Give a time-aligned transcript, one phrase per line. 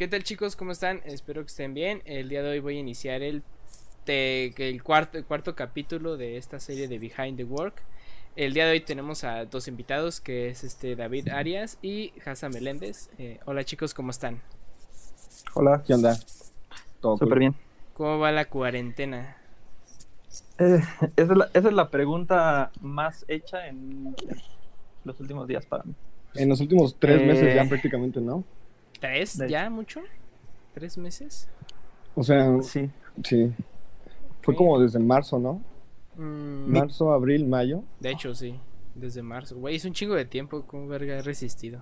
[0.00, 0.56] ¿Qué tal chicos?
[0.56, 1.02] ¿Cómo están?
[1.04, 2.00] Espero que estén bien.
[2.06, 3.42] El día de hoy voy a iniciar el,
[4.06, 7.82] el, cuarto, el cuarto capítulo de esta serie de Behind the Work.
[8.34, 12.52] El día de hoy tenemos a dos invitados, que es este David Arias y Hassan
[12.52, 13.10] Meléndez.
[13.18, 14.40] Eh, hola chicos, ¿cómo están?
[15.52, 16.18] Hola, ¿qué onda?
[17.02, 17.54] Todo súper bien.
[17.92, 19.36] ¿Cómo va la cuarentena?
[20.60, 20.80] Eh,
[21.16, 24.16] esa, es la, pregunta más hecha en
[25.04, 25.92] los últimos días para mí.
[26.36, 28.44] En los últimos tres meses ya eh, prácticamente, ¿no?
[29.00, 29.42] ¿Tres?
[29.48, 30.00] ¿Ya mucho?
[30.74, 31.48] ¿Tres meses?
[32.14, 32.90] O sea, sí.
[33.24, 33.52] Sí.
[34.42, 35.62] Fue como desde marzo, ¿no?
[36.16, 36.70] Mm.
[36.70, 37.82] marzo, abril, mayo.
[37.98, 38.58] De hecho, sí.
[38.94, 39.56] Desde marzo.
[39.56, 40.64] Güey, es un chingo de tiempo.
[40.66, 41.80] ¿Cómo verga he resistido?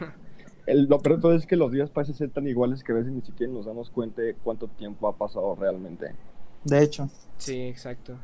[0.66, 3.12] El, lo peor todo es que los días parecen ser tan iguales que a veces
[3.12, 6.14] ni siquiera nos damos cuenta de cuánto tiempo ha pasado realmente.
[6.64, 7.08] De hecho.
[7.38, 8.18] Sí, exacto.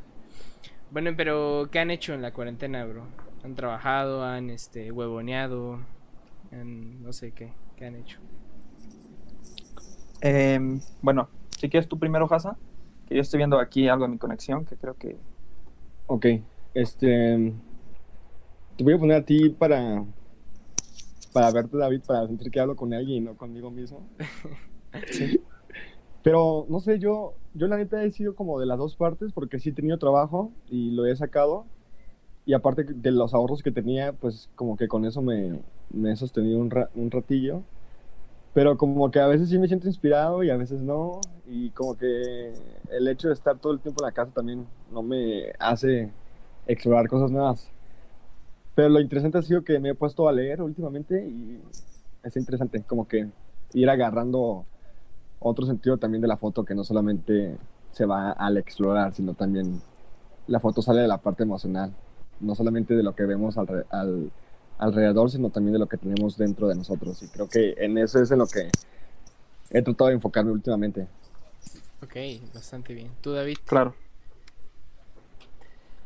[0.90, 3.06] Bueno, pero ¿qué han hecho en la cuarentena, bro?
[3.44, 4.24] ¿Han trabajado?
[4.24, 5.78] ¿Han este huevoneado?
[6.52, 7.52] ¿Han, no sé qué?
[7.76, 8.20] ¿Qué han hecho?
[10.20, 12.56] Em, bueno, si quieres tú primero, Hasa,
[13.06, 15.16] que yo estoy viendo aquí algo en mi conexión que creo que...
[16.06, 16.26] Ok,
[16.74, 17.52] este...
[18.76, 20.04] Te voy a poner a ti para...
[21.32, 24.08] Para verte, David, para sentir que hablo con alguien y no conmigo mismo.
[25.10, 25.40] sí.
[26.22, 29.58] Pero, no sé, yo, yo la neta he sido como de las dos partes porque
[29.58, 31.66] sí he tenido trabajo y lo he sacado.
[32.46, 36.16] Y aparte de los ahorros que tenía, pues como que con eso me, me he
[36.16, 37.62] sostenido un, un ratillo.
[38.52, 41.20] Pero como que a veces sí me siento inspirado y a veces no.
[41.46, 42.52] Y como que
[42.90, 46.10] el hecho de estar todo el tiempo en la casa también no me hace
[46.66, 47.70] explorar cosas nuevas.
[48.74, 51.60] Pero lo interesante ha sido que me he puesto a leer últimamente y
[52.22, 53.28] es interesante como que
[53.72, 54.64] ir agarrando
[55.38, 57.56] otro sentido también de la foto que no solamente
[57.92, 59.80] se va al explorar, sino también
[60.46, 61.92] la foto sale de la parte emocional,
[62.44, 64.30] no solamente de lo que vemos al, al
[64.78, 67.22] alrededor, sino también de lo que tenemos dentro de nosotros.
[67.22, 68.70] Y creo que en eso es en lo que
[69.70, 71.06] he tratado de enfocarme últimamente.
[72.02, 72.16] Ok,
[72.52, 73.10] bastante bien.
[73.20, 73.56] ¿Tú, David?
[73.64, 73.94] Claro.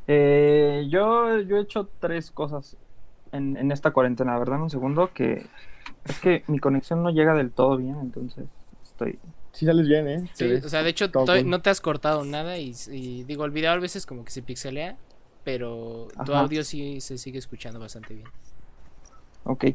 [0.07, 2.77] Eh, yo, yo he hecho tres cosas
[3.33, 4.63] en, en esta cuarentena, ¿verdad?
[4.63, 5.45] Un segundo, que
[6.05, 8.47] es que mi conexión no llega del todo bien, entonces
[8.83, 9.19] estoy...
[9.53, 10.31] Sí sales bien, ¿eh?
[10.35, 11.11] Sí, o sea, de hecho
[11.45, 14.41] no te has cortado nada y, y, digo, el video a veces como que se
[14.41, 14.97] pixelea,
[15.49, 18.29] pero tu audio sí se sigue escuchando bastante bien.
[19.45, 19.65] Ok.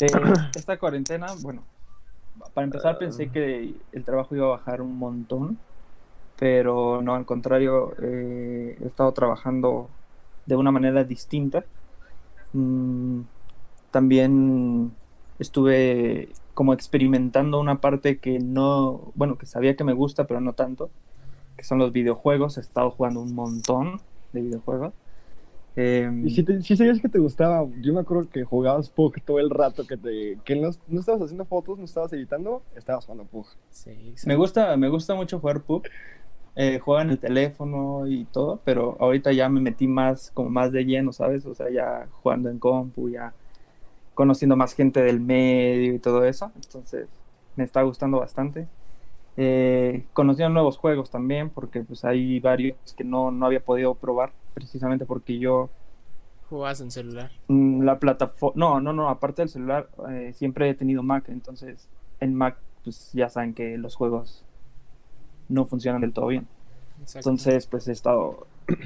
[0.00, 0.08] Eh,
[0.56, 1.62] esta cuarentena, bueno,
[2.54, 5.58] para empezar pensé que el trabajo iba a bajar un montón,
[6.38, 9.90] pero no, al contrario, eh, he estado trabajando
[10.46, 11.62] de una manera distinta.
[12.54, 13.20] Mm,
[13.92, 14.92] también
[15.38, 20.54] estuve como experimentando una parte que no, bueno, que sabía que me gusta, pero no
[20.54, 20.90] tanto,
[21.56, 22.56] que son los videojuegos.
[22.56, 24.00] He estado jugando un montón
[24.32, 24.92] de videojuegos.
[25.74, 29.38] Em, y si, si, sabías que te gustaba, yo me acuerdo que jugabas Pug todo
[29.38, 33.24] el rato, que, te, que no, no, estabas haciendo fotos, no estabas editando, estabas jugando
[33.24, 33.46] Pug.
[33.70, 35.84] Sí, Me, gusta, me gusta mucho jugar Pug.
[36.54, 40.70] Eh, juega en el teléfono y todo, pero ahorita ya me metí más, como más
[40.70, 41.46] de lleno, ¿sabes?
[41.46, 43.32] O sea, ya jugando en compu, ya
[44.12, 46.52] conociendo más gente del medio y todo eso.
[46.56, 47.08] Entonces,
[47.56, 48.68] me está gustando bastante.
[49.36, 50.04] Eh,
[50.50, 55.38] nuevos juegos también, porque pues hay varios que no, no había podido probar precisamente porque
[55.38, 55.70] yo...
[56.50, 57.30] ¿Jugabas en celular?
[57.48, 58.54] Mm, la plataforma...
[58.56, 61.88] No, no, no, aparte del celular, eh, siempre he tenido Mac, entonces
[62.20, 64.44] en Mac pues ya saben que los juegos
[65.48, 66.46] no funcionan del todo bien.
[67.14, 68.46] Entonces pues he estado...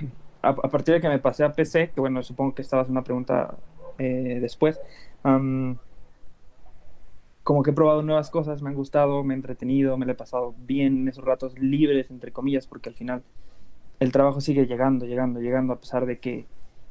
[0.42, 3.56] A, partir de que me pasé a PC, que bueno, supongo que estabas una pregunta
[3.98, 4.78] eh, después,
[7.46, 10.16] como que he probado nuevas cosas, me han gustado, me he entretenido, me lo he
[10.16, 13.22] pasado bien en esos ratos libres, entre comillas, porque al final
[14.00, 16.44] el trabajo sigue llegando, llegando, llegando, a pesar de que,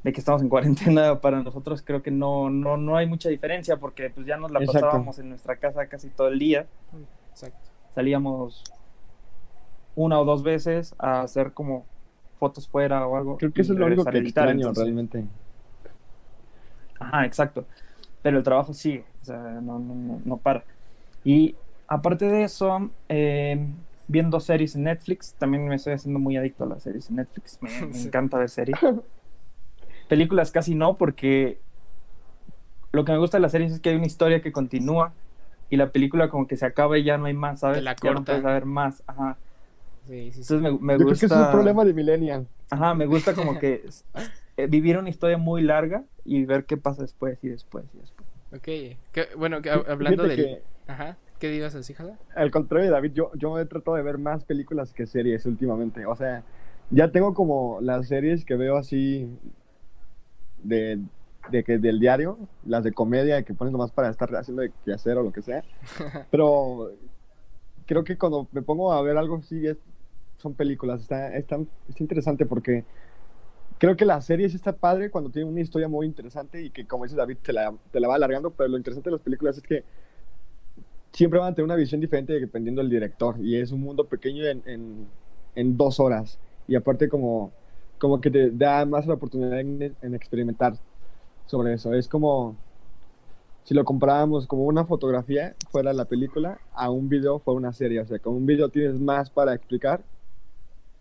[0.06, 3.76] de que estamos en cuarentena, para nosotros creo que no, no, no hay mucha diferencia
[3.76, 6.68] porque pues ya nos la pasábamos en nuestra casa casi todo el día.
[7.32, 7.60] Exacto.
[7.94, 8.64] Salíamos
[9.94, 11.86] una o dos veces a hacer como
[12.40, 13.36] fotos fuera o algo.
[13.36, 15.26] Creo que eso es lo único que extraño realmente.
[16.98, 17.66] Ajá, exacto.
[18.26, 20.64] Pero el trabajo sigue, o sea, no, no, no para.
[21.24, 21.54] Y
[21.88, 23.68] aparte de eso, eh,
[24.08, 25.36] viendo series en Netflix.
[25.38, 27.60] También me estoy haciendo muy adicto a las series en Netflix.
[27.62, 27.70] Me,
[28.04, 28.80] encanta ver series.
[30.10, 31.60] Películas casi no, porque
[32.92, 35.14] lo que me gusta de las series es que hay una historia que continúa
[35.70, 37.84] y la película como que se acaba y ya no hay más, ¿sabes?
[37.84, 39.04] la ya no puedes saber más.
[39.06, 39.38] Ajá.
[40.08, 41.28] Sí, sí, Entonces me, me Yo gusta...
[41.28, 42.48] creo que es un problema de Millennial.
[42.72, 43.88] Ajá, me gusta como que
[44.58, 48.28] vivir una historia muy larga y ver qué pasa después y después y después.
[48.54, 49.58] Ok, bueno,
[49.88, 50.62] hablando de...
[50.88, 51.18] Ajá.
[51.40, 52.18] ¿Qué digas así, Jala?
[52.36, 56.06] Al contrario, David, yo, yo he tratado de ver más películas que series últimamente.
[56.06, 56.44] O sea,
[56.92, 59.28] ya tengo como las series que veo así
[60.64, 61.00] de
[61.50, 64.94] de que del diario, las de comedia que pones nomás para estar haciendo de qué
[64.94, 65.64] hacer o lo que sea.
[66.32, 66.92] Pero
[67.86, 69.78] creo que cuando me pongo a ver algo así, es,
[70.38, 71.02] son películas.
[71.02, 71.58] Está, está,
[71.90, 72.84] está interesante porque
[73.78, 76.86] creo que la serie sí está padre cuando tiene una historia muy interesante y que,
[76.86, 78.52] como dice David, te la, te la va alargando.
[78.52, 79.84] Pero lo interesante de las películas es que
[81.12, 83.36] siempre van a tener una visión diferente dependiendo del director.
[83.40, 85.08] Y es un mundo pequeño en, en,
[85.56, 86.40] en dos horas.
[86.68, 87.52] Y aparte, como,
[88.00, 90.76] como que te da más la oportunidad en, en experimentar
[91.46, 91.94] sobre eso.
[91.94, 92.56] Es como
[93.64, 98.00] si lo comparábamos como una fotografía fuera la película, a un video fuera una serie.
[98.00, 100.04] O sea, con un video tienes más para explicar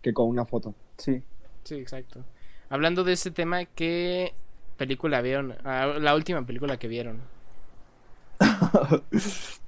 [0.01, 0.73] que con una foto.
[0.97, 1.23] Sí.
[1.63, 2.23] Sí, exacto.
[2.69, 4.33] Hablando de este tema, ¿qué
[4.77, 5.55] película vieron?
[5.63, 7.21] Ah, la última película que vieron.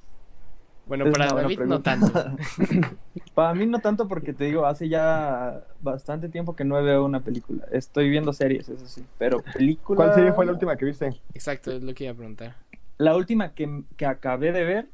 [0.86, 2.14] Bueno, Es para David no tanto.
[3.34, 7.24] Para mí no tanto porque te digo, hace ya bastante tiempo que no veo una
[7.24, 7.66] película.
[7.72, 9.06] Estoy viendo series, eso sí.
[9.18, 9.98] Pero película...
[9.98, 11.18] ¿Cuál serie fue la última que viste?
[11.34, 12.56] Exacto, es lo que iba a preguntar.
[12.98, 14.90] La última que, que acabé de ver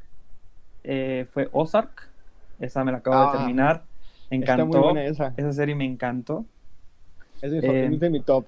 [0.84, 2.10] eh, fue Ozark.
[2.60, 3.86] Esa me la acabo Ah, de terminar.
[4.30, 4.82] Me Está muy encantó.
[4.82, 5.34] buena esa.
[5.38, 6.46] Esa serie me encantó.
[7.44, 8.45] Es mi, Eh, es de mi top.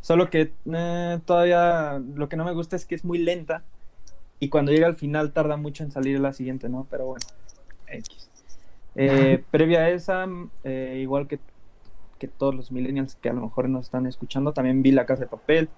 [0.00, 3.62] Solo que eh, todavía lo que no me gusta es que es muy lenta.
[4.40, 6.84] Y cuando llega al final tarda mucho en salir la siguiente, ¿no?
[6.90, 7.24] Pero bueno,
[7.86, 8.28] X.
[8.96, 10.26] Eh, previa a esa,
[10.64, 11.38] eh, igual que,
[12.18, 15.22] que todos los millennials que a lo mejor nos están escuchando, también vi La Casa
[15.22, 15.68] de Papel.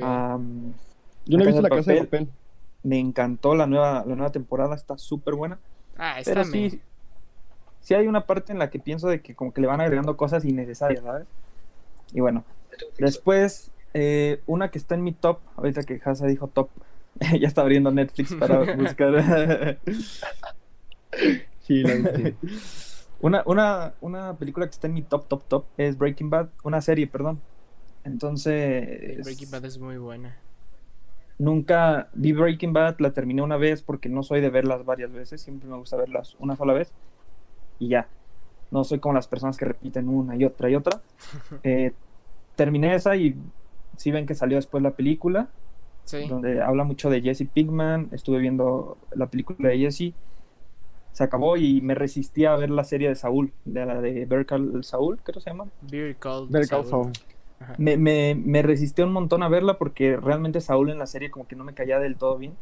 [0.00, 0.72] Am,
[1.26, 2.28] Yo no he visto la casa de Papel.
[2.82, 5.58] me encantó la nueva, la nueva temporada, está súper buena.
[5.98, 6.80] ah, esta Pero sí,
[7.80, 10.16] sí hay una parte en la que pienso de que como que le van agregando
[10.16, 11.26] cosas innecesarias, ¿sabes?
[12.12, 12.44] Y bueno,
[12.98, 16.70] después una una que está en mi top, ahorita que Hasa dijo top,
[17.40, 19.80] ya está abriendo Netflix para buscar.
[21.60, 21.82] Sí,
[23.20, 26.80] una, una, una película que está en mi top, top, top es Breaking Bad, una
[26.80, 27.42] serie, perdón.
[28.04, 30.42] Entonces, Breaking Bad es muy buena.
[31.38, 35.42] nunca vi Breaking Bad, la terminé una vez porque no soy de verlas varias veces,
[35.42, 36.94] siempre me gusta verlas una sola vez
[37.78, 38.10] y ya.
[38.70, 41.00] No soy como las personas que repiten una y otra y otra.
[41.62, 41.92] Eh,
[42.56, 43.34] terminé esa y
[43.96, 45.48] sí ven que salió después la película,
[46.04, 46.26] Sí.
[46.28, 48.08] donde habla mucho de Jesse Pinkman.
[48.12, 50.14] Estuve viendo la película de Jesse.
[51.12, 54.46] Se acabó y me resistí a ver la serie de Saúl, de la de Better
[54.46, 55.66] Call Saúl, creo que se llama.
[56.86, 57.12] Saul.
[57.60, 57.74] Ajá.
[57.76, 61.46] Me, me, me resistí un montón a verla porque realmente Saúl en la serie como
[61.48, 62.54] que no me caía del todo bien.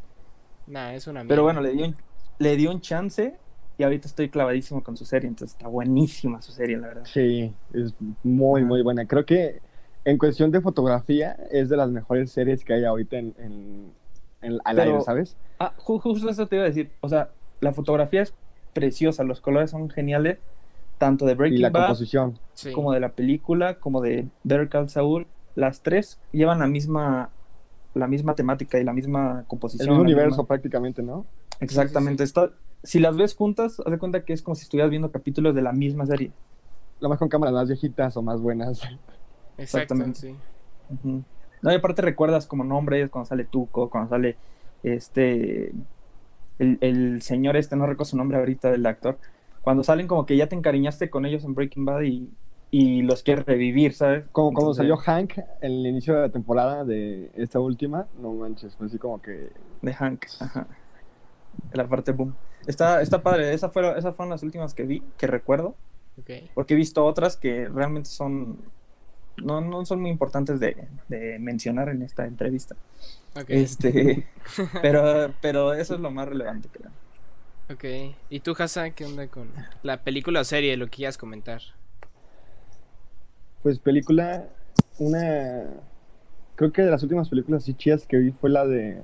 [0.65, 1.43] Nah, es una Pero mierda.
[1.43, 1.95] bueno, le di un,
[2.39, 3.35] le di un chance
[3.77, 7.03] y ahorita estoy clavadísimo con su serie, entonces está buenísima su serie, la verdad.
[7.05, 7.93] Sí, es
[8.23, 9.05] muy, muy buena.
[9.05, 9.61] Creo que
[10.05, 13.91] en cuestión de fotografía es de las mejores series que hay ahorita en, en,
[14.41, 15.35] en- al Pero- aire, ¿sabes?
[15.59, 16.89] Ah, ju- justo eso te iba a decir.
[17.01, 17.29] O sea,
[17.61, 18.33] la fotografía es
[18.73, 20.37] preciosa, los colores son geniales,
[20.97, 22.39] tanto de Y Breaking la Bad composición.
[22.53, 22.71] Sí.
[22.71, 25.27] como de la película, como de Better Call Saul.
[25.55, 27.29] Las tres llevan la misma,
[27.95, 29.87] la misma temática y la misma El composición.
[29.89, 31.25] mismo la universo misma- prácticamente, ¿no?
[31.59, 32.23] Exactamente.
[32.23, 32.51] Está,
[32.87, 35.61] si las ves juntas, haz de cuenta que es como si estuvieras viendo capítulos de
[35.61, 36.31] la misma serie.
[37.01, 38.81] Lo más con cámaras más viejitas o más buenas.
[39.57, 40.19] Exactamente.
[40.19, 40.35] sí.
[41.61, 44.37] No, y aparte recuerdas como nombres, cuando sale Tuco, cuando sale
[44.83, 45.73] este
[46.59, 49.17] el, el señor este, no recuerdo su nombre ahorita del actor,
[49.61, 52.29] cuando salen como que ya te encariñaste con ellos en Breaking Bad y,
[52.71, 54.25] y los quieres revivir, ¿sabes?
[54.31, 58.75] Como cuando salió Hank en el inicio de la temporada de esta última, no manches,
[58.77, 59.51] fue así como que
[59.81, 60.67] de Hank, ajá.
[61.73, 62.35] La parte boom.
[62.67, 65.75] Está, está padre, esa fueron, esas fueron las últimas que vi, que recuerdo,
[66.53, 68.57] porque he visto otras que realmente son
[69.37, 72.75] no, no son muy importantes de, de mencionar en esta entrevista.
[73.47, 74.27] Este,
[74.81, 76.91] pero, pero eso es lo más relevante, creo.
[77.69, 78.15] Ok.
[78.29, 79.49] ¿Y tú, Hassan, qué onda con
[79.83, 81.61] la película o serie, lo que quieras comentar?
[83.61, 84.47] Pues película,
[84.97, 85.65] una...
[86.55, 89.03] Creo que de las últimas películas así chidas que vi fue la de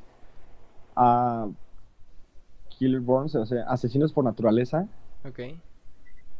[0.95, 1.47] ah,
[2.83, 4.87] Killer Burns, o sea, Asesinos por Naturaleza,
[5.25, 5.39] Ok.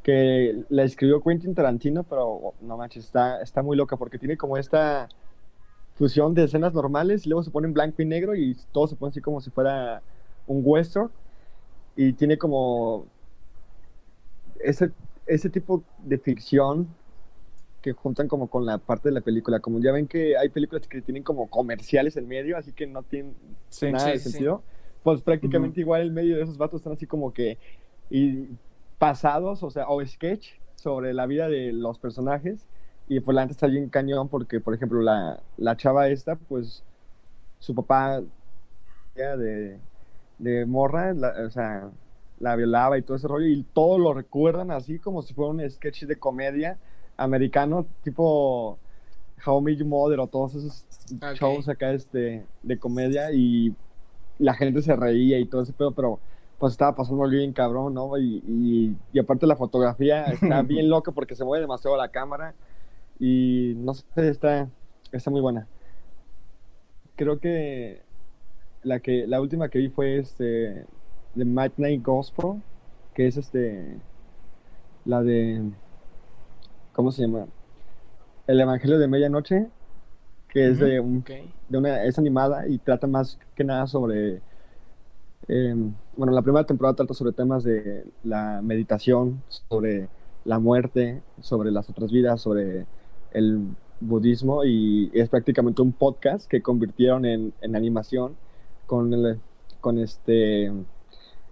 [0.02, 4.58] que la escribió Quentin Tarantino, pero no manches, está, está muy loca porque tiene como
[4.58, 5.08] esta
[5.96, 8.96] fusión de escenas normales y luego se pone en blanco y negro y todo se
[8.96, 10.04] pone así como si fuera
[10.48, 11.10] un western
[11.96, 13.06] y tiene como
[14.60, 14.92] ese,
[15.26, 16.88] ese tipo de ficción
[17.82, 19.60] que juntan como con la parte de la película.
[19.60, 23.04] Como ya ven que hay películas que tienen como comerciales en medio, así que no
[23.04, 23.36] tienen
[23.70, 24.38] Sí, nada sí, de sí.
[25.04, 27.58] Pues prácticamente igual el medio de esos vatos están así como que
[28.10, 28.48] y
[28.98, 32.66] pasados, o sea, o sketch sobre la vida de los personajes.
[33.10, 36.84] Y pues la neta está bien cañón porque, por ejemplo, la, la chava esta, pues
[37.60, 38.22] su papá
[39.16, 39.78] era de,
[40.40, 41.90] de morra, la- o sea,
[42.40, 45.70] la violaba y todo ese rollo, y todo lo recuerdan así como si fuera un
[45.70, 46.78] sketch de comedia
[47.18, 48.78] americano, tipo
[49.46, 50.86] How I Met Your Mother o todos esos
[51.36, 53.74] shows acá este, de comedia y
[54.44, 56.20] la gente se reía y todo ese pedo, pero
[56.60, 58.18] pues estaba pasando algo bien cabrón, ¿no?
[58.18, 62.54] Y, y, y aparte la fotografía está bien loca porque se mueve demasiado la cámara
[63.20, 64.70] y no sé, está,
[65.12, 65.68] está muy buena.
[67.16, 68.02] Creo que
[68.84, 70.86] la que la última que vi fue este
[71.36, 72.62] The Midnight Gospel,
[73.14, 73.98] que es este
[75.06, 75.62] la de
[76.92, 77.48] ¿cómo se llama?
[78.48, 79.68] El Evangelio de Medianoche,
[80.54, 84.40] que es de un de una, es animada y trata más que nada sobre,
[85.48, 85.76] eh,
[86.16, 90.10] bueno, la primera temporada trata sobre temas de la meditación, sobre
[90.46, 92.86] la muerte, sobre las otras vidas, sobre
[93.32, 93.66] el
[94.00, 98.36] budismo y es prácticamente un podcast que convirtieron en, en animación
[98.86, 99.40] con, el,
[99.82, 100.72] con este,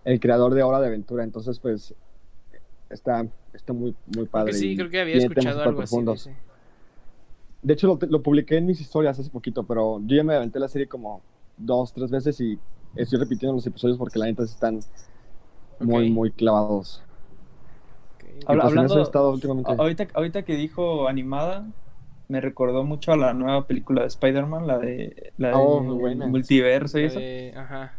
[0.06, 1.24] el creador de Hora de Aventura.
[1.24, 1.96] Entonces, pues,
[2.90, 4.52] está, está muy, muy Creo padre.
[4.52, 6.30] que sí, creo que había escuchado algo así.
[7.62, 10.60] De hecho, lo, lo publiqué en mis historias hace poquito, pero yo ya me aventé
[10.60, 11.22] la serie como
[11.58, 12.58] dos, tres veces y
[12.96, 14.80] estoy repitiendo los episodios porque la neta están
[15.80, 17.04] muy, muy clavados.
[18.16, 18.24] Ok.
[18.24, 19.72] Y Habla- pues hablando- estado últimamente.
[19.78, 21.68] Ahorita, ahorita que dijo animada,
[22.28, 26.98] me recordó mucho a la nueva película de Spider-Man, la de, la de Oh, multiverso
[26.98, 27.20] y La eso.
[27.20, 27.94] de- Ajá.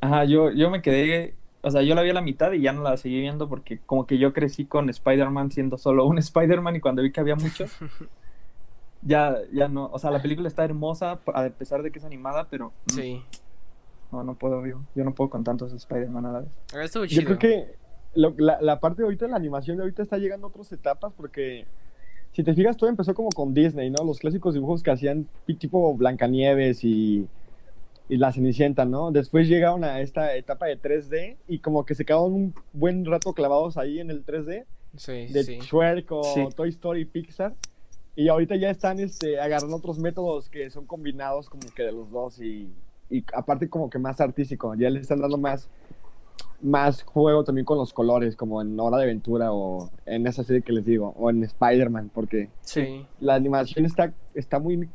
[0.00, 2.72] Ajá, yo, yo me quedé, o sea, yo la vi a la mitad y ya
[2.72, 6.76] no la seguí viendo porque como que yo crecí con Spider-Man siendo solo un Spider-Man
[6.76, 7.76] y cuando vi que había muchos,
[9.04, 12.46] ya, ya no, o sea, la película está hermosa a pesar de que es animada,
[12.50, 13.22] pero mm, Sí.
[14.12, 16.50] no, no puedo, yo, yo no puedo con tantos Spider-Man a la vez.
[17.10, 17.74] Yo creo que
[18.14, 21.12] lo- la, la parte de ahorita, la animación de ahorita está llegando a otras etapas
[21.16, 21.66] porque
[22.32, 24.02] si te fijas, todo empezó como con Disney, ¿no?
[24.04, 27.28] Los clásicos dibujos que hacían tipo Blancanieves y,
[28.08, 29.10] y La Cenicienta, ¿no?
[29.12, 33.32] Después llegaron a esta etapa de 3D y como que se quedaron un buen rato
[33.34, 34.64] clavados ahí en el 3D
[34.96, 35.58] Sí, de sí.
[35.60, 36.44] Shrek o Sí.
[36.56, 37.54] Toy Story Pixar.
[38.16, 42.10] Y ahorita ya están este, agarrando otros métodos que son combinados como que de los
[42.10, 42.72] dos y,
[43.10, 44.74] y aparte como que más artístico.
[44.76, 45.68] Ya le están dando más,
[46.62, 50.62] más juego también con los colores, como en Hora de Aventura o en esa serie
[50.62, 53.04] que les digo, o en Spider-Man, porque Sí.
[53.20, 54.88] la animación está, está muy,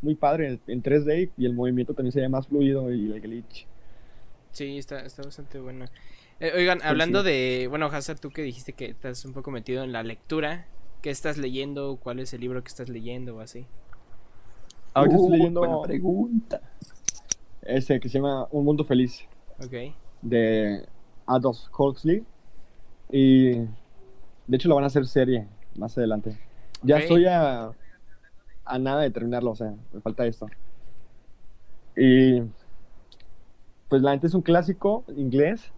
[0.00, 3.66] muy padre en 3D y el movimiento también se ve más fluido y el glitch.
[4.52, 5.84] Sí, está, está bastante bueno.
[6.40, 9.92] Eh, oigan, hablando de, bueno, Hazard, tú que dijiste que estás un poco metido en
[9.92, 10.66] la lectura,
[11.06, 11.98] ¿qué estás leyendo?
[12.02, 13.64] ¿Cuál es el libro que estás leyendo o así?
[14.92, 16.60] Ahorita estoy Uh, leyendo buena pregunta.
[17.62, 19.20] ese que se llama Un Mundo Feliz.
[19.64, 19.94] Ok.
[20.20, 20.84] de
[21.26, 22.24] Aldous Huxley
[23.08, 23.68] y de
[24.56, 25.46] hecho lo van a hacer serie
[25.76, 26.36] más adelante.
[26.82, 27.70] Ya estoy a,
[28.64, 30.50] a nada de terminarlo, o sea, me falta esto.
[31.96, 32.42] Y
[33.88, 35.72] pues la gente es un clásico inglés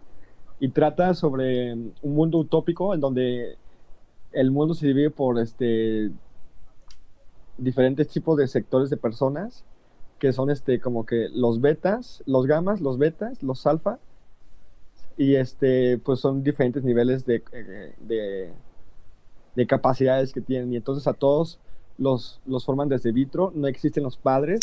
[0.58, 3.58] y trata sobre un mundo utópico en donde
[4.32, 6.10] el mundo se divide por este
[7.56, 9.64] diferentes tipos de sectores de personas
[10.18, 13.98] que son este como que los betas, los gamas, los betas, los alfa
[15.16, 18.52] y este pues son diferentes niveles de, eh, de,
[19.54, 20.72] de capacidades que tienen.
[20.72, 21.58] Y entonces a todos
[21.98, 24.60] los, los forman desde vitro, no existen los padres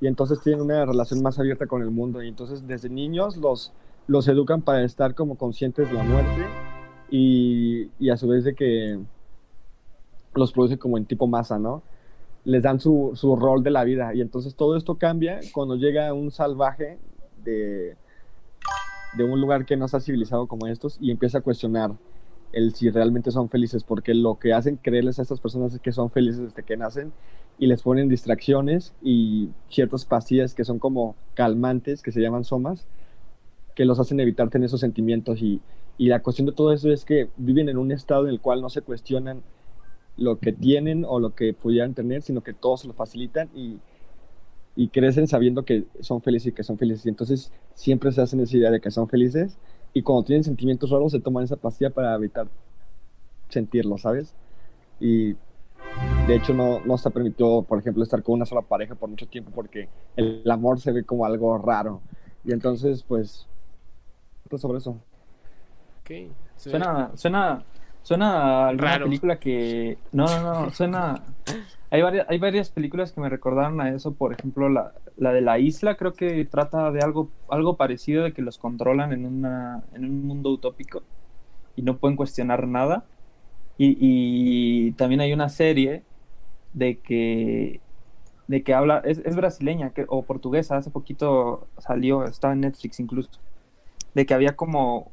[0.00, 2.22] y entonces tienen una relación más abierta con el mundo.
[2.22, 3.72] Y entonces desde niños los,
[4.06, 6.69] los educan para estar como conscientes de la muerte
[7.10, 8.98] y, a su vez de que
[10.34, 11.82] los produce como en tipo masa, ¿no?
[12.44, 16.12] Les dan su, su rol de la vida y entonces todo esto cambia cuando llega
[16.14, 16.98] un salvaje
[17.44, 17.96] de,
[19.16, 21.92] de un lugar que no está civilizado como estos y empieza a cuestionar
[22.52, 25.92] el si realmente son felices, porque lo que hacen creerles a estas personas es que
[25.92, 27.12] son felices desde que nacen
[27.58, 32.86] y les ponen distracciones y ciertas pastillas que son como calmantes, que se llaman somas,
[33.74, 35.62] que los hacen evitar tener esos sentimientos y,
[35.98, 38.60] y la cuestión de todo eso es que viven en un estado en el cual
[38.60, 39.42] no se cuestionan
[40.16, 43.78] lo que tienen o lo que pudieran tener, sino que todos se lo facilitan y,
[44.76, 47.06] y crecen sabiendo que son felices y que son felices.
[47.06, 49.58] Y entonces siempre se hacen esa idea de que son felices
[49.92, 52.48] y cuando tienen sentimientos raros se toman esa pastilla para evitar
[53.48, 54.34] sentirlo, ¿sabes?
[55.00, 55.34] Y
[56.26, 59.26] de hecho no, no está permitido, por ejemplo, estar con una sola pareja por mucho
[59.28, 62.02] tiempo porque el amor se ve como algo raro.
[62.44, 63.48] Y entonces, pues
[64.58, 64.98] sobre eso.
[66.56, 67.64] Suena, suena,
[68.02, 69.04] suena a alguna Raro.
[69.06, 69.98] película que.
[70.12, 71.22] No, no, no, suena.
[71.90, 75.40] Hay varias, hay varias películas que me recordaron a eso, por ejemplo, la, la de
[75.40, 79.82] la isla, creo que trata de algo, algo parecido de que los controlan en, una,
[79.92, 81.02] en un mundo utópico
[81.76, 83.04] y no pueden cuestionar nada.
[83.78, 86.04] Y, y también hay una serie
[86.74, 87.80] de que
[88.46, 92.98] de que habla, es, es brasileña que, o portuguesa, hace poquito salió, estaba en Netflix
[92.98, 93.30] incluso,
[94.14, 95.12] de que había como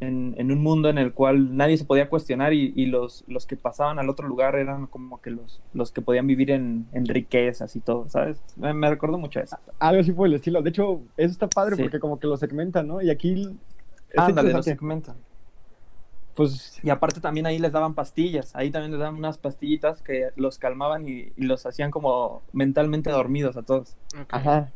[0.00, 3.46] en, en un mundo en el cual nadie se podía cuestionar y, y los, los
[3.46, 7.06] que pasaban al otro lugar eran como que los, los que podían vivir en, en
[7.06, 8.38] riquezas y todo, ¿sabes?
[8.56, 9.56] Me, me recuerdo mucho a eso.
[9.78, 10.60] Algo así por el estilo.
[10.62, 11.82] De hecho, eso está padre Sí.
[11.82, 13.00] porque como que lo segmentan, ¿no?
[13.00, 13.56] Y aquí...
[14.10, 15.16] está Ándale, lo segmentan.
[16.34, 20.28] Pues Y aparte también ahí les daban pastillas, ahí también les daban unas pastillitas que
[20.36, 23.96] los calmaban y, y los hacían como mentalmente dormidos a todos.
[24.28, 24.70] Ajá.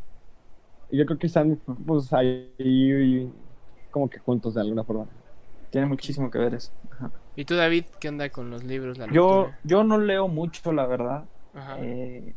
[0.91, 1.57] Y Yo creo que están,
[1.87, 3.33] pues, ahí
[3.91, 5.07] como que juntos de alguna forma.
[5.71, 6.73] Tiene muchísimo que ver eso.
[6.91, 7.11] Ajá.
[7.37, 8.99] ¿Y tú, David, qué onda con los libros?
[8.99, 9.13] La Yo,
[9.45, 9.59] lectura?
[9.65, 11.25] yo no leo mucho, la verdad.
[11.55, 11.77] Ajá.
[11.79, 12.35] Eh,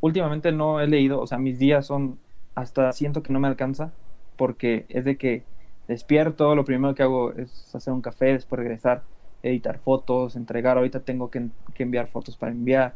[0.00, 2.18] últimamente no he leído, o sea, mis días son,
[2.54, 3.92] hasta siento que no me alcanza,
[4.36, 5.44] porque es de que
[5.88, 9.02] despierto, lo primero que hago es hacer un café, después regresar,
[9.42, 12.94] editar fotos, entregar, ahorita tengo que, que enviar fotos para enviar,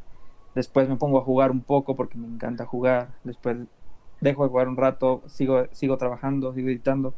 [0.55, 3.59] después me pongo a jugar un poco porque me encanta jugar, después
[4.27, 7.15] dejo de jugar un rato, sigo, sigo trabajando, sigo editando,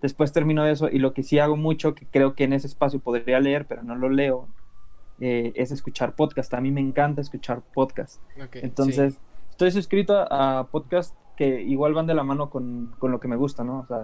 [0.00, 3.00] después termino eso y lo que sí hago mucho, que creo que en ese espacio
[3.00, 4.48] podría leer, pero no lo leo,
[5.20, 6.52] eh, es escuchar podcast.
[6.54, 8.20] A mí me encanta escuchar podcast.
[8.42, 9.20] Ok, Entonces, sí.
[9.50, 13.28] estoy suscrito a, a podcasts que igual van de la mano con, con lo que
[13.28, 13.80] me gusta, ¿no?
[13.80, 14.02] O sea,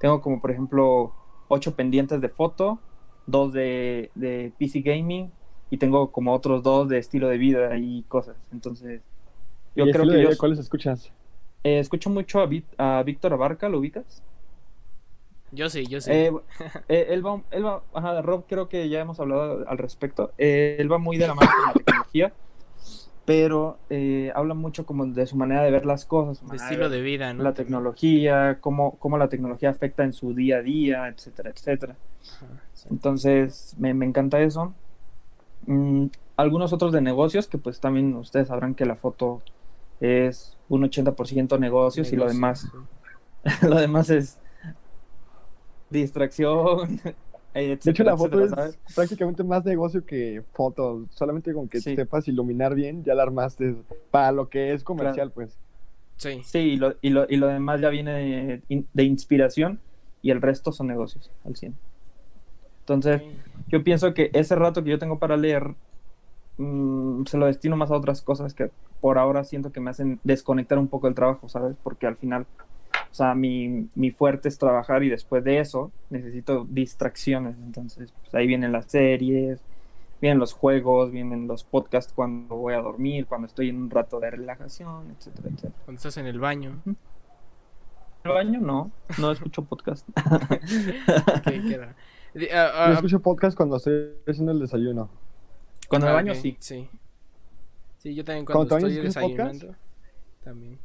[0.00, 1.12] tengo como, por ejemplo,
[1.48, 2.78] ocho pendientes de foto,
[3.26, 5.30] dos de, de PC Gaming
[5.70, 8.36] y tengo como otros dos de estilo de vida y cosas.
[8.52, 9.02] Entonces,
[9.74, 11.12] yo ¿Y creo que de yo ¿Cuáles escuchas?
[11.64, 14.22] Eh, escucho mucho a, Víctor Abarca, ¿lo ubicas?
[15.52, 16.10] Yo sí, yo sí.
[16.10, 16.32] Eh,
[16.88, 20.32] eh, él va, él va, ajá, Rob, creo que ya hemos hablado al respecto.
[20.38, 22.32] Eh, él va muy de la mano con la tecnología,
[23.26, 23.78] pero
[24.34, 27.42] habla mucho como de su manera de ver las cosas, su estilo de vida, ¿no?
[27.44, 31.96] la tecnología, cómo, cómo la tecnología afecta en su día a día, etcétera, etcétera.
[32.22, 32.88] Ajá, sí.
[32.90, 34.74] Entonces, me, me encanta eso.
[35.66, 39.42] Mm, algunos otros de negocios, que pues también ustedes sabrán que la foto
[40.02, 43.66] es un 80% negocios y lo demás, sí.
[43.68, 44.38] lo demás es
[45.90, 47.00] distracción.
[47.54, 48.94] De hecho, la foto etcétera, es ¿sabes?
[48.94, 51.04] prácticamente más negocio que foto.
[51.10, 51.94] Solamente con que Sí.
[51.94, 53.74] sepas iluminar bien, ya la armaste
[54.10, 55.58] para lo que es comercial, pues.
[56.16, 56.40] Sí.
[56.44, 59.80] Sí, y lo, y lo, y lo demás ya viene de, de inspiración
[60.22, 61.74] y el resto son negocios al 100.
[62.80, 63.28] Entonces, Ok.
[63.68, 65.74] yo pienso que ese rato que yo tengo para leer
[66.62, 68.70] mm, se lo destino más a otras cosas que
[69.00, 71.76] por ahora siento que me hacen desconectar un poco del trabajo, ¿sabes?
[71.82, 72.46] Porque al final,
[72.92, 77.56] o sea, mi, mi fuerte es trabajar y después de eso necesito distracciones.
[77.58, 79.60] Entonces, pues ahí vienen las series,
[80.20, 84.20] vienen los juegos, vienen los podcasts cuando voy a dormir, cuando estoy en un rato
[84.20, 85.74] de relajación, etcétera, etcétera.
[85.84, 86.80] Cuando estás en el baño.
[86.86, 86.96] ¿En
[88.24, 88.60] el baño?
[88.60, 90.08] No, no escucho podcast.
[92.34, 95.10] Yo escucho podcast cuando estoy haciendo el desayuno.
[95.92, 96.56] Cuando me ah, baño, sí.
[96.58, 96.88] Sí.
[97.98, 99.04] Sí, yo también ¿Cuando estoy podcast?
[99.04, 99.74] desayunando.
[100.42, 100.78] También.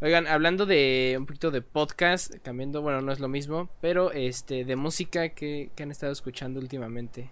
[0.00, 4.64] Oigan, hablando de un poquito de podcast, cambiando, bueno, no es lo mismo, pero este,
[4.64, 7.30] de música que, que han estado escuchando últimamente.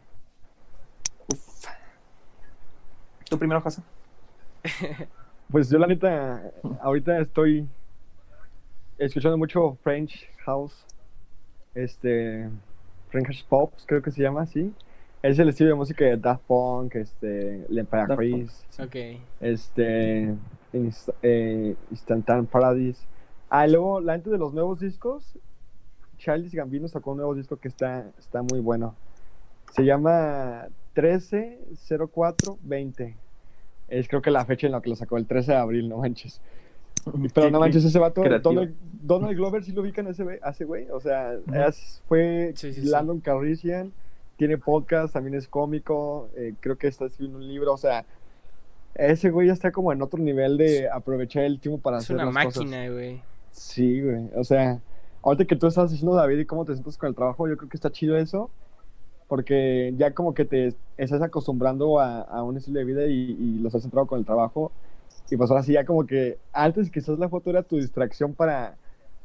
[1.26, 1.64] Uf.
[3.28, 3.82] ¿Tú primero, José?
[5.50, 7.66] Pues yo la neta, ahorita estoy
[8.98, 10.86] escuchando mucho French House,
[11.74, 12.48] este,
[13.08, 14.72] French Pop, creo que se llama así.
[15.22, 18.96] Es el estilo de música de Daft Punk, este, Daft L'Emperatriz, Ok.
[19.40, 20.34] este,
[20.72, 23.04] Inst- eh, Instantan Paradise.
[23.50, 25.36] Ah, y luego, la gente de los nuevos discos,
[26.16, 28.94] Charles Gambino sacó un nuevo disco que está, está muy bueno.
[29.74, 33.16] Se llama 130420.
[33.88, 35.98] Es creo que la fecha en la que lo sacó, el 13 de abril, no
[35.98, 36.40] manches.
[37.34, 38.22] Pero no manches, ese vato.
[38.40, 40.88] Donald, Donald Glover sí lo ubican a ese güey.
[40.90, 41.34] O sea,
[41.68, 42.88] es- fue Sí, sí, sí.
[42.88, 43.92] Landon Calrissian,
[44.40, 48.06] tiene podcast, también es cómico, eh, creo que está escribiendo un libro, o sea,
[48.94, 52.16] ese güey ya está como en otro nivel de aprovechar el tiempo para Es hacer
[52.16, 52.64] una las cosas.
[52.64, 53.20] máquina, güey.
[53.50, 54.30] Sí, güey.
[54.34, 54.80] O sea,
[55.20, 57.68] ahorita que tú estás diciendo, David, y cómo te sientes con el trabajo, yo creo
[57.68, 58.50] que está chido eso.
[59.28, 63.58] Porque ya como que te estás acostumbrando a, a un estilo de vida y, y
[63.60, 64.72] lo estás centrado con el trabajo.
[65.30, 68.76] Y pues ahora sí, ya como que antes quizás la foto era tu distracción para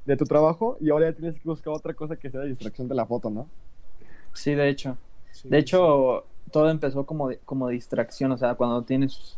[0.06, 2.88] de tu trabajo y ahora ya tienes que buscar otra cosa que sea la distracción
[2.88, 3.48] de la foto, ¿no?
[4.36, 4.98] Sí, de hecho.
[5.32, 9.38] Sí, De hecho, todo empezó como, como distracción, o sea, cuando tienes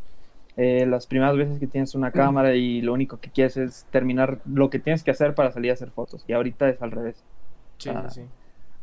[0.57, 4.39] eh, las primeras veces que tienes una cámara y lo único que quieres es terminar
[4.45, 6.23] lo que tienes que hacer para salir a hacer fotos.
[6.27, 7.23] Y ahorita es al revés.
[7.77, 8.21] sí, ah, sí,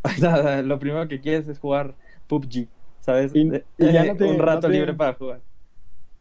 [0.19, 1.95] sea, lo primero que quieres es jugar
[2.29, 2.69] PUBG,
[3.01, 3.35] ¿sabes?
[3.35, 5.41] Y- ya no te- un rato no te- libre para jugar.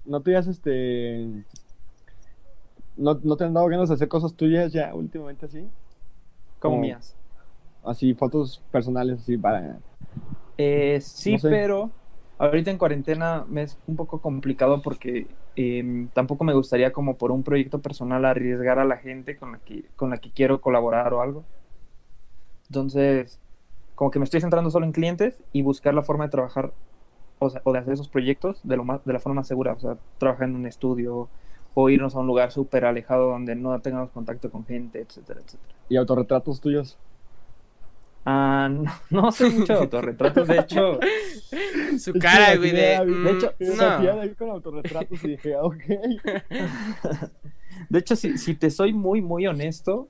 [0.05, 1.27] No te has este.
[2.97, 5.67] No, no te han dado ganas de hacer cosas tuyas ya últimamente así.
[6.59, 7.15] Como- mías.
[7.83, 9.77] Así, fotos personales, así para.
[10.57, 11.49] Eh, sí, No sé.
[11.49, 11.91] pero
[12.37, 17.31] ahorita en cuarentena me es un poco complicado porque em, tampoco me gustaría como por
[17.31, 21.13] un proyecto personal arriesgar a la gente con la que, con la que quiero colaborar
[21.13, 21.43] o algo.
[22.67, 23.39] Entonces,
[23.95, 26.73] como que me estoy centrando solo en clientes y buscar la forma de trabajar
[27.39, 29.73] o, sea, o de hacer esos proyectos de, lo más, de la forma más segura,
[29.73, 31.29] o sea, trabajar en un estudio
[31.75, 35.73] o irnos a un lugar súper alejado donde no tengamos contacto con gente, etcétera, etcétera.
[35.89, 36.97] ¿Y autorretratos tuyos?
[38.25, 40.99] Ah, no, no sé mucho de autorretratos, de hecho.
[41.99, 43.05] Su cara, güey, de.
[43.05, 44.21] De hecho, mm, no.
[44.21, 45.81] ahí con autorretratos y dije, ok.
[47.89, 50.07] De hecho, si, si te soy muy, muy honesto,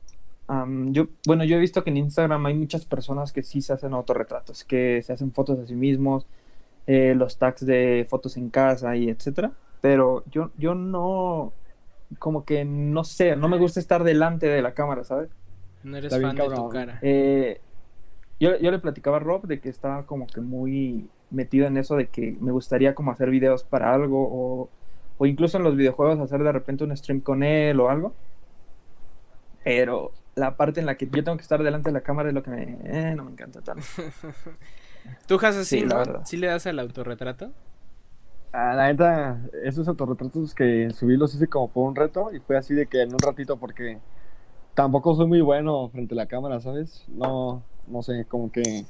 [0.47, 3.73] am, yo, bueno, yo he visto que en Instagram hay muchas personas que sí se
[3.73, 6.25] hacen autorretratos, que se hacen fotos a sí mismos,
[6.85, 9.51] eh, los tags de fotos en casa y etcétera.
[9.81, 11.53] Pero yo, yo no,
[12.19, 15.29] como que no sé, no me gusta estar delante de la cámara, ¿sabes?
[15.83, 16.99] No eres Está bien fan de tu cara.
[17.01, 17.59] Eh,
[18.39, 21.95] yo, yo le platicaba a Rob de que estaba como que muy metido en eso
[21.95, 24.69] de que me gustaría como hacer videos para algo o,
[25.17, 28.13] o incluso en los videojuegos hacer de repente un stream con él o algo.
[29.63, 32.35] Pero la parte en la que yo tengo que estar delante de la cámara es
[32.35, 33.83] lo que me, eh, no me encanta tanto.
[35.27, 35.95] ¿Tú, Has, Sí, ¿no?
[35.97, 36.21] verdad.
[36.25, 37.51] ¿Sí le das al autorretrato?
[38.51, 42.55] Ah, la neta, esos autorretratos que subí los hice como por un reto y fue
[42.55, 43.99] así de que en un ratito porque
[44.75, 47.03] tampoco soy muy bueno frente a la cámara, ¿sabes?
[47.09, 48.85] No, no sé, como que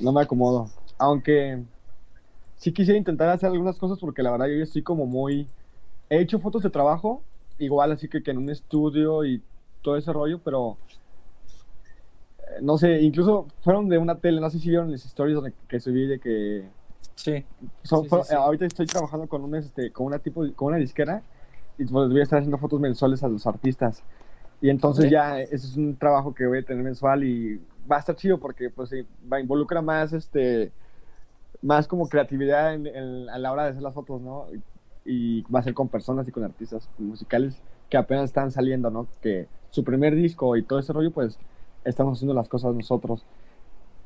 [0.00, 0.68] no me acomodo.
[0.98, 1.62] Aunque
[2.56, 5.46] sí quisiera intentar hacer algunas cosas porque la verdad yo estoy como muy...
[6.10, 7.22] He hecho fotos de trabajo,
[7.58, 9.42] igual así que, que en un estudio y
[9.82, 10.76] todo ese rollo, pero
[12.38, 15.80] eh, no sé, incluso fueron de una tele, no sé si vieron las donde, que
[15.80, 16.64] subí de que
[17.16, 17.44] Sí.
[17.82, 18.34] son- Sí, sí, fueron- sí.
[18.34, 21.22] Ahorita estoy trabajando con una, este, con una tipo, con una disquera
[21.78, 24.02] y pues voy a estar haciendo fotos mensuales a los artistas.
[24.60, 27.98] Y entonces ya ese es un trabajo que voy a tener mensual y va a
[28.00, 28.90] estar chido porque pues
[29.32, 30.72] va involucra más este
[31.62, 34.46] más como creatividad en, en- a la hora de hacer las fotos, ¿no?
[35.04, 38.90] Y, y va a ser con personas y con artistas musicales que apenas están saliendo,
[38.90, 39.08] ¿no?
[39.22, 41.38] Que su primer disco y todo ese rollo, pues
[41.84, 43.24] estamos haciendo las cosas nosotros.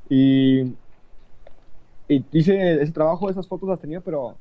[0.09, 0.75] Y
[2.09, 4.37] y hice ese trabajo, esas fotos las tenía, pero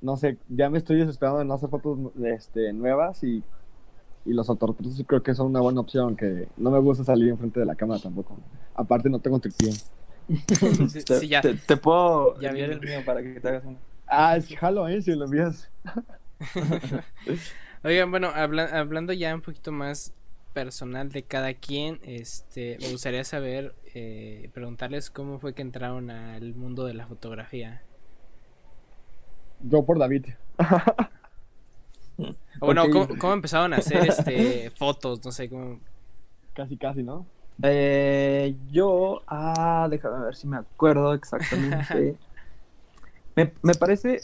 [0.00, 3.44] no sé, ya me estoy desesperando de no hacer fotos este, nuevas y,
[4.28, 7.60] y los autorretratos creo que son una buena opción, que no me gusta salir enfrente
[7.60, 8.36] de la cámara tampoco.
[8.74, 9.72] Aparte no tengo tripié.
[10.88, 11.40] Sí, Te, sí, ya.
[11.40, 12.74] te- te puedo Ya enviar vi.
[12.74, 13.78] el mío para que te hagas uno.
[14.06, 15.70] Ah, es jalo, eh, si lo envías.
[17.84, 20.12] Oigan, bueno, habla- hablando ya un poquito más
[20.52, 26.54] personal de cada quien, este, me gustaría saber, eh, preguntarles cómo fue que entraron al
[26.54, 27.82] mundo de la fotografía.
[29.60, 30.26] Yo por David.
[32.58, 32.84] Bueno.
[32.90, 35.24] ¿cómo, cómo empezaron a hacer este fotos?
[35.24, 35.78] No sé cómo.
[36.54, 37.26] Casi, casi, ¿no?
[37.62, 42.16] Eh, yo, ah, déjame ver si me acuerdo exactamente.
[43.36, 44.20] me, me parece,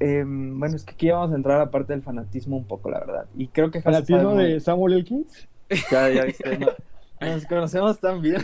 [0.00, 2.90] em, bueno, es que aquí vamos a entrar a la parte del fanatismo un poco,
[2.90, 3.26] la verdad.
[3.36, 5.48] Y creo que Fanatismo muy- de Samuel Elkins.
[5.90, 6.68] Ya, ya viste, no.
[7.20, 8.40] Nos conocemos tan bien.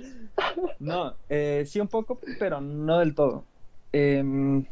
[0.80, 3.44] no, eh, sí un poco, pero no del todo.
[3.92, 4.64] Em,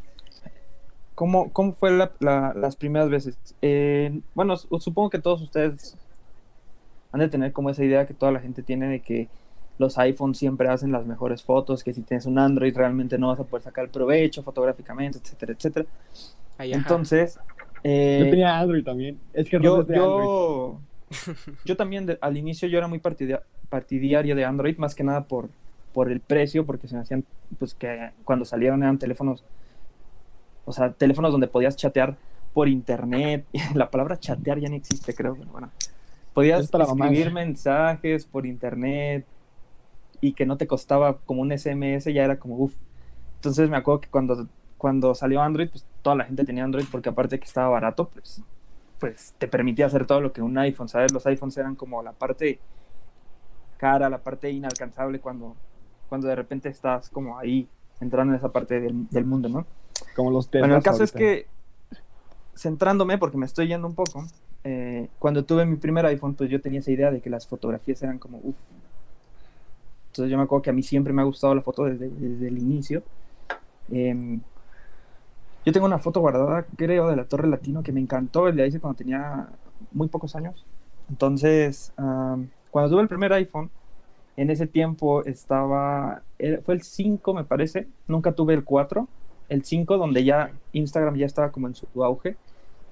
[1.21, 3.37] ¿cómo, cómo fue la- la- las primeras veces?
[3.61, 5.95] Eh, bueno, su- supongo que todos ustedes
[7.11, 9.27] han de tener como esa idea que toda la gente tiene de que
[9.77, 13.39] los iPhones siempre hacen las mejores fotos, que si tienes un Android realmente no vas
[13.39, 15.85] a poder sacar provecho fotográficamente, etcétera, etcétera.
[16.57, 16.73] Ay.
[16.73, 17.37] Entonces,
[17.83, 19.19] eh, Yo tenía Android también.
[19.31, 20.79] Es que yo, yo,
[21.65, 25.25] yo también de- al inicio yo era muy partidia- partidario de Android, más que nada
[25.25, 25.49] por,
[25.93, 27.23] por el precio, porque se me hacían,
[27.59, 29.43] pues que cuando salieron eran teléfonos,
[30.65, 32.17] o sea, teléfonos donde podías chatear
[32.53, 33.45] por internet.
[33.75, 35.69] La palabra chatear ya no existe, creo, pero bueno.
[36.33, 39.25] Podías Es para escribir mensajes por internet
[40.21, 42.73] y que no te costaba como un SMS, ya era como uff.
[43.35, 44.47] Entonces me acuerdo que cuando,
[44.77, 48.43] cuando salió Android, pues toda la gente tenía Android porque aparte que estaba barato, pues
[49.01, 51.11] pues te permitía hacer todo lo que un iPhone, ¿sabes?
[51.11, 52.59] Los iPhones eran como la parte
[53.77, 55.55] cara, la parte inalcanzable cuando,
[56.07, 57.67] cuando de repente estás como ahí
[57.99, 59.65] entrando en esa parte del, del mundo, ¿no?
[60.15, 61.17] Como los Bueno, el caso es ahorita.
[61.19, 61.47] que,
[62.55, 64.23] centrándome, porque me estoy yendo un poco,
[64.63, 68.01] eh, cuando tuve mi primer iPhone, pues yo tenía esa idea de que las fotografías
[68.03, 68.57] eran como, uff.
[70.09, 72.47] Entonces yo me acuerdo que a mí siempre me ha gustado la foto desde, desde
[72.47, 73.01] el inicio.
[73.89, 74.41] Em,
[75.65, 78.67] yo tengo una foto guardada, creo, de la Torre Latino que me encantó, el de
[78.67, 79.47] hice cuando tenía
[79.91, 80.65] muy pocos años.
[81.09, 83.69] Entonces, am, cuando tuve el primer iPhone,
[84.37, 89.07] en ese tiempo estaba, era- fue el 5 me parece, nunca tuve el 4,
[89.51, 92.37] el 5 donde ya Instagram ya estaba como en su auge,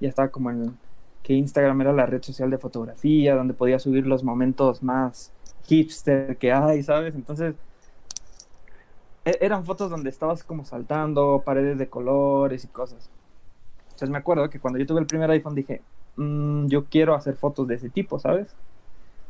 [0.00, 0.78] ya estaba como en
[1.22, 5.32] que Instagram era la red social de fotografía, donde podía subir los momentos más
[5.66, 7.14] hipster que hay, ¿sabes?
[7.14, 7.56] Entonces,
[9.24, 13.10] e- eran fotos donde estabas como saltando, paredes de colores y cosas.
[13.86, 15.82] Entonces me acuerdo que cuando yo tuve el primer iPhone dije,
[16.16, 18.54] "Mm, yo quiero hacer fotos de ese tipo, ¿sabes?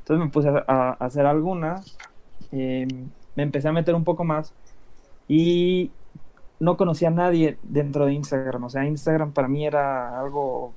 [0.00, 1.96] Entonces me puse a, a hacer algunas.
[2.52, 2.86] eh,
[3.36, 4.54] me empecé a meter un poco más
[5.28, 5.92] y
[6.61, 8.64] no conocía a nadie dentro de Instagram.
[8.64, 10.73] O sea, Instagram para mí era algo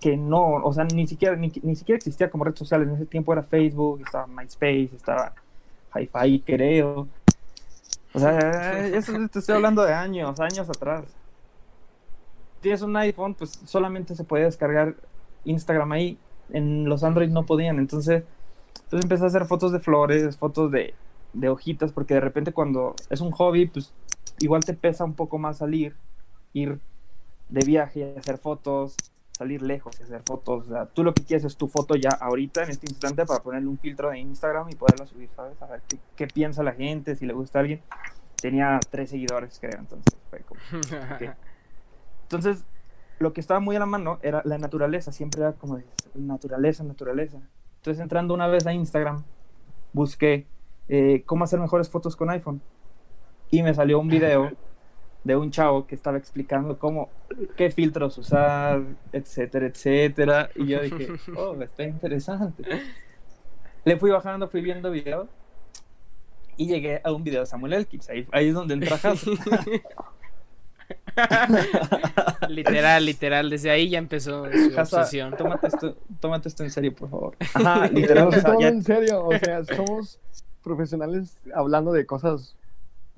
[0.00, 2.82] que no, o sea, ni siquiera, ni, ni siquiera existía como red social.
[2.82, 5.32] En ese tiempo era Facebook, estaba MySpace, estaba
[5.94, 7.08] Hi-Fi, creo.
[8.12, 11.04] O sea, eso te estoy hablando de años, años atrás.
[12.60, 14.94] Tienes un iPhone, pues solamente se podía descargar
[15.44, 16.18] Instagram ahí.
[16.50, 17.78] En los Android no podían.
[17.78, 18.24] Entonces,
[18.90, 20.94] pues empecé a hacer fotos de flores, fotos de,
[21.32, 23.92] de hojitas, porque de repente cuando es un hobby, pues
[24.38, 25.96] igual te pesa un poco más salir,
[26.52, 26.80] ir
[27.48, 28.96] de viaje, hacer fotos,
[29.36, 30.66] salir lejos y hacer fotos.
[30.66, 33.42] O sea, tú lo que quieres es tu foto ya ahorita, en este instante, para
[33.42, 35.60] ponerle un filtro de Instagram y poderla subir, ¿sabes?
[35.60, 37.80] A ver qué, qué piensa la gente, si le gusta a alguien.
[38.40, 40.60] Tenía tres seguidores, creo, entonces fue como...
[41.14, 41.36] ok.
[42.22, 42.64] Entonces,
[43.18, 45.80] lo que estaba muy a la mano era la naturaleza, siempre era como
[46.14, 47.38] naturaleza, naturaleza.
[47.76, 49.22] Entonces, entrando una vez a Instagram,
[49.92, 50.46] busqué
[50.88, 52.60] eh, cómo hacer mejores fotos con iPhone.
[53.54, 54.50] Y me salió un video
[55.22, 57.08] de un chavo que estaba explicando cómo,
[57.56, 60.50] qué filtros usar, etcétera, etcétera.
[60.56, 62.64] Y yo dije, oh, está interesante.
[63.84, 65.28] Le fui bajando, fui viendo videos
[66.56, 68.08] y llegué a un video de Samuel Elkins.
[68.10, 68.98] Ahí, ahí es donde entra
[72.48, 75.36] literal, literal, desde ahí ya empezó su Hasa, obsesión.
[75.36, 77.36] tómate esto, tómate esto en serio, por favor.
[77.54, 80.18] Ajá, literal, o se sea, ya- en serio, o sea, somos
[80.62, 82.56] profesionales hablando de cosas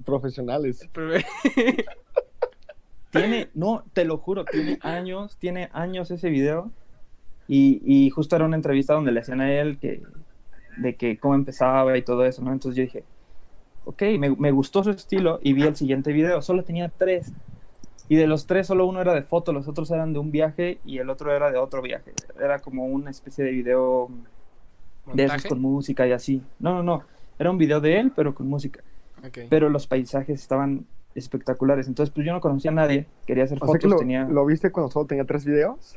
[0.04, 0.88] profesionales.
[3.10, 6.70] Tiene, no, te lo juro, tiene años, tiene años ese video.
[7.48, 10.02] Y, y justo era una entrevista donde le hacían a él que,
[10.76, 12.52] de que cómo empezaba y todo eso, ¿no?
[12.52, 13.04] Entonces yo dije,
[13.84, 16.42] ok, me, me gustó su estilo y vi el siguiente video.
[16.42, 17.32] Solo tenía tres.
[18.08, 20.78] Y de los tres, solo uno era de foto, los otros eran de un viaje
[20.84, 22.12] y el otro era de otro viaje.
[22.40, 24.10] Era como una especie de video
[25.12, 26.42] de esos con música y así.
[26.58, 27.02] No, no, no.
[27.38, 28.80] Era un video de él, pero con música.
[29.48, 31.88] Pero los paisajes estaban espectaculares.
[31.88, 33.06] Entonces, pues yo no conocía a nadie.
[33.26, 33.80] Quería hacer O sea fotos.
[33.82, 34.24] que lo, tenía...
[34.24, 35.96] lo viste cuando solo tenía tres videos.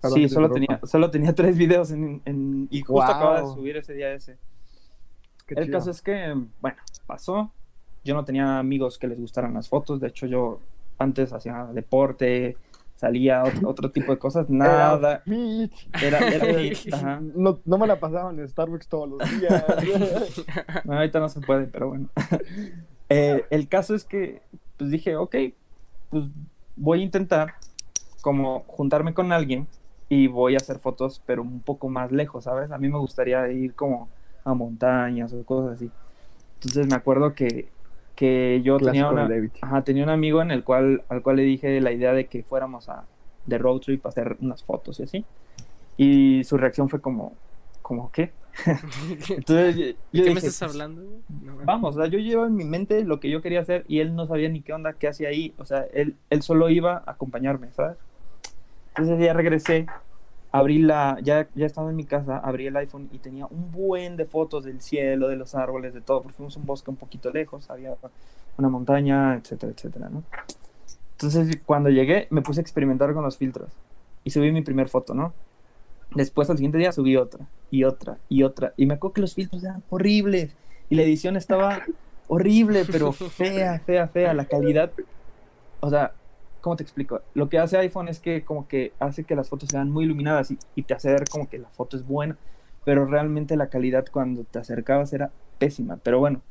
[0.00, 3.02] Perdón Sí, solo tenía, solo tenía tres videos en, en- y justo Wow.
[3.02, 4.36] acababa de subir ese día ese.
[5.46, 5.78] Qué El chido.
[5.78, 7.52] caso es que, bueno, pasó.
[8.04, 10.00] Yo no tenía amigos que les gustaran las fotos.
[10.00, 10.60] De hecho, yo
[10.98, 12.56] antes hacía deporte,
[12.98, 14.50] salía otro, otro tipo de cosas.
[14.50, 15.22] Nada.
[16.02, 16.18] Era.
[16.28, 17.20] Era.
[17.34, 19.64] No, no me la pasaba en Starbucks todos los días.
[20.84, 22.08] No, ahorita no se puede, pero bueno.
[23.08, 24.42] Eh, el caso es que,
[24.76, 25.36] pues dije, ok,
[26.10, 26.24] pues
[26.76, 27.54] voy a intentar
[28.20, 29.66] como juntarme con alguien
[30.08, 32.70] y voy a hacer fotos, pero un poco más lejos, ¿sabes?
[32.70, 34.08] A mí me gustaría ir como
[34.44, 35.90] a montañas o cosas así.
[36.56, 37.68] Entonces me acuerdo que,
[38.18, 41.44] que yo tenía, Clásico una, ajá, tenía un amigo en el cual, al cual le
[41.44, 43.04] dije la idea de que fuéramos a,
[43.46, 45.24] de road trip a hacer unas fotos y así.
[45.96, 47.34] Y su reacción fue como,
[47.80, 48.32] como ¿qué?
[49.28, 51.02] Entonces yo, ¿De yo qué me dije, estás pues, hablando?
[51.28, 54.00] No, Vamos, o sea, yo llevaba en mi mente lo que yo quería hacer y
[54.00, 55.54] él no sabía ni qué onda, qué hacía ahí.
[55.56, 57.98] O sea, él, él solo iba a acompañarme, ¿sabes?
[58.96, 59.86] Entonces ya regresé,
[60.50, 64.16] abrí la, ya, ya estaba en mi casa, abrí el iPhone y tenía un buen
[64.16, 67.30] de fotos del cielo, de los árboles, de todo, porque fuimos un bosque un poquito
[67.30, 67.94] lejos, había
[68.56, 70.22] una montaña, etcétera, etcétera, ¿no?
[71.12, 73.70] Entonces cuando llegué me puse a experimentar con los filtros
[74.24, 75.32] y subí mi primer foto, ¿no?
[76.14, 79.34] Después al siguiente día subí otra y otra y otra y me acuerdo que los
[79.34, 80.54] filtros eran horribles
[80.88, 81.82] y la edición estaba
[82.28, 84.92] horrible, pero fea, fea, fea, la calidad,
[85.80, 86.12] o sea,
[86.68, 87.22] ¿cómo te explico?
[87.32, 90.50] Lo que hace iPhone es que como que hace que las fotos sean muy iluminadas
[90.50, 92.36] y, y te hace ver como que la foto es buena,
[92.84, 96.42] pero realmente la calidad cuando te acercabas era pésima, pero bueno,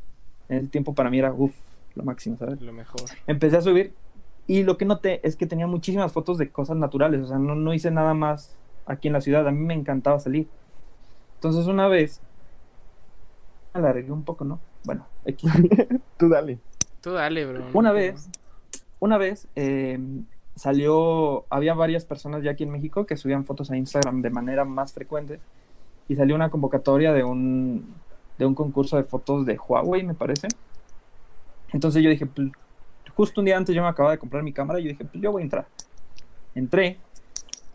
[0.49, 1.53] en ese tiempo para mí era, uff,
[1.93, 2.60] lo máximo, ¿sabes?
[2.62, 3.01] Lo mejor.
[3.27, 3.93] Empecé a subir
[4.47, 7.53] y lo que noté es que tenía muchísimas fotos de cosas naturales, o sea, no,
[7.53, 10.47] no hice nada más aquí en la ciudad, a mí me encantaba salir.
[11.36, 12.21] Entonces una vez,
[13.71, 14.60] alargué un poco, ¿no?
[14.84, 15.51] Bueno, X.
[16.17, 16.58] Tú dale.
[17.01, 17.67] Tú dale, bro.
[17.73, 18.32] Una no vez,
[19.00, 20.00] una vez eh,
[20.56, 24.66] salió, había varias personas ya aquí en México que subían fotos a Instagram de manera
[24.66, 25.40] más frecuente
[26.08, 27.94] y salió una convocatoria de un,
[28.38, 30.48] de un concurso de fotos de Huawei, me parece.
[31.74, 32.50] Entonces yo dije, pues,
[33.16, 35.22] justo un día antes yo me acababa de comprar mi cámara y yo dije, pues
[35.22, 35.68] yo voy a entrar.
[36.56, 36.98] Entré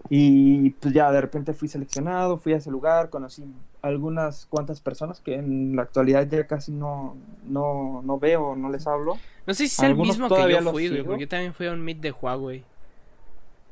[0.08, 3.44] y pues ya de repente fui seleccionado, fui a ese lugar, conocí
[3.82, 8.86] algunas cuantas personas que en la actualidad ya casi no, no, no veo, no les
[8.86, 9.18] hablo.
[9.46, 11.02] No sé si es el mismo que yo fui, güey.
[11.02, 12.64] Porque yo también fui a un meet de Huawei.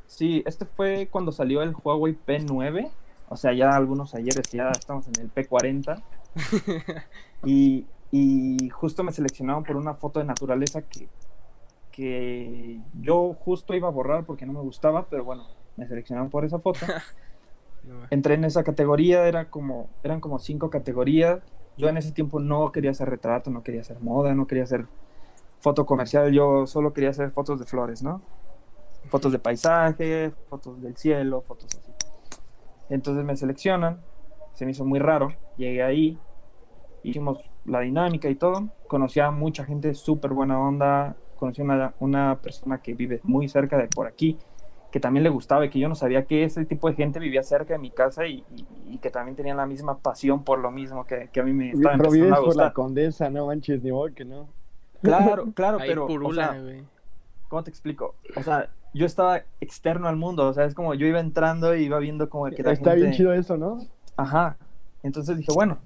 [0.07, 2.91] Sí, este fue cuando salió el Huawei P9.
[3.29, 6.03] O sea, ya algunos ayeres, ya estamos en el P40.
[7.45, 11.09] y, y justo me seleccionaron por una foto de naturaleza que,
[11.93, 15.47] que yo justo iba a borrar porque no me gustaba, pero bueno,
[15.77, 16.81] me seleccionaron por esa foto.
[18.11, 21.41] Entré en esa categoría, era como, eran como cinco categorías.
[21.77, 24.87] yo en ese tiempo no quería hacer retrato, no quería hacer moda, no quería hacer
[25.61, 28.21] foto comercial, yo solo quería hacer fotos de flores, ¿no?
[29.09, 31.93] Fotos de paisaje, fotos del cielo, fotos así.
[32.91, 34.01] Entonces me seleccionan,
[34.55, 36.19] se me hizo muy raro, llegué ahí,
[37.03, 41.95] hicimos la dinámica y todo, conocí a mucha gente súper buena onda, conocí a una,
[42.01, 44.39] una persona que vive muy cerca de por aquí,
[44.91, 47.43] que también le gustaba y que yo no sabía que ese tipo de gente vivía
[47.43, 50.71] cerca de mi casa y, y- y que también tenían la misma pasión por lo
[50.71, 53.83] mismo que, que a mí me estaba Pero empezando a por la condesa, no manches,
[53.83, 54.49] ni modo que no.
[55.03, 56.83] Claro, claro, Ahí pero, o purula, sea, güey.
[57.49, 58.15] ¿cómo te explico?
[58.37, 61.85] O sea, yo estaba externo al mundo, o sea, es como yo iba entrando y
[61.85, 63.03] iba viendo como que la Está gente...
[63.03, 63.87] bien chido eso, ¿no?
[64.17, 64.57] Ajá.
[65.03, 65.79] Entonces dije, bueno,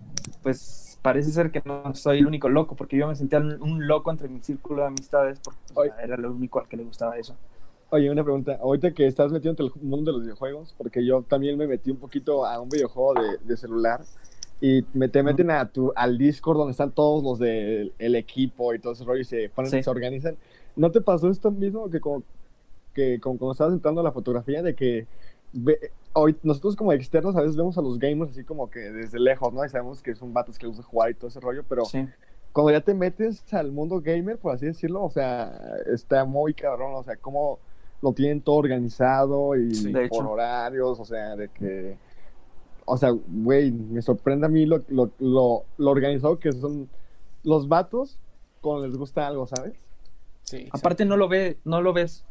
[0.42, 4.10] pues parece ser que no soy el único loco, porque yo me sentía un loco
[4.10, 7.36] entre mi círculo de amistades, porque pues, era el único al que le gustaba eso.
[7.94, 8.58] Oye, una pregunta.
[8.60, 11.92] Ahorita que estás metido en el mundo de los videojuegos, porque yo también me metí
[11.92, 14.00] un poquito a un videojuego de, de celular
[14.60, 18.74] y me te meten a tu, al Discord donde están todos los del el equipo
[18.74, 19.80] y todo ese rollo y se, ponen, Sí.
[19.80, 20.36] se organizan.
[20.74, 22.24] ¿No te pasó esto mismo que como,
[22.94, 25.06] que como cuando estabas entrando a la fotografía de que
[25.52, 29.20] ve- hoy, nosotros como externos a veces vemos a los gamers así como que desde
[29.20, 29.64] lejos, ¿no?
[29.64, 32.08] Y sabemos que son vatos que les gusta jugar y todo ese rollo, pero Sí.
[32.50, 36.94] cuando ya te metes al mundo gamer, por así decirlo, o sea, está muy cabrón,
[36.96, 37.60] o sea, cómo
[38.04, 39.92] lo tienen todo organizado y Sí.
[40.10, 41.96] Por horarios, o sea, de que,
[42.84, 46.90] o sea, güey, me sorprende a mí lo, lo, lo, lo organizado que son
[47.44, 48.18] los vatos
[48.60, 49.72] cuando les gusta algo, ¿sabes?
[50.42, 52.26] Sí, Aparte no lo ve, no lo ves,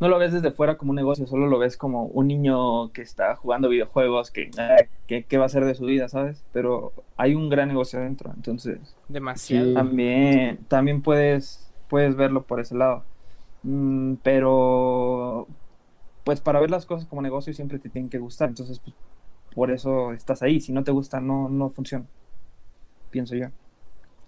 [0.00, 3.02] no lo ves desde fuera como un negocio, solo lo ves como un niño que
[3.02, 6.44] está jugando videojuegos, que, eh, que, que va a hacer de su vida, ¿sabes?
[6.52, 9.68] Pero hay un gran negocio adentro, entonces demasiado.
[9.68, 9.74] Sí.
[9.74, 13.04] también, también puedes, puedes verlo por ese lado.
[13.64, 15.48] Mm, pero,
[16.24, 18.94] pues para ver las cosas como negocio siempre te tienen que gustar, entonces pues,
[19.54, 20.60] por eso estás ahí.
[20.60, 22.04] Si no te gusta, no, no funciona,
[23.10, 23.46] pienso yo.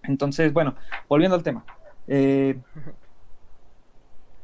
[0.04, 0.74] Entonces, bueno,
[1.08, 1.64] volviendo al tema.
[2.08, 2.58] Eh,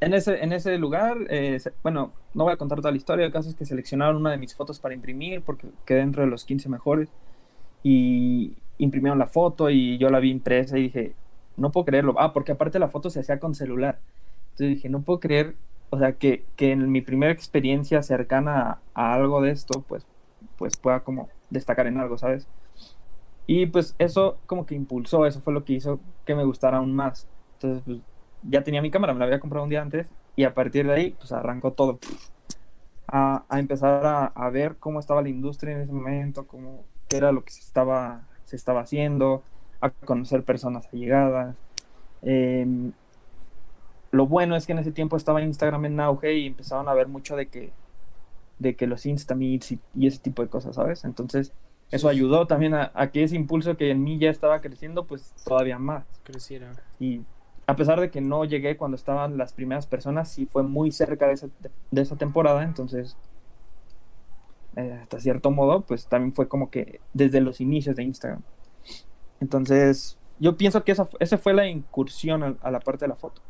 [0.01, 3.33] en, ese, en ese lugar, eh, bueno, no voy a contar toda la historia, el
[3.33, 6.45] caso es que seleccionaron una de mis fotos para imprimir porque quedé dentro de los
[6.45, 7.09] 15 mejores
[7.83, 11.15] y imprimieron la foto y yo la vi impresa y dije,
[11.57, 12.15] no puedo creerlo.
[12.19, 14.01] Ah, porque aparte la foto se hacía con celular.
[14.53, 15.57] Entonces dije, no puedo creer,
[15.91, 20.07] o sea, que, que en mi primera experiencia cercana a, a algo de esto, pues,
[20.59, 22.49] pues pueda como destacar en algo, ¿sabes?
[23.47, 26.95] Y pues eso como que impulsó, eso fue lo que hizo que me gustara aún
[26.95, 27.29] más.
[27.55, 27.99] Entonces, pues
[28.43, 30.95] ya tenía mi cámara, me la había comprado un día antes y a partir de
[30.95, 31.99] ahí, pues arrancó todo.
[33.09, 37.19] A, a empezar a, a ver cómo estaba la industria en ese momento, cómo qué
[37.19, 39.43] era lo que se estaba, se estaba haciendo,
[39.81, 41.57] a conocer personas allegadas.
[42.23, 42.93] Em,
[44.13, 47.09] lo bueno es que en ese tiempo estaba Instagram en auge y empezaban a ver
[47.09, 47.73] mucho de que,
[48.59, 51.05] de que los Instameets y, y ese tipo de cosas, ¿sabes?
[51.05, 51.53] Entonces,
[51.91, 55.35] eso ayudó también a, a que ese impulso que en mí ya estaba creciendo, pues
[55.45, 56.05] todavía más.
[56.25, 56.73] Creciera.
[57.01, 57.23] Y
[57.67, 61.27] a pesar de que no llegué cuando estaban las primeras personas, sí fue muy cerca
[61.27, 61.49] de esa,
[61.91, 63.17] de esa temporada, entonces,
[64.77, 68.43] eh, hasta cierto modo, pues también fue como que desde los inicios de Instagram.
[69.41, 73.17] Entonces, yo pienso que esa, esa fue la incursión a, a la parte de la
[73.17, 73.41] foto,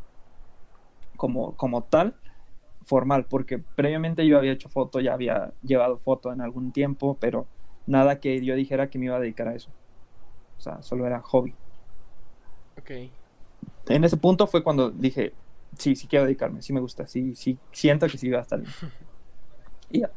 [1.23, 2.17] como, como tal,
[2.85, 7.47] formal, porque previamente yo había hecho foto, ya había llevado foto en algún tiempo, pero
[7.87, 9.71] nada que yo dijera que me iba a dedicar a eso.
[10.59, 11.55] O sea, solo era hobby
[12.77, 12.91] Ok.
[13.87, 15.33] en ese punto fue cuando dije,
[15.79, 18.61] sí, sí quiero dedicarme, sí me gusta, sí, sí, siento que sí va a estar
[18.61, 18.73] bien.
[19.91, 20.11] Y ya.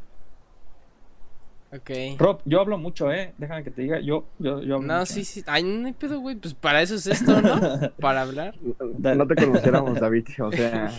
[1.73, 1.89] Ok.
[2.17, 3.33] Rob, yo hablo mucho, ¿eh?
[3.37, 5.25] Déjame que te diga, yo, yo, yo hablo No, mucho, sí, ¿eh?
[5.25, 5.43] sí.
[5.47, 6.35] Ay, no hay pedo, güey.
[6.35, 7.91] Pues para eso es esto, ¿no?
[7.99, 8.55] Para hablar.
[8.97, 10.91] No te conociéramos, David, o sea...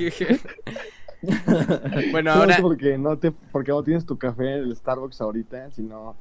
[2.11, 2.57] bueno, No ahora.
[2.57, 6.17] sé por qué no, te, porque no tienes tu café en el Starbucks ahorita, sino...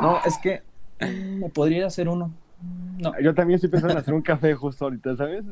[0.00, 0.62] No, es que
[1.00, 2.32] me podría hacer uno.
[2.98, 5.44] No, Yo también estoy pensando en hacer un café justo ahorita, ¿sabes?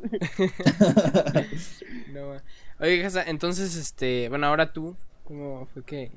[2.13, 2.33] No.
[2.81, 4.29] Oye, entonces, este.
[4.29, 6.11] Bueno, ahora tú, ¿cómo fue que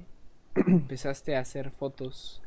[0.55, 2.41] empezaste a hacer fotos?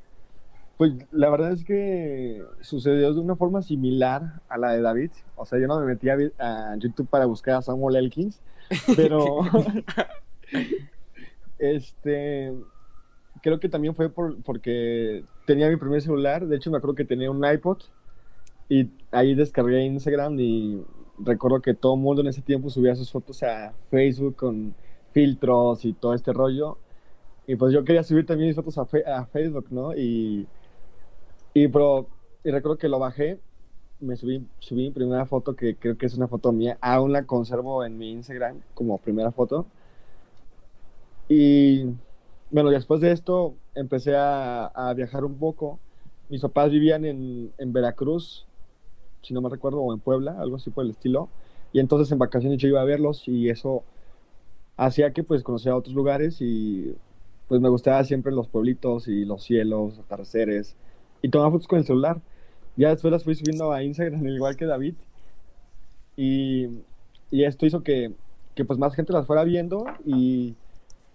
[0.77, 5.11] Pues la verdad es que sucedió de una forma similar a la de David.
[5.37, 8.40] O sea, yo no me metí a, YouTube para buscar a Samuel Elkins,
[8.97, 9.40] pero
[11.59, 12.52] este
[13.42, 16.46] creo que también fue por, porque tenía mi primer celular.
[16.46, 17.79] De hecho, me acuerdo que tenía un iPod
[18.69, 20.83] y ahí descargué Instagram y
[21.19, 24.75] recuerdo que todo el mundo en ese tiempo subía sus fotos a Facebook con
[25.13, 26.79] filtros y todo este rollo.
[27.47, 29.95] Y pues yo quería subir también mis fotos a, Facebook, ¿no?
[29.95, 30.47] Y,
[31.53, 32.09] y, pero,
[32.42, 33.38] y recuerdo que lo bajé,
[34.01, 37.25] me subí, subí mi primera foto, que creo que es una foto mía, aún la
[37.25, 39.67] conservo en mi Instagram como primera foto.
[41.29, 41.85] Y
[42.51, 45.79] bueno, después de esto empecé a, a viajar un poco
[46.29, 48.47] mis papás vivían en, en Veracruz,
[49.23, 51.29] si no me recuerdo, o en Puebla, algo así por el estilo.
[51.73, 53.83] Y entonces en vacaciones yo iba a verlos y eso
[54.77, 56.95] hacía que pues conocía otros lugares y
[57.49, 60.77] pues me gustaba siempre los pueblitos y los cielos, atardeceres
[61.25, 62.21] y tomaba fotos con el celular.
[62.77, 64.95] Ya después las fui subiendo a Instagram, igual que David.
[66.17, 66.69] Y,
[67.31, 68.13] y esto hizo que,
[68.55, 70.55] que, pues más gente las fuera viendo y,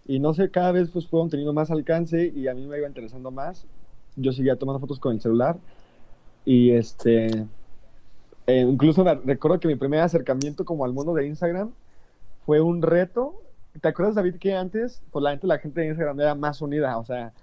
[0.07, 2.87] y, no sé, cada vez pues fueron teniendo más alcance y a mí me iba
[2.87, 3.67] interesando más.
[4.15, 5.57] Yo seguía tomando fotos con el celular
[6.43, 7.45] y este,
[8.47, 11.71] eh, incluso recuerdo que mi primer acercamiento como al mundo de Instagram
[12.47, 13.39] fue un reto
[13.81, 16.97] ¿Te acuerdas, David, que antes, pues la gente, la gente de Instagram era más unida?
[16.97, 17.33] O sea,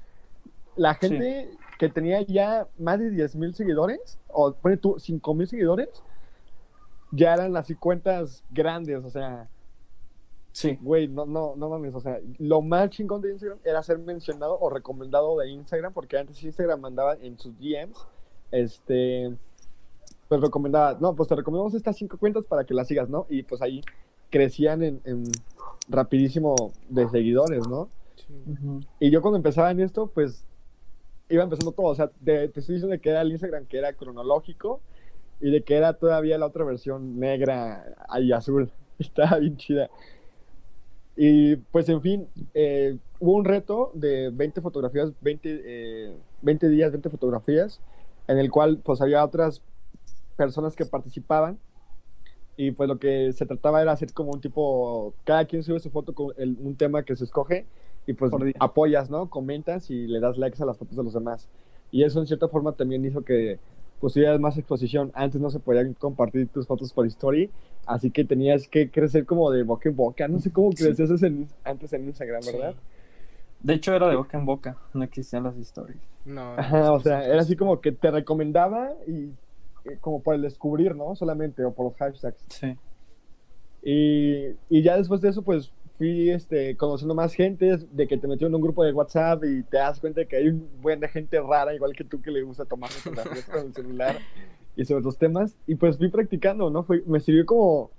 [0.77, 5.47] la gente que tenía ya más de 10 mil seguidores, o pone tú 5 mil
[5.47, 5.89] seguidores,
[7.11, 9.49] ya eran así cuentas grandes, o sea.
[10.53, 10.79] Sí.
[10.81, 14.59] Güey, no, no, no mames, o sea, lo más chingón de Instagram era ser mencionado
[14.59, 18.07] o recomendado de Instagram, porque antes Instagram mandaba en sus DMs,
[18.51, 19.37] este,
[20.29, 23.27] pues recomendaba, no, pues te recomendamos estas cinco cuentas para que las sigas, ¿no?
[23.29, 23.83] Y pues ahí
[24.31, 25.25] crecían en, en
[25.89, 26.55] rapidísimo
[26.89, 27.89] de seguidores, ¿no?
[28.99, 30.45] Y yo cuando empezaba en esto, pues
[31.29, 31.87] iba empezando todo.
[31.87, 34.81] O sea, te, estoy diciendo que era el Instagram que era cronológico
[35.41, 37.85] y de que era todavía la otra versión negra
[38.21, 38.71] y azul.
[38.99, 39.91] Estaba bien chida.
[41.17, 46.93] Y pues, en fin, eh, hubo un reto de 20 fotografías, 20, 20 eh, días,
[46.93, 47.81] 20 fotografías,
[48.29, 49.63] en el cual pues había otras
[50.37, 51.59] personas que participaban
[52.57, 55.91] y pues lo que se trataba era hacer como un tipo, cada quien sube su
[55.91, 57.67] foto con un tema que se escoge
[58.07, 59.29] y pues apoyas, ¿no?
[59.29, 61.49] Comentas y le das likes a las fotos de los demás.
[61.91, 63.59] Y eso en cierta forma también hizo que
[64.01, 65.11] pues tuvieras más exposición.
[65.15, 67.51] Antes no se podían compartir tus fotos por story,
[67.85, 70.29] así que tenías que crecer como de boca en boca.
[70.29, 71.11] No sé cómo crecías
[71.65, 72.75] antes en Instagram, ¿verdad?
[73.61, 75.99] De hecho era de boca en boca, no existían las stories.
[76.25, 76.55] No.
[76.93, 79.31] o sea, era así como que te recomendaba y
[80.01, 81.15] como por el descubrir, ¿no?
[81.17, 82.45] Solamente, o por los hashtags.
[82.49, 82.77] Sí.
[83.83, 88.27] Y, y, ya después de eso, pues fui este, conociendo más gente, de que te
[88.27, 91.01] metió en un grupo de WhatsApp y te das cuenta de que hay un buen
[91.01, 94.19] de gente rara, igual que tú, que le gusta tomar fotografías con el celular
[94.77, 95.57] y sobre los temas.
[95.67, 96.85] Y pues fui practicando, ¿no?
[96.85, 97.91] Fue, me sirvió como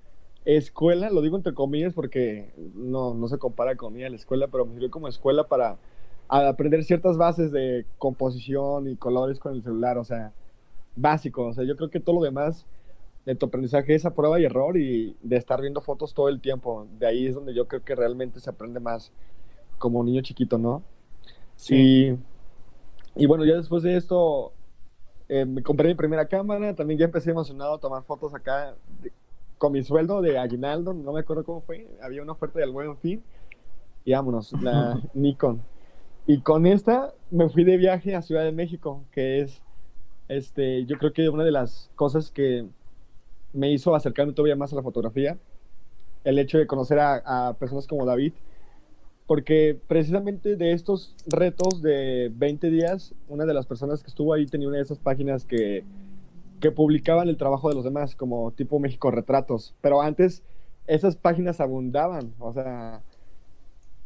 [0.45, 4.47] escuela, lo digo entre comillas porque no, no se compara con mí a la escuela,
[4.47, 5.77] pero me sirvió como escuela para
[6.29, 10.33] aprender ciertas bases de composición y colores con el celular, o sea,
[10.97, 11.45] básico.
[11.45, 12.65] O sea, yo creo que todo lo demás
[13.25, 16.41] de tu aprendizaje es a prueba y error y de estar viendo fotos todo el
[16.41, 16.87] tiempo.
[16.99, 19.11] De ahí es donde yo creo que realmente se aprende más
[19.77, 20.83] como un niño chiquito, ¿no?
[21.55, 22.17] Sí.
[23.15, 24.53] Y, bueno, ya después de esto
[25.27, 28.75] eh, me compré mi primera cámara, también ya empecé emocionado a tomar fotos acá
[29.57, 32.95] con mi sueldo de aguinaldo, no me acuerdo cómo fue, había una oferta del buen
[32.97, 33.23] fin
[34.07, 35.61] y vámonos, la Nikon.
[36.27, 39.61] Y con esta me fui de viaje a Ciudad de México, que es
[40.27, 42.65] este, yo creo que una de las cosas que
[43.53, 45.37] me hizo acercarme todavía más a la fotografía,
[46.23, 48.33] el hecho de conocer a, personas como David,
[49.25, 54.45] porque precisamente de estos retos de 20 días, una de las personas que estuvo ahí
[54.45, 55.83] tenía una de esas páginas que,
[56.59, 60.43] que publicaban el trabajo de los demás, como tipo México Retratos, pero antes
[60.87, 63.01] esas páginas abundaban, o sea,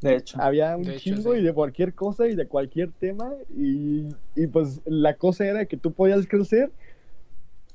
[0.01, 0.41] de hecho.
[0.41, 3.31] Había un chingo y de cualquier cosa y de cualquier tema.
[3.55, 6.71] Y, y, pues la cosa era que tú podías crecer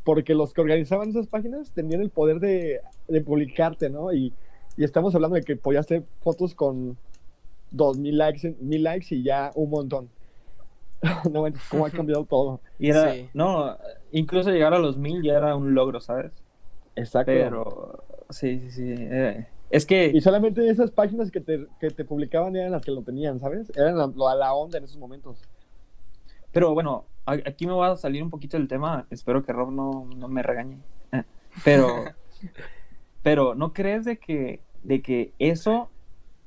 [0.05, 4.12] porque los que organizaban esas páginas tenían el poder de, de publicarte, ¿no?
[4.12, 4.33] Y,
[4.77, 6.97] y, estamos hablando de que podías hacer fotos con
[7.70, 10.09] dos mil likes, mil likes y ya un montón.
[11.33, 12.61] no, cómo ha cambiado todo.
[12.79, 13.77] Y era, no,
[14.12, 16.33] incluso llegar a los mil ya era un logro, ¿sabes?
[16.95, 17.33] Exacto.
[17.33, 18.95] Pero, sí, sí, sí.
[18.97, 20.11] Eh, es que...
[20.14, 23.71] Y solamente esas páginas que te, que te publicaban eran las que lo tenían, ¿sabes?
[23.77, 25.41] Eran la, la onda en esos momentos.
[26.53, 29.07] Pero bueno, aquí me voy a salir un poquito del tema.
[29.11, 30.79] Espero que Rob no, no me regañe.
[31.12, 31.23] Eh,
[31.64, 32.05] pero,
[33.23, 35.91] pero ¿no crees de que, de que eso,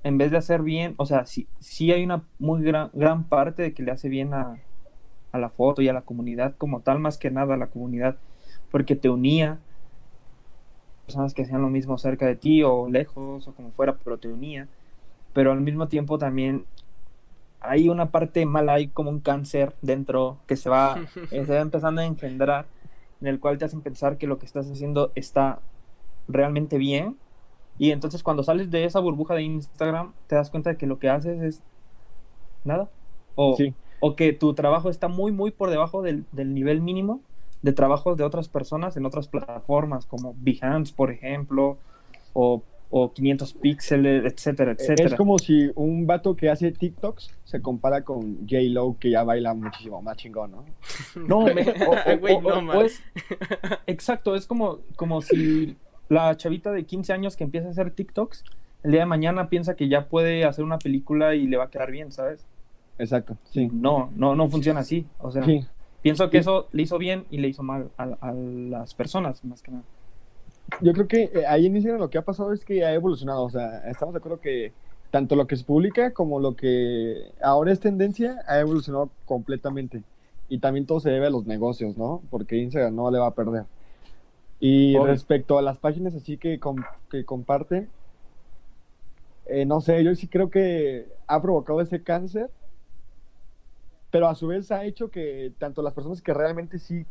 [0.03, 3.61] en vez de hacer bien, o sea, sí, sí hay una muy gran, gran parte
[3.61, 4.61] de que le hace bien a,
[5.31, 8.17] a la foto y a la comunidad como tal, más que nada a la comunidad,
[8.71, 9.59] porque te unía,
[11.09, 14.27] personas que hacían lo mismo cerca de ti o lejos o como fuera, pero te
[14.27, 14.67] unía.
[15.33, 16.65] Pero al mismo tiempo también
[17.61, 20.97] hay una parte mala, hay como un cáncer dentro que se va,
[21.31, 22.67] eh, se va empezando a engendrar,
[23.21, 25.61] en el cual te hacen pensar que lo que estás haciendo está
[26.27, 27.17] realmente bien.
[27.79, 30.99] Y entonces cuando sales de esa burbuja de Instagram, te das cuenta de que lo
[30.99, 31.63] que haces es
[32.63, 32.87] nada.
[33.33, 33.57] O,
[33.99, 37.21] o que tu trabajo está muy, muy por debajo del, del nivel mínimo
[37.61, 41.77] de trabajos de otras personas en otras plataformas como Behance, por ejemplo,
[42.33, 45.09] o o 500 píxeles, etcétera, etcétera.
[45.09, 49.53] Es como si un vato que hace TikToks se compara con J-Lo que ya baila
[49.53, 50.65] muchísimo más chingón, ¿no?
[51.27, 53.03] No, me, o, o, no, es-
[53.87, 58.43] exacto, es como, como si la chavita de 15 años que empieza a hacer TikToks,
[58.81, 61.69] el día de mañana piensa que ya puede hacer una película y le va a
[61.69, 62.43] quedar bien, ¿sabes?
[62.97, 63.69] Exacto, sí.
[63.71, 65.05] No, no, no funciona así.
[65.19, 65.63] O sea, Sí,
[66.01, 66.41] pienso que Sí.
[66.41, 69.83] eso le hizo bien y le hizo mal a, a las personas, más que nada.
[70.81, 73.43] yo creo que eh, ahí en Instagram lo que ha pasado es que ha evolucionado,
[73.43, 74.71] o sea, estamos de acuerdo que
[75.11, 80.03] tanto lo que se publica como lo que ahora es tendencia ha evolucionado completamente.
[80.47, 82.21] Y también todo se debe a los negocios, ¿no?
[82.29, 83.65] Porque Instagram no le va a perder.
[84.59, 85.07] Y Obvio.
[85.07, 87.87] respecto a las páginas así que, com- que comparten,
[89.47, 92.49] eh, no sé, yo sí creo que ha provocado ese cáncer,
[94.11, 97.05] pero a su vez ha hecho que tanto las personas que realmente sí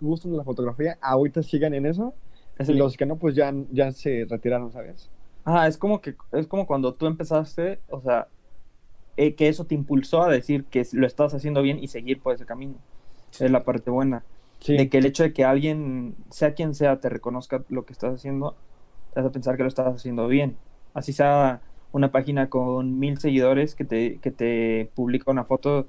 [0.00, 2.14] gustan de la fotografía ahorita sigan en eso
[2.58, 5.10] Es y los que no, pues ya, ya se retiraron, ¿sabes?
[5.44, 8.28] Ah, es como que es como cuando tú empezaste, o sea,
[9.16, 12.34] eh, que eso te impulsó a decir que lo estás haciendo bien y seguir por
[12.34, 12.74] ese camino.
[13.32, 14.24] Es la parte buena.
[14.60, 17.92] Sí, De que el hecho de que alguien, sea quien sea, te reconozca lo que
[17.92, 18.56] estás haciendo,
[19.14, 20.56] te hace pensar que lo estás haciendo bien.
[20.92, 25.88] Así sea una página con mil seguidores que te, que te publica una foto,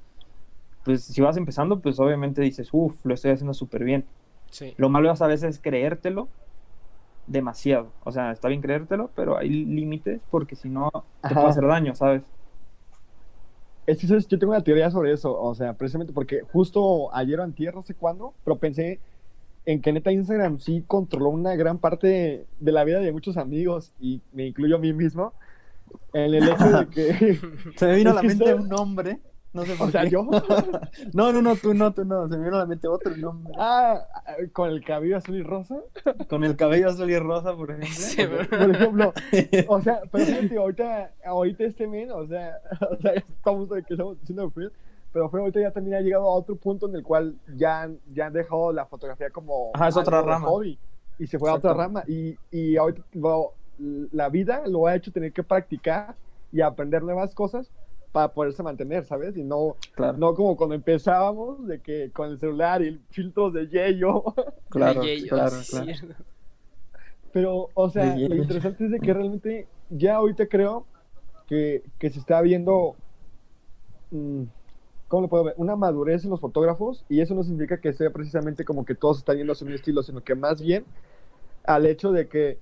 [0.84, 4.04] pues si vas empezando, pues obviamente dices, uff, lo estoy haciendo súper bien.
[4.50, 4.74] Sí.
[4.76, 6.28] Lo malo es a veces creértelo
[7.26, 7.88] demasiado.
[8.04, 10.90] O sea, está bien creértelo, pero hay límites porque si no
[11.26, 12.22] te puede hacer daño, ¿sabes?
[13.86, 14.28] es que ¿sabes?
[14.28, 17.82] yo tengo una teoría sobre eso, o sea, precisamente porque justo ayer o antier, no
[17.82, 19.00] sé cuándo, pero pensé
[19.66, 23.92] en que neta Instagram sí controló una gran parte de la vida de muchos amigos
[24.00, 25.32] y me incluyo a mí mismo
[26.12, 27.38] en el hecho de que,
[27.76, 29.18] Se me vino Es a la mente está- un nombre.
[29.52, 30.10] No sé por o sea, qué.
[30.10, 30.26] yo,
[31.12, 32.28] No, no, no, tú no, tú no.
[32.28, 33.52] Se me vino a la mente otro nombre.
[33.58, 34.00] ah,
[34.52, 35.76] con el cabello azul y rosa,
[36.28, 37.88] Con el cabello azul y rosa, por ejemplo.
[37.94, 38.48] Sí, bro.
[38.48, 39.12] por ejemplo,
[39.68, 42.56] o sea, pero fíjate, ahorita, ahorita este men, o sea,
[42.90, 44.70] o sea, estamos de que estamos diciendo Fred,
[45.12, 48.26] pero Fred ahorita ya también ha llegado a otro punto en el cual ya, ya
[48.26, 50.46] han dejado la fotografía como Ajá, es otra rama.
[50.48, 50.78] hobby
[51.18, 51.82] y se fue a otra Exacto.
[51.98, 56.14] rama y, y ahorita lo- la vida lo ha hecho tener que practicar
[56.52, 57.70] y aprender nuevas cosas
[58.12, 59.36] para poderse mantener, ¿sabes?
[59.36, 63.66] Y no, Claro, no como cuando empezábamos de que con el celular y filtros de
[63.68, 64.22] Yello.
[64.68, 66.14] claro, Ay, ay, claro, sí, claro.
[67.32, 70.84] Pero, o sea, De lo interesante es de que realmente ya ahorita creo
[71.46, 72.94] que, que se está viendo,
[74.10, 74.42] mm,
[75.08, 75.54] ¿cómo lo puedo ver?
[75.56, 79.18] Una madurez en los fotógrafos y eso no significa que sea precisamente como que todos
[79.18, 80.84] están yendo hacia un estilo, sino que más bien
[81.64, 82.58] al hecho de que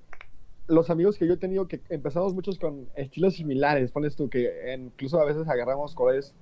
[0.67, 4.73] los amigos que yo he tenido que empezamos muchos con estilos similares, pones tú que
[4.77, 6.33] incluso a veces agarramos colores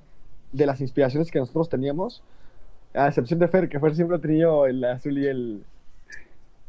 [0.52, 2.24] de las inspiraciones que nosotros teníamos,
[2.94, 5.64] a excepción de Fer, que Fer siempre ha tenido el azul y el,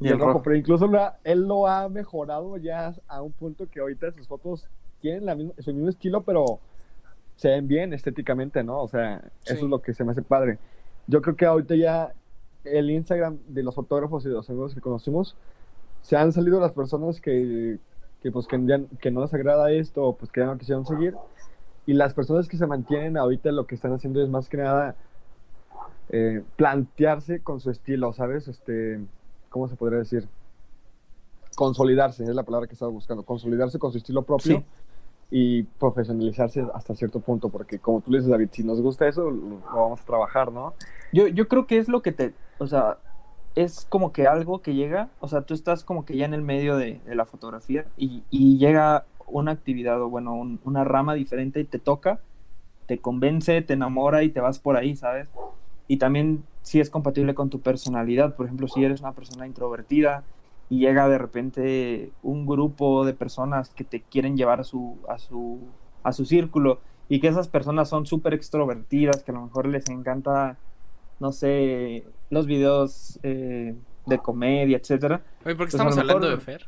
[0.01, 0.43] Y el rojo.
[0.43, 4.27] pero incluso lo ha- él lo ha mejorado ya a un punto que ahorita sus
[4.29, 4.67] fotos
[5.01, 6.59] tienen la misma, su mismo estilo, pero
[7.37, 8.81] se ven bien estéticamente, ¿no?
[8.83, 9.55] O sea, Sí.
[9.55, 10.59] eso es lo que se me hace padre.
[11.07, 12.13] Yo creo que ahorita ya
[12.65, 15.35] el Instagram de los fotógrafos y de los amigos que conocimos,
[16.03, 17.79] se han salido las personas que,
[18.23, 20.87] que pues que, ya- que no les agrada esto, o pues que ya no quisieron
[20.87, 21.15] seguir,
[21.87, 24.95] y las personas que se mantienen ahorita lo que están haciendo es más que nada
[26.11, 28.49] eh, plantearse con su estilo, ¿sabes?
[28.49, 29.01] Este,
[29.49, 30.27] ¿cómo se podría decir?
[31.57, 34.65] Consolidarse, es la palabra que estaba buscando, consolidarse con su estilo propio Sí.
[35.31, 39.31] y profesionalizarse hasta cierto punto, porque como tú le dices, David, si nos gusta eso,
[39.31, 40.75] lo, lo vamos a trabajar, ¿no?
[41.13, 42.99] Yo, yo creo que es lo que te, o sea,
[43.55, 46.43] es como que algo que llega, o sea, tú estás como que ya en el
[46.43, 48.23] medio de, la fotografía y,
[48.59, 52.21] llega una actividad o bueno, un- una rama diferente y te toca,
[52.87, 55.29] te convence, te enamora y te vas por ahí, ¿sabes?
[55.87, 60.25] Y también si es compatible con tu personalidad, por ejemplo, si eres una persona introvertida
[60.69, 65.19] y llega de repente un grupo de personas que te quieren llevar a su, a
[65.19, 65.59] su,
[66.03, 69.89] a su círculo y que esas personas son súper extrovertidas, que a lo mejor les
[69.89, 70.57] encanta,
[71.19, 73.75] no sé, los videos eh,
[74.07, 75.23] de comedia, etcétera.
[75.45, 76.67] Oye, ¿por qué Pues a estamos hablando mejor- de Fer?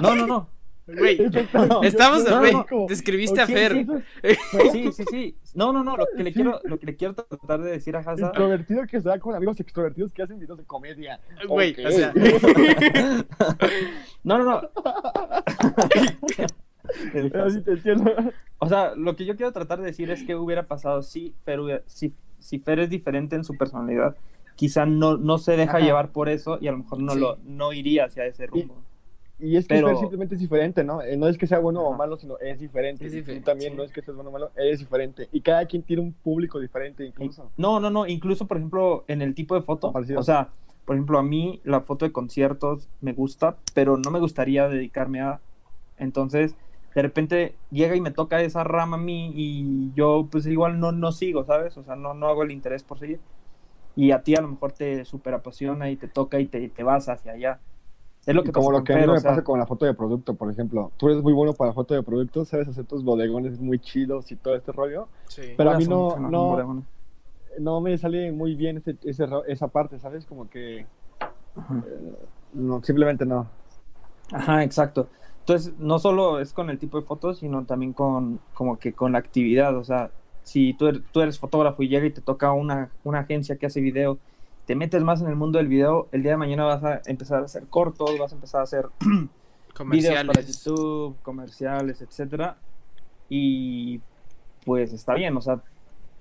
[0.00, 0.48] No, no, no.
[0.84, 1.16] Güey,
[1.84, 3.86] estamos, güey, como- describiste a sí, Fer.
[4.72, 5.04] sí, sí.
[5.10, 5.36] Sí.
[5.54, 5.96] No, no, no.
[5.96, 6.34] Lo que le Sí.
[6.34, 8.26] quiero, lo que le quiero tratar de decir a Hasa.
[8.26, 11.20] Introvertido que se da con amigos extrovertidos que hacen videos de comedia.
[11.46, 11.78] Güey, Ok.
[11.86, 12.12] o sea,
[14.24, 14.70] No, no, no.
[17.12, 18.12] Pero sí te entiendo.
[18.58, 21.60] O sea, lo que yo quiero tratar de decir es que hubiera pasado si Fer,
[21.60, 24.16] hubiera- si, si Fer es diferente en su personalidad,
[24.56, 25.86] quizá no, no se deja Ajá.
[25.86, 27.20] llevar por eso y a lo mejor no, Sí.
[27.20, 28.76] lo, no iría hacia ese rumbo.
[29.40, 31.02] Y es que Pero- Fer simplemente es diferente, ¿no?
[31.02, 31.98] Eh, No es que sea bueno o Ajá.
[31.98, 33.04] malo, sino es diferente.
[33.06, 33.76] Es Y tú diferente, también sí.
[33.76, 35.28] no es que seas bueno o malo, es diferente.
[35.32, 37.50] Y cada quien tiene un público diferente incluso.
[37.56, 38.06] No, no, no.
[38.06, 39.90] Incluso, por ejemplo, en el tipo de foto.
[39.92, 40.20] Parecido.
[40.20, 40.50] O sea,
[40.84, 45.20] por ejemplo, a mí la foto de conciertos me gusta, pero no me gustaría dedicarme
[45.22, 45.40] a
[45.98, 46.56] Entonces,
[46.94, 50.92] de repente llega y me toca esa rama a mí y yo pues igual no,
[50.92, 51.76] no sigo, ¿sabes?
[51.76, 53.20] O sea, no, no hago el interés por seguir.
[53.94, 56.82] Y a ti a lo mejor te super apasiona y te toca y te, te
[56.82, 57.60] vas hacia allá.
[58.24, 59.94] Es lo que como pasa lo que a mí me pasa con la foto de
[59.94, 60.92] producto, por ejemplo.
[60.96, 64.36] Tú eres muy bueno para foto de producto, sabes hacer tus bodegones muy chidos y
[64.36, 65.08] todo este rollo.
[65.28, 65.54] Sí.
[65.56, 66.84] Pero a mí no, no,
[67.58, 70.24] no me sale muy bien ese, ese, esa parte, ¿sabes?
[70.24, 70.80] Como que...
[70.80, 70.86] Eh,
[72.54, 73.48] no, simplemente no.
[74.30, 75.08] Ajá, exacto.
[75.42, 79.12] Entonces, no solo es con el tipo de fotos, sino también con, como que con
[79.12, 79.76] la actividad.
[79.76, 80.12] O sea,
[80.44, 83.66] si tú eres, tú eres fotógrafo y llega y te toca una, una agencia que
[83.66, 84.18] hace video,
[84.66, 87.42] te metes más en el mundo del video, el día de mañana vas a empezar
[87.42, 88.86] a hacer cortos, vas a empezar a hacer
[89.90, 92.56] videos para YouTube, comerciales, etcétera.
[93.28, 94.00] Y
[94.64, 95.60] pues está bien, o sea,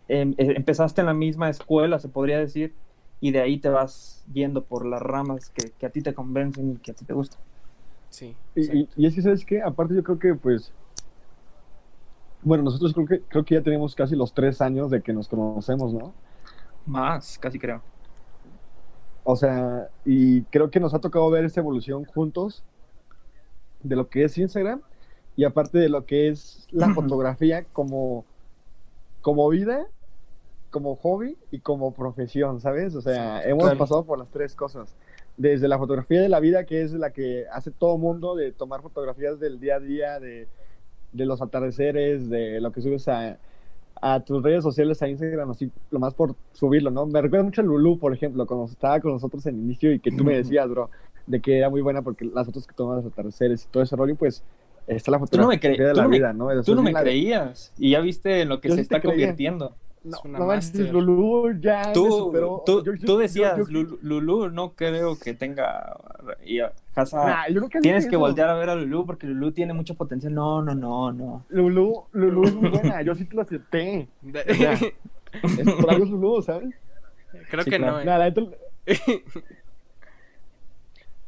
[0.07, 2.73] em, eh, empezaste en la misma escuela, se podría decir,
[3.19, 6.71] y de ahí te vas yendo por las ramas que, que a ti te convencen
[6.71, 7.39] y que a ti te gustan.
[8.11, 8.35] Sí.
[8.55, 9.61] Y, y, es que, ¿sabes qué?
[9.61, 10.71] Aparte yo creo que, pues,
[12.43, 15.29] bueno, nosotros creo que, creo que ya tenemos casi los tres años de que nos
[15.29, 16.13] conocemos, ¿no?
[16.85, 17.81] Más, casi creo.
[19.23, 22.63] O sea, y creo que nos ha tocado ver esta evolución juntos
[23.81, 24.81] de lo que es Instagram
[25.37, 28.25] y aparte de lo que es la fotografía como,
[29.21, 29.87] como vida,
[30.69, 32.95] como hobby y como profesión, ¿sabes?
[32.95, 33.77] O sea, hemos claro.
[33.77, 34.95] pasado por las tres cosas
[35.41, 38.81] desde la fotografía de la vida, que es la que hace todo mundo, de tomar
[38.81, 40.47] fotografías del día a día, de,
[41.11, 43.39] de los atardeceres, de lo que subes a,
[43.99, 47.07] a, tus redes sociales, a Instagram, así, lo más por subirlo, ¿no?
[47.07, 50.11] Me recuerda mucho a Lulu, por ejemplo, cuando estaba con nosotros en inicio y que
[50.11, 50.91] tú me decías, bro,
[51.25, 53.95] de que era muy buena porque las fotos que toman los atardeceres y todo ese
[53.95, 54.43] rollo, pues
[54.85, 56.49] está la fotografía no de la vida, no.
[56.61, 59.73] Tú no me creías y ya viste en lo que Yo se sí está convirtiendo.
[60.03, 60.91] No, no manches.
[60.91, 62.63] Lulu ya me Tú, superó.
[62.65, 65.95] tú, Yo- yo- tú decías, yo- yo- Lulu, no creo que tenga...
[66.43, 66.59] Y,
[66.95, 68.19] Hasa, Nah, yo creo que tienes que eso.
[68.19, 70.33] voltear a ver a Lulu porque Lulu tiene mucho potencial.
[70.33, 71.45] No, no, no, no.
[71.49, 74.07] Lulu, Lulu es muy buena, yo sí te lo acepté.
[75.43, 76.73] Es por algo es Lulu, ¿sabes?
[77.49, 77.93] Creo Sí, que claro.
[77.93, 77.99] no.
[78.01, 78.05] eh.
[78.05, 78.57] Nada, la neta-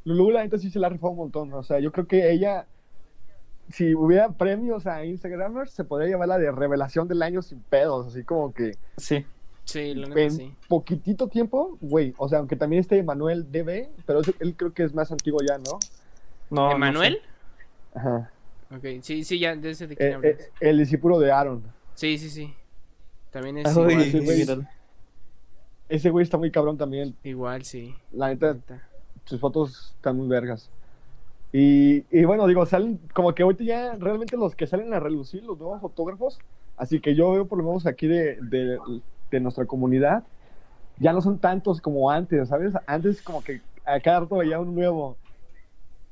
[0.05, 1.53] Lulu, la neta sí se la ha rifado un montón.
[1.53, 2.65] O sea, yo creo que ella,
[3.73, 8.07] si hubiera premios a Instagramers, se podría llamar la de revelación del año sin pedos.
[8.07, 9.25] Así como que Sí.
[9.65, 10.53] Sí, neta en sí.
[10.67, 12.13] poquitito tiempo, güey.
[12.17, 15.57] O sea, aunque también esté Manuel DB, pero él creo que es más antiguo ya,
[15.57, 15.79] ¿no?
[16.49, 17.19] No, no ¿Emanuel?
[17.95, 18.29] Ajá.
[18.75, 21.63] Ok, sí, sí, ya, de ese de quién Eh, eh, el discípulo de Aaron.
[21.95, 22.53] Sí, sí, sí.
[23.31, 23.79] También es sé.
[23.79, 24.63] igual, Uy, ese güey- míralo.
[25.89, 27.15] Ese güey está muy cabrón también.
[27.23, 27.95] igual, sí.
[28.11, 28.81] La neta, Neta.
[29.25, 30.69] sus fotos están muy vergas.
[31.53, 35.43] Y, y bueno, digo, salen como que ahorita ya realmente los que salen a relucir,
[35.43, 36.39] los nuevos fotógrafos,
[36.77, 38.79] así que yo veo por lo menos aquí de, de,
[39.31, 40.25] de nuestra comunidad,
[40.99, 42.73] ya no son tantos como antes, ¿sabes?
[42.87, 45.17] Antes como que a cada rato veía un nuevo.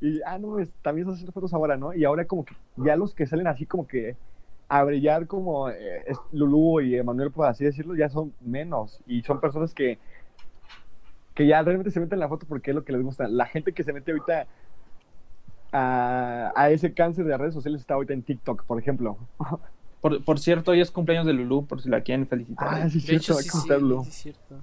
[0.02, 1.94] Y, ah, no, es- también estás haciendo fotos ahora, ¿no?
[1.94, 4.18] Y ahora como que ya los que salen así como que
[4.70, 9.02] a brillar como eh, Lulú y Emanuel, por así decirlo, ya son menos.
[9.08, 10.00] Y son personas que,
[11.34, 13.28] que ya realmente se meten en la foto porque es lo que les gusta.
[13.28, 14.48] La gente que se mete ahorita
[15.72, 19.18] a, a ese cáncer de redes sociales está ahorita en TikTok, por ejemplo.
[20.02, 22.68] Por, por cierto, hoy es cumpleaños de Lulu, por si la quieren felicitar.
[22.70, 24.56] Ah, sí, De hecho, cierto, hay sí, que sí, sí, es cierto.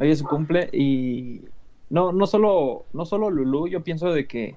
[0.00, 1.42] Hoy es su cumple y
[1.88, 4.56] no, no solo, no solo Lulu, yo pienso de que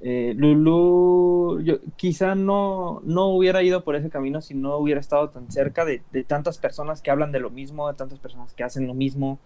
[0.00, 5.28] eh, Lulu yo, quizá no, no hubiera ido por ese camino si no hubiera estado
[5.28, 8.64] tan cerca de, de tantas personas que hablan de lo mismo, de tantas personas que
[8.64, 9.38] hacen lo mismo.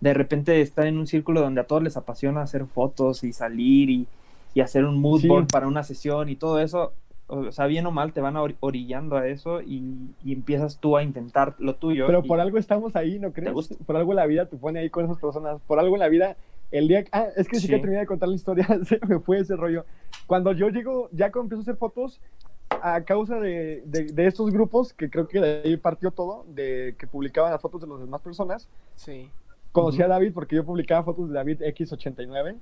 [0.00, 3.90] De repente estar en un círculo donde a todos les apasiona hacer fotos y salir
[3.90, 4.08] y,
[4.54, 5.28] y hacer un mood Sí.
[5.28, 6.92] board para una sesión y todo eso.
[7.26, 10.96] O sea, bien o mal, te van or- orillando a eso y, y empiezas tú
[10.96, 12.06] a intentar lo tuyo.
[12.06, 13.52] Pero y- por algo estamos ahí, ¿no crees?
[13.52, 13.74] gusta?
[13.86, 15.58] Por algo la vida te pone ahí con esas personas.
[15.66, 16.36] Por algo la vida,
[16.70, 17.04] el día...
[17.12, 17.68] Ah, es que sí, Sí.
[17.68, 19.84] que terminé de contar la historia, se me fue ese rollo.
[20.26, 22.20] Cuando yo llego, ya cuando empiezo a hacer fotos,
[22.82, 26.94] a causa de, de, de estos grupos, que creo que de ahí partió todo, de
[26.98, 29.30] que publicaban las fotos de las demás personas, Sí.
[29.72, 30.04] conocí Ujú.
[30.04, 32.56] a David porque yo publicaba fotos de David X89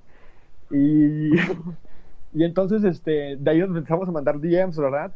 [0.72, 1.30] y,
[2.34, 5.12] y entonces este, de ahí nos empezamos a mandar DMs, ¿verdad?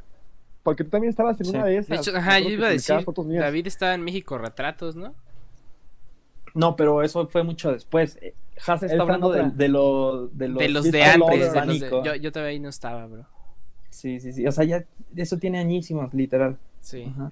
[0.63, 1.51] Porque tú también estabas en Sí.
[1.57, 2.01] una de De esas.
[2.01, 3.43] hecho, me ajá, yo iba a decir, fotos mías.
[3.43, 5.15] David estaba en México Retratos, ¿no?
[6.55, 8.19] No, pero eso fue mucho después.
[8.23, 8.35] Eh,
[8.67, 11.91] Haas está hablando de, de, lo- de los, de los de antes, de los de-
[12.05, 13.27] yo, yo todavía ahí no estaba, bro.
[13.91, 14.47] Sí, sí, sí.
[14.47, 14.85] O sea, ya
[15.15, 16.57] eso tiene añísimos, literal.
[16.81, 17.05] Sí.
[17.15, 17.31] Ajá.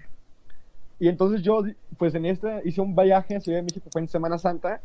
[1.00, 1.62] Y entonces yo,
[1.98, 4.80] pues en esta, hice un viaje a Ciudad de México, fue en Semana Santa,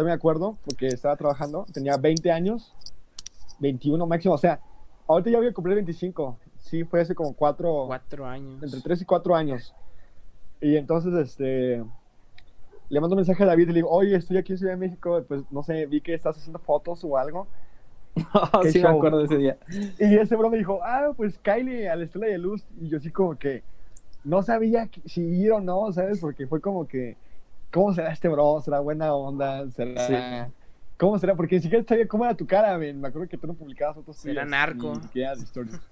[0.00, 2.74] todavía me acuerdo, porque estaba trabajando, tenía 20 años,
[3.58, 4.60] 21 máximo, o sea,
[5.06, 8.62] ahorita ya voy a cumplir 25, sí, fue hace como 4, Cuatro años.
[8.62, 9.74] entre 3 y 4 años.
[10.62, 11.84] Y entonces, este,
[12.88, 14.78] le mando un mensaje a David y le digo, oye, estoy aquí en Ciudad de
[14.78, 17.46] México, pues no sé, vi que estás haciendo fotos o algo.
[18.62, 18.96] Qué sí me show.
[18.96, 19.58] acuerdo de ese día.
[19.98, 22.64] Y ese bro me dijo, ah, pues Kylie a la Estela de Luz.
[22.80, 23.62] Y yo así como que
[24.24, 26.20] no sabía si ir o no, ¿sabes?
[26.20, 27.16] Porque fue como que,
[27.72, 28.60] ¿cómo será este bro?
[28.60, 29.70] ¿Será buena onda?
[29.70, 30.50] ¿Será...?
[30.98, 31.34] ¿Cómo será?
[31.34, 33.00] Porque ni siquiera sabía cómo era tu cara, men.
[33.00, 34.92] Me acuerdo que tú no publicabas fotos tuyas, narco.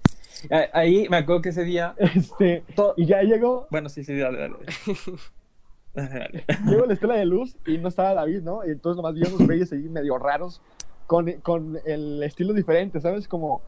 [0.51, 1.95] Ah, Ahí me acuerdo que ese día.
[1.97, 2.63] Este,
[2.95, 4.55] y ya llegó, Bueno, sí, sí, dale, dale.
[5.95, 6.45] Dale, dale.
[6.67, 8.63] llegó la Estela de Luz y no estaba David, ¿no?
[8.65, 10.61] Y entonces nomás vi unos güeyes ahí medio raros
[11.07, 13.27] con, con el estilo diferente, ¿sabes?
[13.27, 13.61] Como...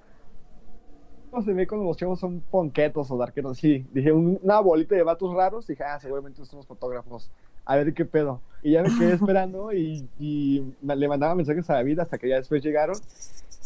[1.31, 3.57] ¿Cómo se ve cuando los chavos son ponquetos o darqueros?
[3.57, 5.65] Sí, dije, un- una bolita de vatos raros.
[5.65, 7.31] Dije, ah, seguramente son los fotógrafos.
[7.65, 8.41] A ver qué pedo.
[8.63, 12.35] Y ya me quedé esperando y, y le mandaba mensajes a David hasta que ya
[12.37, 12.95] después llegaron.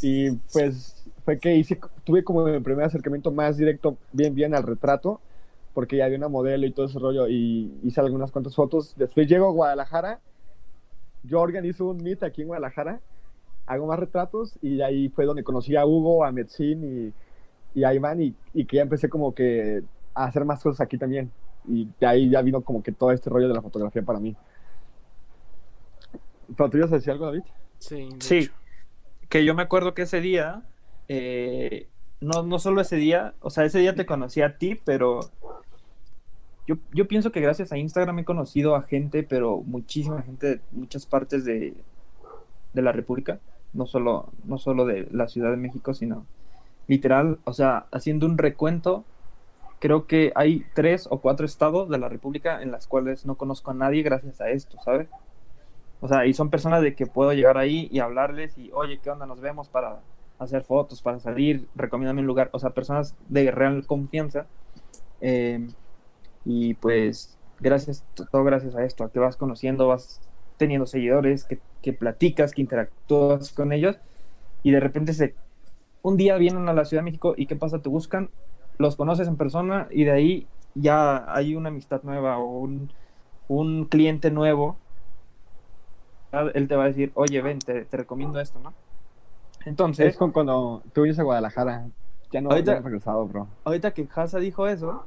[0.01, 4.63] Y pues fue que hice, tuve como mi primer acercamiento más directo, bien, bien al
[4.63, 5.19] retrato,
[5.73, 7.27] porque ya había una modelo y todo ese rollo.
[7.27, 8.93] Y hice algunas cuantas fotos.
[8.97, 10.19] Después llego a Guadalajara.
[11.23, 12.99] Yo organizo un meet aquí en Guadalajara.
[13.65, 17.13] Hago más retratos y ahí fue donde conocí a Hugo, a Metzin
[17.73, 19.81] y, y a Iván y, y que ya empecé como que
[20.13, 21.31] a hacer más cosas aquí también.
[21.67, 24.35] Y de ahí ya vino como que todo este rollo de la fotografía para mí.
[26.55, 27.43] ¿Pero tú ibas a decir algo, David?
[27.79, 28.51] Sí, Sí, hecho.
[29.29, 30.63] que yo me acuerdo que ese día,
[31.07, 31.87] eh,
[32.21, 35.21] no, no solo ese día, o sea, ese día te conocí a ti, pero
[36.67, 40.61] yo, yo pienso que gracias a Instagram he conocido a gente, pero muchísima gente de
[40.71, 41.75] muchas partes de,
[42.73, 43.39] de la República,
[43.73, 46.25] no solo, no solo de la Ciudad de México, sino
[46.87, 49.03] literal, o sea, haciendo un recuento,
[49.79, 53.71] creo que hay tres o cuatro estados de la República en las cuales no conozco
[53.71, 55.07] a nadie gracias a esto, ¿sabes?
[56.01, 59.09] O sea, y son personas de que puedo llegar ahí y hablarles y, oye, ¿qué
[59.09, 59.25] onda?
[59.25, 59.99] Nos vemos para
[60.39, 62.49] hacer fotos, para salir, recomiéndame un lugar.
[62.51, 64.45] O sea, personas de real confianza.
[65.21, 65.67] Eh,
[66.43, 70.21] y pues, gracias, todo gracias a esto, a que vas conociendo, vas
[70.57, 73.97] teniendo seguidores, que, que platicas, que interactúas con ellos.
[74.63, 75.35] Y de repente se,
[76.01, 77.79] un día vienen a la Ciudad de México y ¿qué pasa?
[77.79, 78.29] Te buscan,
[78.77, 82.91] los conoces en persona y de ahí ya hay una amistad nueva o un,
[83.47, 84.77] un cliente nuevo
[86.53, 88.73] él te va a decir, oye, ven, te, te recomiendo esto, ¿no?
[89.65, 91.87] Entonces, Es con cuando tú vienes a Guadalajara.
[92.31, 93.47] Ya no, Ahorita- ya regresado, bro.
[93.63, 95.05] ahorita que Hasa dijo eso,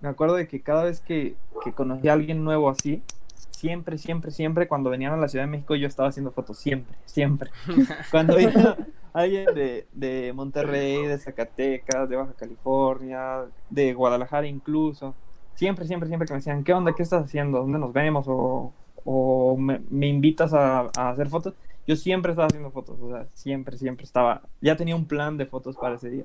[0.00, 3.02] me acuerdo de que cada vez que, que conocí a alguien nuevo así,
[3.50, 6.96] siempre, siempre, siempre, cuando venían a la Ciudad de México, yo estaba haciendo fotos, siempre,
[7.04, 7.50] siempre.
[8.10, 8.76] Cuando venía
[9.14, 15.16] alguien de, de Monterrey, de Zacatecas, de Baja California, de Guadalajara incluso,
[15.54, 16.94] siempre, siempre, siempre que me decían, ¿qué onda?
[16.94, 17.60] ¿Qué estás haciendo?
[17.60, 18.26] ¿Dónde nos vemos?
[18.28, 21.54] O, o me, me invitas a, a hacer fotos.
[21.86, 25.46] Yo siempre estaba haciendo fotos, o sea, siempre, siempre estaba, ya tenía un plan de
[25.46, 26.24] fotos para ese día.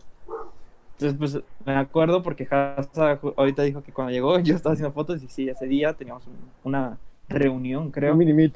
[1.00, 5.24] Entonces, pues me acuerdo porque Hasa ahorita dijo que cuando llegó yo estaba haciendo fotos
[5.24, 8.14] y sí, ese día teníamos un- una reunión, creo.
[8.14, 8.56] Un mini meet.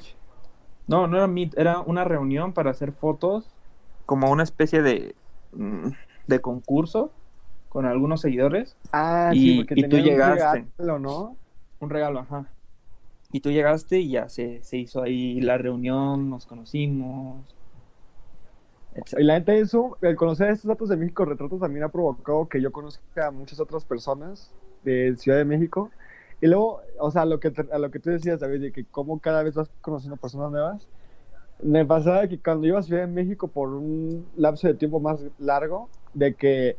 [0.86, 3.53] No, no era meet, era una reunión para hacer fotos,
[4.06, 5.14] como una especie de,
[5.52, 5.88] mm,
[6.26, 7.10] de concurso
[7.68, 8.76] con algunos seguidores.
[8.92, 10.66] Ah, Y- sí, porque y tú tenían un llegaste.
[10.78, 11.36] regalo, ¿no?
[11.80, 12.46] Un regalo, ajá.
[13.32, 17.44] Y tú llegaste y ya se, se hizo ahí la reunión, nos conocimos.
[18.94, 19.18] etc.
[19.18, 22.62] Y la neta, eso, el conocer estos datos de México Retratos también ha provocado que
[22.62, 24.52] yo conozca a muchas otras personas
[24.84, 25.90] de Ciudad de México.
[26.40, 29.18] Y luego, o sea, lo que, a lo que tú decías, David, de que cómo
[29.18, 30.86] cada vez vas conociendo personas nuevas.
[31.64, 35.20] Me pasaba que cuando iba a Ciudad de México por un lapso de tiempo más
[35.38, 36.76] largo, de que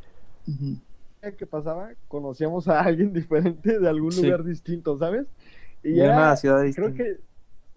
[1.37, 4.15] que pasaba, conocíamos a alguien diferente de algún Sí.
[4.15, 5.25] lugar distinto, ¿sabes?
[5.83, 6.93] Y Y era una ciudad creo distinta.
[6.93, 7.19] que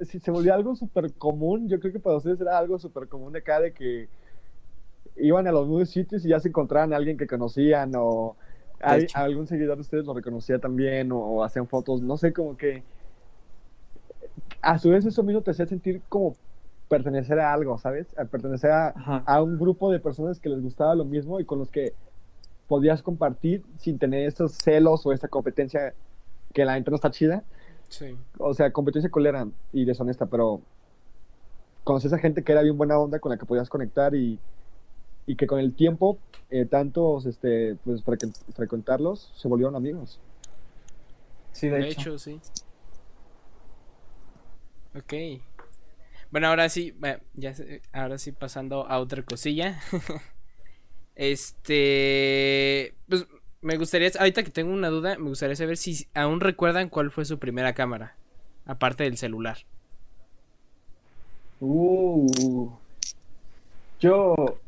[0.05, 3.33] si se volvió algo súper común, yo creo que para ustedes era algo súper común
[3.33, 4.09] de acá, de que
[5.17, 8.37] iban a los nuevos sitios y ya se encontraban a alguien que conocían o
[8.85, 12.33] De a algún seguidor de ustedes lo reconocía también o, o hacían fotos, no sé,
[12.33, 12.85] como que
[14.61, 16.35] a su vez eso mismo te hacía sentir como
[16.89, 18.07] pertenecer a algo, ¿sabes?
[18.19, 18.89] A pertenecer a,
[19.27, 21.93] a un grupo de personas que les gustaba lo mismo y con los que
[22.67, 25.95] podías compartir sin tener estos celos o esta competencia
[26.53, 27.45] que la gente no está chida.
[27.89, 28.17] Sí.
[28.39, 30.61] O sea, competencia colera y deshonesta, pero
[31.85, 34.39] conoces a gente que era bien buena onda con la que podías conectar y,
[35.27, 36.19] y que con el tiempo,
[36.51, 40.21] eh, tantos, este, pues frecu- frecuentarlos, se volvieron amigos.
[41.53, 42.01] Sí, de, De hecho.
[42.01, 42.41] hecho, sí.
[44.97, 45.41] Ok.
[46.31, 49.81] Bueno, ahora sí, bueno, ya sé- ahora sí pasando a otra cosilla.
[51.17, 53.27] este, pues
[53.61, 57.25] me gustaría, ahorita que tengo una duda, me gustaría saber si aún recuerdan cuál fue
[57.25, 58.15] su primera cámara,
[58.67, 59.59] aparte del celular.
[61.61, 62.71] Uh,
[63.99, 64.59] yo,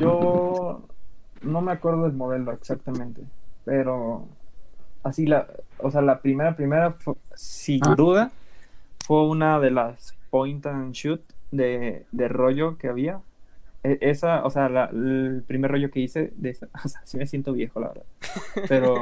[0.00, 0.82] yo
[1.42, 3.22] no me acuerdo del modelo exactamente,
[3.64, 4.26] pero
[5.04, 5.46] así la,
[5.78, 7.94] o sea, la primera, primera, fue- sin Ah.
[7.94, 8.32] duda,
[9.06, 11.22] fue una de las point and shoot
[11.52, 13.20] de, de rollo que había.
[13.84, 17.16] e- esa, o sea, la- el primer rollo que hice, de esa, o sea, sí
[17.18, 18.04] me siento viejo, la verdad.
[18.68, 18.94] Pero,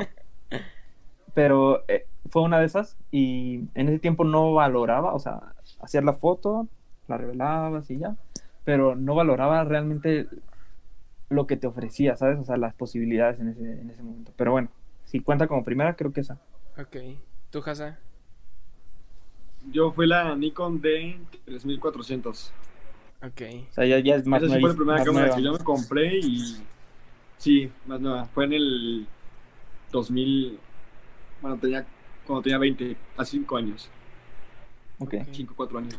[1.34, 6.04] pero eh, fue una de esas y en ese tiempo no valoraba, o sea, hacías
[6.04, 6.68] la foto,
[7.08, 8.14] la revelabas y ya,
[8.64, 10.26] pero no valoraba realmente
[11.30, 12.38] lo que te ofrecía, ¿sabes?
[12.38, 14.32] O sea, las posibilidades en ese, en ese momento.
[14.36, 14.68] Pero bueno,
[15.04, 16.34] si cuenta como primera, creo que esa.
[16.78, 16.96] Ok.
[17.50, 17.98] ¿Tú, Hasa?
[19.70, 22.50] Yo fui la Nikon D3400.
[23.24, 23.42] Ok.
[23.70, 25.36] O sea, ya, ya es más Esa sí fue la primera cámara nueva.
[25.36, 26.56] que yo me compré y.
[27.38, 28.24] Sí, más nueva.
[28.26, 29.06] Fue en el
[29.92, 30.58] 2000.
[31.40, 31.86] Bueno, tenía.
[32.26, 33.90] Cuando tenía 20, hace 5 años.
[34.98, 35.14] Ok.
[35.32, 35.98] 5, 4 años.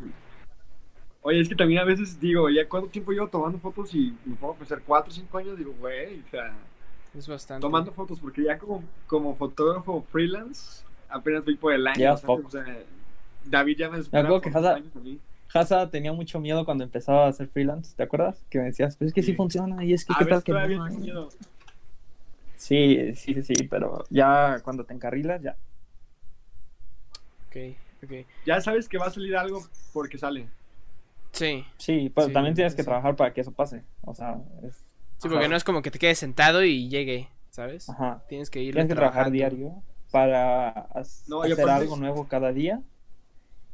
[1.21, 3.93] Oye, es que también a veces digo, ¿ya cuánto tiempo llevo tomando fotos?
[3.95, 6.53] Y me pongo a pensar, 4 o 5 años, digo, güey, o sea,
[7.17, 7.61] Es bastante.
[7.61, 12.15] tomando fotos, porque ya como, como fotógrafo freelance, apenas voy por el año.
[12.25, 12.47] Poco.
[12.47, 12.65] O sea,
[13.45, 15.19] David ya me acuerdo que por Hazard- años a mí.
[15.53, 18.43] Hasa tenía mucho miedo cuando empezaba a hacer freelance, ¿te acuerdas?
[18.49, 19.35] Que me decías, pues es que sí, Sí.
[19.35, 20.85] funciona y es que A qué tal que no?
[20.99, 21.29] miedo.
[22.55, 25.55] Sí, sí, sí, sí, pero ya cuando te encarrilas, ya.
[27.49, 28.11] Ok, ok.
[28.45, 30.47] Ya sabes que va a salir algo porque sale.
[31.33, 31.63] Sí.
[31.77, 32.87] Sí, pero Sí, también tienes que sí.
[32.87, 33.83] trabajar para que eso pase.
[34.01, 34.75] O sea, es,
[35.17, 35.35] Sí, Ajá.
[35.35, 37.89] porque no es como que te quedes sentado y llegue, ¿sabes?
[37.89, 38.23] ajá.
[38.27, 39.81] Tienes que ir Tienes que trabajar diario
[40.11, 40.87] para
[41.27, 42.81] No, hacer algo nuevo cada día.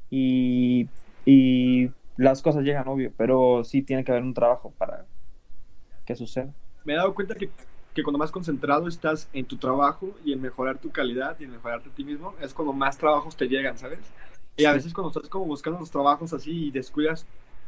[0.10, 0.88] Y,
[1.26, 5.06] y las cosas llegan, obvio, pero sí tiene que haber un trabajo para
[6.06, 6.54] que suceda.
[6.86, 7.50] Me he dado cuenta que,
[7.94, 11.52] que cuando más concentrado estás en tu trabajo y en mejorar tu calidad y en
[11.52, 14.00] mejorarte a ti mismo, es cuando más trabajos te llegan, ¿sabes?
[14.58, 17.26] Y a veces cuando estás como buscando los trabajos así y descuidas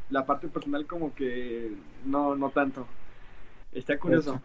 [0.09, 1.71] la parte personal como que
[2.05, 2.85] no, no tanto.
[3.71, 4.41] Está curioso.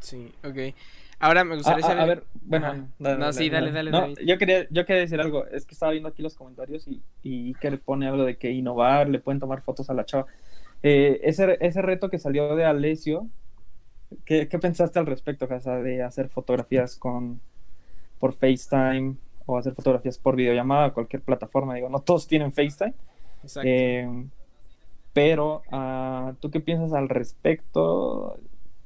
[0.00, 0.74] Sí, ok.
[1.20, 2.00] Ahora me Ah, gustaría ah, saber.
[2.02, 4.18] a ver, bueno, dale, No, sí, dale, dale, No, David.
[4.26, 7.54] yo quería, yo quería decir algo, es que estaba viendo aquí los comentarios y, y
[7.54, 10.26] que le pone algo de que innovar, le pueden tomar fotos a la chava.
[10.82, 13.28] Eh, ese, ese reto que salió de Alessio,
[14.24, 17.40] ¿qué, qué pensaste al respecto, Casa, de hacer fotografías con
[18.18, 19.16] por FaceTime
[19.46, 21.74] o hacer fotografías por videollamada, cualquier plataforma?
[21.74, 22.94] Digo, no todos tienen FaceTime,
[23.42, 23.68] Exacto.
[23.68, 24.08] eh,
[25.12, 28.38] pero ah, ¿tú qué piensas al respecto?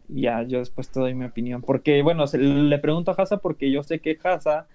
[0.09, 1.63] Ya, yo después te doy mi opinión.
[1.63, 4.67] Porque, bueno, se- le pregunto a Hasa porque yo sé que Hasa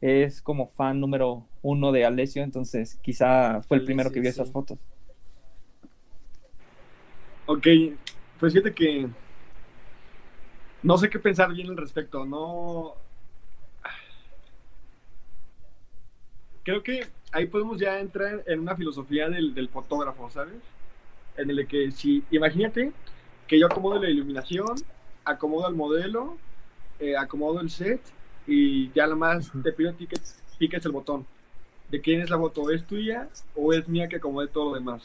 [0.00, 4.50] es como fan número uno de Alessio, entonces quizá fue el primero que vio esas
[4.50, 4.78] fotos.
[7.46, 7.66] Ok,
[8.38, 9.08] pues fíjate que
[10.82, 12.24] no sé qué pensar bien al respecto.
[12.24, 12.94] No.
[16.62, 20.54] Creo que ahí podemos ya entrar en una filosofía del, del fotógrafo, ¿sabes?
[21.36, 22.92] En el que si, imagínate
[23.50, 24.76] que yo acomodo la iluminación,
[25.24, 26.38] acomodo el modelo,
[27.00, 28.00] eh, acomodo el set
[28.46, 30.14] y ya nada más te pido a ti que
[30.56, 31.26] piques el botón.
[31.90, 32.70] ¿De quién es la foto?
[32.70, 35.02] ¿Es tuya o es mía que acomode todo lo demás?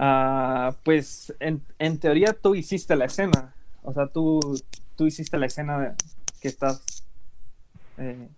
[0.00, 3.54] Ah, pues en, en teoría tú hiciste la escena.
[3.84, 4.40] O sea, tú,
[4.96, 5.94] tú hiciste la escena
[6.40, 7.04] que estás
[7.96, 8.28] eh,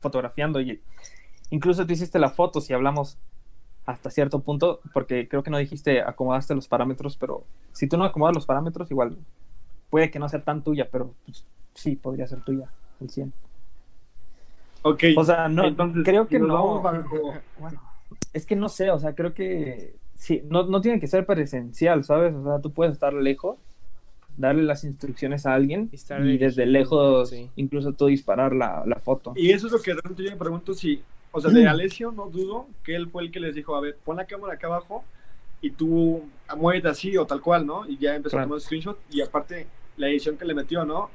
[0.00, 0.82] fotografiando y
[1.48, 3.16] incluso tú hiciste la foto si hablamos
[3.86, 8.04] hasta cierto punto, porque creo que no dijiste acomodaste los parámetros, pero si tú no
[8.04, 9.16] acomodas los parámetros, igual
[9.90, 12.68] puede que no sea tan tuya, pero pues, sí podría ser tuya
[13.00, 13.32] al 100.
[14.82, 15.04] Ok.
[15.16, 16.54] O sea, no, Entonces, creo que no.
[16.54, 17.80] vamos bajo- Bueno,
[18.32, 22.04] es que no sé, o sea, creo que sí, no, no tiene que ser presencial,
[22.04, 22.34] ¿sabes?
[22.34, 23.56] O sea, tú puedes estar lejos,
[24.36, 27.50] darle las instrucciones a alguien Y desde lejos sí.
[27.56, 29.32] incluso tú disparar la, la foto.
[29.36, 31.02] Y eso es lo que realmente yo me pregunto si,
[31.36, 31.54] o sea, Mm.
[31.54, 34.24] de Alessio no dudo que él fue el que les dijo, a ver, pon la
[34.26, 35.04] cámara acá abajo
[35.60, 36.22] y tú
[36.56, 37.86] muévete así o tal cual, ¿no?
[37.88, 38.44] Y ya empezó Claro.
[38.44, 39.66] a tomar screenshot y aparte
[39.96, 41.10] la edición que le metió, ¿no?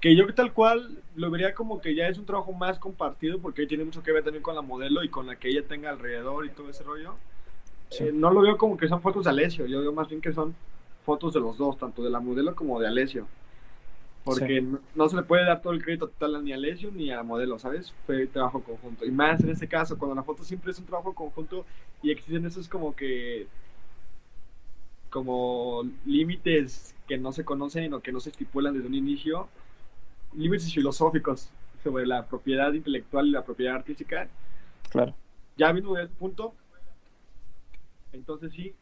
[0.00, 3.66] Que yo tal cual lo vería como que ya es un trabajo más compartido porque
[3.66, 6.46] tiene mucho que ver también con la modelo y con la que ella tenga alrededor
[6.46, 7.14] y todo ese rollo.
[7.90, 8.04] Sí.
[8.04, 10.32] Eh, no lo veo como que son fotos de Alessio, yo veo más bien que
[10.32, 10.54] son
[11.04, 13.26] fotos de los dos, tanto de la modelo como de Alessio.
[14.28, 14.66] Porque Sí.
[14.66, 17.22] no, no se le puede dar todo el crédito total ni a Alessio ni a
[17.22, 17.94] modelo, ¿sabes?
[18.06, 19.04] Fue trabajo conjunto.
[19.06, 21.64] Y más en este caso, cuando la foto siempre es un trabajo conjunto
[22.02, 23.46] y existen esos como que
[25.10, 29.48] como límites que no se conocen o que no se estipulan desde un inicio,
[30.36, 31.48] límites filosóficos
[31.82, 34.28] sobre la propiedad intelectual y la propiedad artística,
[34.90, 35.14] Claro.
[35.56, 36.54] ya de ese punto,
[38.12, 38.74] entonces sí,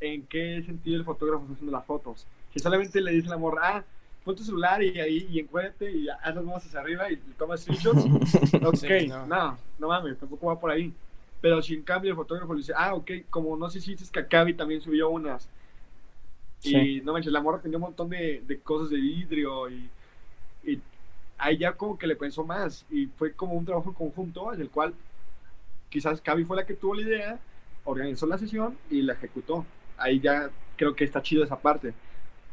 [0.00, 2.26] ¿en qué sentido el fotógrafo está haciendo las fotos?
[2.54, 3.84] Si solamente le dice la morra, ah,
[4.24, 7.56] pon tu celular y ahí y encuérdate y haz las manos hacia arriba y toma
[7.56, 8.04] screenshots,
[8.64, 9.26] ok, Sí, no.
[9.26, 9.58] no.
[9.78, 10.92] no, mames, tampoco va por ahí.
[11.40, 14.10] Pero si en cambio el fotógrafo le dice, ah, ok, como no sé si dices
[14.10, 15.48] que Akabi también subió unas.
[16.60, 16.76] Sí.
[16.76, 19.90] Y no manches, la morra tenía un montón de, de cosas de vidrio y,
[20.64, 20.80] y
[21.38, 22.86] ahí ya como que le pensó más.
[22.90, 24.94] Y fue como un trabajo conjunto en el cual
[25.88, 27.40] quizás Cavi fue la que tuvo la idea,
[27.84, 29.66] organizó la sesión y la ejecutó
[29.96, 31.94] ahí ya creo que está chido esa parte.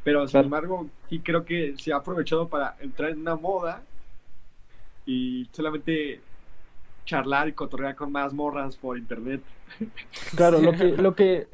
[0.07, 3.83] Pero sin embargo, sí creo que se ha aprovechado para entrar en una moda
[5.05, 6.21] y solamente
[7.03, 9.41] charlar y cotorrear con más morras por internet.
[10.37, 11.47] Claro, lo que, lo que,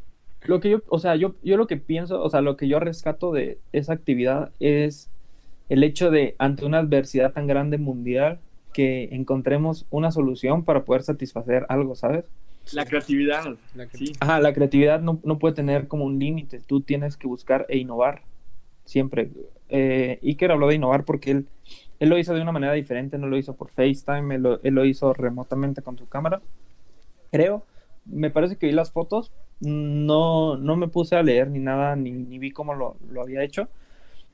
[0.43, 2.79] lo que yo, o sea, yo, yo lo que pienso, o sea, lo que yo
[2.79, 5.09] rescato de esa actividad es
[5.69, 8.39] el hecho de, ante una adversidad tan grande mundial,
[8.71, 12.25] que encontremos una solución para poder satisfacer algo, ¿sabes?
[12.71, 13.57] La creatividad.
[13.73, 14.13] La Sí.
[14.19, 17.79] Ajá, la creatividad no, no puede tener como un límite, tú tienes que buscar e
[17.79, 18.21] innovar,
[18.85, 19.31] siempre.
[19.69, 21.47] Eh, Iker habló de innovar porque él,
[21.99, 24.73] él lo hizo de una manera diferente, no lo hizo por FaceTime, él lo, él
[24.73, 26.41] lo hizo remotamente con su cámara.
[27.31, 27.65] Creo,
[28.05, 32.11] me parece que vi las fotos, no, no me puse a leer ni nada, ni,
[32.11, 33.69] ni vi cómo lo, lo había hecho,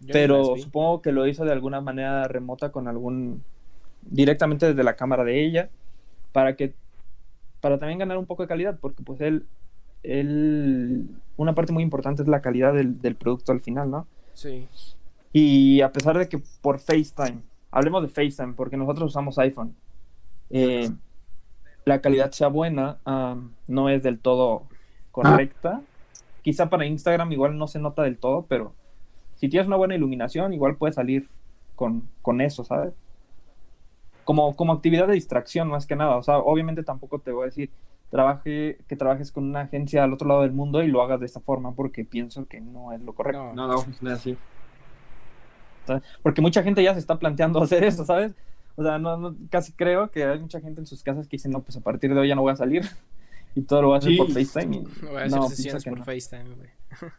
[0.02, 3.43] Yo pero supongo que lo hizo de alguna manera remota con algún,
[4.02, 5.70] directamente desde la cámara de ella,
[6.32, 6.74] para que,
[7.62, 9.45] para también ganar un poco de calidad, porque pues él,
[10.04, 14.08] él, una parte muy importante es la calidad del, del producto al final, ¿no?
[14.40, 14.70] Sí.
[15.34, 19.76] Y a pesar de que por FaceTime, hablemos de FaceTime, porque nosotros usamos iPhone,
[20.50, 20.90] eh,
[21.84, 23.00] la calidad sea buena,
[23.68, 24.64] no es del todo
[25.12, 25.82] correcta.
[26.42, 28.74] Quizá para Instagram igual no se nota del todo, pero
[29.36, 31.28] si tienes una buena iluminación, igual puedes salir
[31.76, 32.94] con, con eso, ¿sabes?
[34.24, 36.16] Como, como actividad de distracción más que nada.
[36.16, 37.70] O sea, obviamente tampoco te voy a decir
[38.10, 41.26] trabaje, que trabajes con una agencia al otro lado del mundo y lo hagas de
[41.26, 43.43] esta forma, porque pienso que no es lo correcto.
[43.53, 44.38] No, No, no, funciona así.
[46.22, 48.34] Porque mucha gente ya se está planteando hacer eso, ¿sabes?
[48.76, 51.51] O sea, no, no- casi creo que hay mucha gente en sus casas que dicen,
[51.51, 52.84] no, pues a partir de hoy ya no voy a salir
[53.55, 54.18] y todo lo voy a hacer Sí.
[54.18, 54.76] por FaceTime.
[54.78, 56.05] y- no voy a hacer no, sesiones por no.
[56.05, 56.70] FaceTime, güey.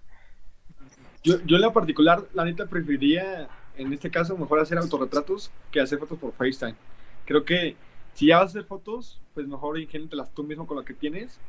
[1.23, 5.79] Yo, yo en lo particular, la neta, preferiría, en este caso, mejor hacer autorretratos que
[5.79, 6.75] hacer fotos por FaceTime.
[7.27, 7.77] Creo que
[8.21, 11.41] si ya vas a hacer fotos, pues mejor ingénatelas tú mismo con lo que tienes.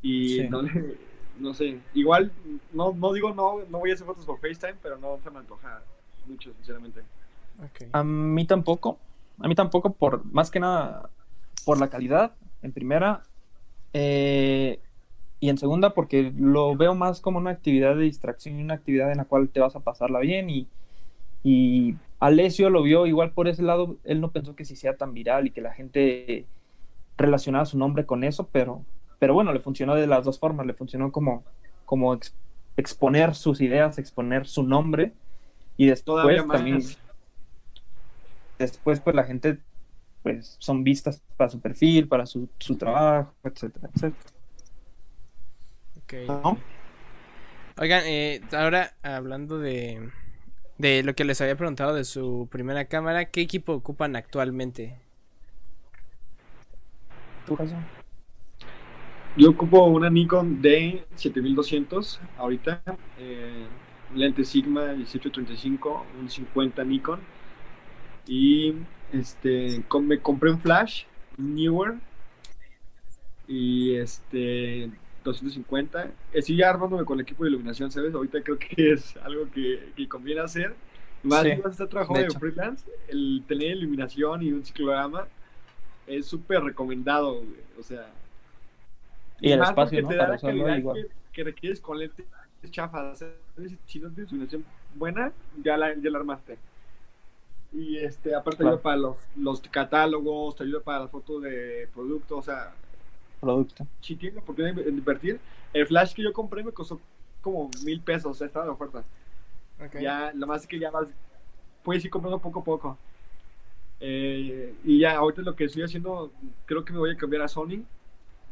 [0.00, 0.48] Y Sí.
[0.48, 0.96] no, le-
[1.40, 2.30] no sé, igual,
[2.72, 5.40] no, no digo no, no voy a hacer fotos por FaceTime, pero no se me
[5.40, 5.82] antoja
[6.28, 7.00] mucho, sinceramente.
[7.58, 7.88] Ok.
[7.92, 8.96] A mí tampoco,
[9.40, 11.10] a mí tampoco, por más que nada
[11.64, 12.30] por la calidad,
[12.62, 13.22] en primera,
[13.92, 14.78] eh,
[15.40, 19.10] y en segunda porque lo veo más como una actividad de distracción y una actividad
[19.10, 20.68] en la cual te vas a pasarla bien y,
[21.42, 25.14] y Alessio lo vio igual por ese lado, él no pensó que si sea tan
[25.14, 26.46] viral y que la gente
[27.16, 28.84] relacionaba su nombre con eso, pero,
[29.18, 31.44] pero bueno, le funcionó de las dos formas, le funcionó como,
[31.84, 32.34] como ex-
[32.76, 35.12] exponer sus ideas, exponer su nombre
[35.76, 36.56] y después Todavía más.
[36.58, 36.82] también
[38.58, 39.58] después pues la gente
[40.22, 44.30] pues son vistas para su perfil, para su, su trabajo, etcétera, etcétera.
[46.02, 46.14] Ok.
[46.28, 46.58] ¿No?
[47.78, 50.10] Oigan, eh, ahora hablando de,
[50.80, 54.96] de lo que les había preguntado de su primera cámara, ¿qué equipo ocupan actualmente?
[57.46, 57.74] ¿Tu caso?
[59.36, 62.82] Yo ocupo una Nikon D7200 ahorita,
[63.18, 63.66] eh,
[64.14, 67.20] lente Sigma 1835, un 50 Nikon
[68.26, 68.74] y
[69.12, 71.04] este me compré un flash
[71.36, 71.94] Newer
[73.46, 74.90] y este
[75.24, 76.14] 250.
[76.32, 78.14] Estoy ya armándome con el equipo de iluminación, ¿sabes?
[78.14, 80.76] Ahorita creo que es algo que, que conviene hacer.
[81.22, 85.28] Más Sí, si vas a estar trabajando de freelance, el tener iluminación y un ciclograma
[86.06, 87.60] es súper recomendado, güey.
[87.78, 88.12] O sea,
[89.40, 90.08] Y el espacio, ¿no?
[90.08, 90.96] te da Para la calidad igual.
[90.96, 92.26] que, que requieres con lentes
[92.70, 93.18] chafas.
[93.18, 93.28] Sea,
[93.86, 94.64] si no tienes iluminación
[94.94, 96.58] buena, ya la, ya la armaste.
[97.72, 98.70] Y este, aparte te Claro.
[98.70, 102.79] ayuda para los, los catálogos, te ayuda para las fotos de productos, o sea,
[103.40, 103.86] Producto.
[104.00, 105.40] si tienes la oportunidad de invertir,
[105.72, 107.00] el flash que yo compré me costó
[107.40, 109.02] como mil pesos, estaba de oferta.
[109.98, 111.08] Ya, lo más es que ya vas,
[111.82, 112.98] puedes ir comprando poco a poco.
[113.98, 116.32] Eh, y ya, ahorita lo que estoy haciendo,
[116.66, 117.82] creo que me voy a cambiar a Sony,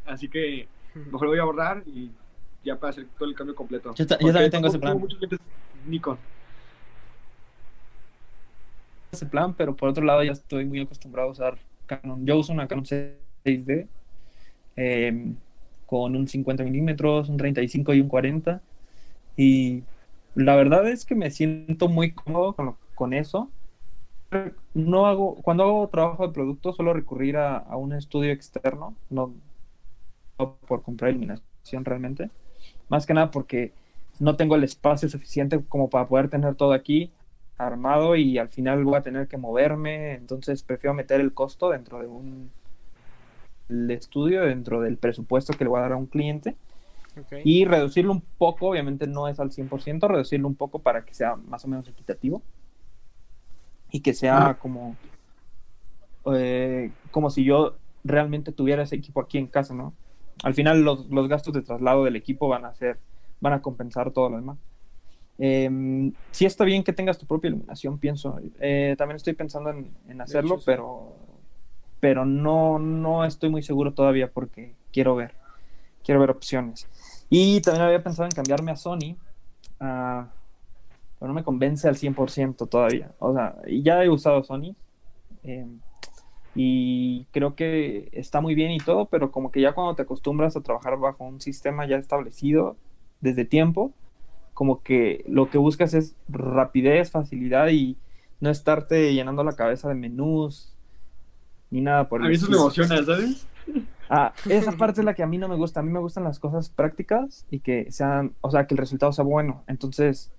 [0.06, 2.10] así que mejor lo voy a borrar y
[2.64, 3.94] ya para hacer todo el cambio completo.
[3.94, 4.98] Yo yo también tengo ese plan.
[5.86, 6.18] Nikon.
[9.12, 12.24] Ese plan, pero por otro lado ya estoy muy acostumbrado a usar Canon.
[12.26, 13.86] Yo uso una Canon 6D
[14.78, 15.34] eh,
[15.86, 18.60] con un 50 milímetros, un 35 y un 40.
[19.36, 19.82] Y
[20.34, 22.54] la verdad es que me siento muy cómodo
[22.94, 23.50] con, eso.
[24.74, 29.34] No hago, cuando hago trabajo de producto, suelo recurrir a, un estudio externo, no
[30.38, 32.30] no por comprar iluminación realmente.
[32.88, 33.72] Más que nada porque
[34.20, 37.10] no tengo el espacio suficiente como para poder tener todo aquí
[37.56, 41.98] armado y al final voy a tener que moverme, entonces prefiero meter el costo dentro
[41.98, 42.50] de un
[43.68, 46.56] el estudio, dentro del presupuesto que le voy a dar a un cliente
[47.18, 47.38] Ok.
[47.44, 51.36] y reducirlo un poco, obviamente no es al 100%, reducirlo un poco para que sea
[51.36, 52.42] más o menos equitativo
[53.90, 54.96] y que sea como
[56.34, 59.94] eh, como si yo realmente tuviera ese equipo aquí en casa, ¿no?
[60.42, 62.98] al final los, los gastos de traslado del equipo van a ser,
[63.40, 64.58] van a compensar todo lo demás.
[65.38, 68.38] Eh, sí está bien que tengas tu propia iluminación, pienso.
[68.60, 70.66] Eh, también estoy pensando en, en hacerlo, hecho, sí.
[70.66, 71.12] pero,
[72.00, 75.34] pero no, no estoy muy seguro todavía porque quiero ver,
[76.04, 76.86] quiero ver opciones.
[77.30, 79.16] Y también había pensado en cambiarme a Sony,
[79.80, 80.28] ah,
[81.18, 83.12] pero no me convence al 100% todavía.
[83.18, 84.74] O sea, ya he usado Sony
[85.42, 85.66] eh,
[86.54, 90.56] y creo que está muy bien y todo, pero como que ya cuando te acostumbras
[90.56, 92.76] a trabajar bajo un sistema ya establecido
[93.20, 93.92] desde tiempo,
[94.54, 97.96] como que lo que buscas es rapidez, facilidad y
[98.40, 100.77] no estarte llenando la cabeza de menús
[101.70, 103.46] ni nada por A mí eso me emociona, ¿sabes?
[104.10, 105.80] Ah, esa parte es la que a mí no me gusta.
[105.80, 109.12] A mí me gustan las cosas prácticas y que sean, o sea, que el resultado
[109.12, 109.64] sea bueno.
[109.66, 110.32] Entonces,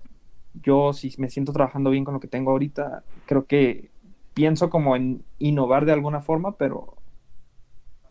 [0.54, 3.90] yo si me siento trabajando bien con lo que tengo ahorita, creo que
[4.34, 6.96] pienso como en innovar de alguna forma, pero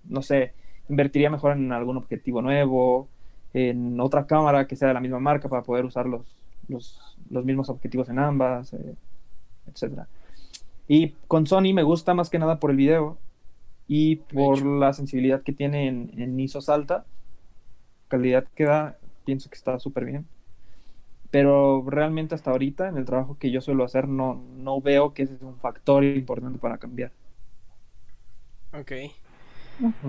[0.06, 0.54] no sé,
[0.88, 3.10] invertiría mejor en algún objetivo nuevo,
[3.54, 7.46] en otra cámara que sea de la misma marca para poder usar los, los, los
[7.46, 8.96] mismos objetivos en ambas, eh,
[9.68, 10.08] etcétera.
[10.90, 13.20] Y con Sony me gusta más que nada por el video
[13.88, 17.06] y por la sensibilidad que tiene en, en ISOs alta,
[18.08, 20.26] calidad que da, pienso que está súper bien.
[21.30, 25.24] Pero realmente hasta ahorita, en el trabajo que yo suelo hacer, no, no veo que
[25.24, 27.12] ese es un factor importante para cambiar.
[28.74, 28.92] Ok.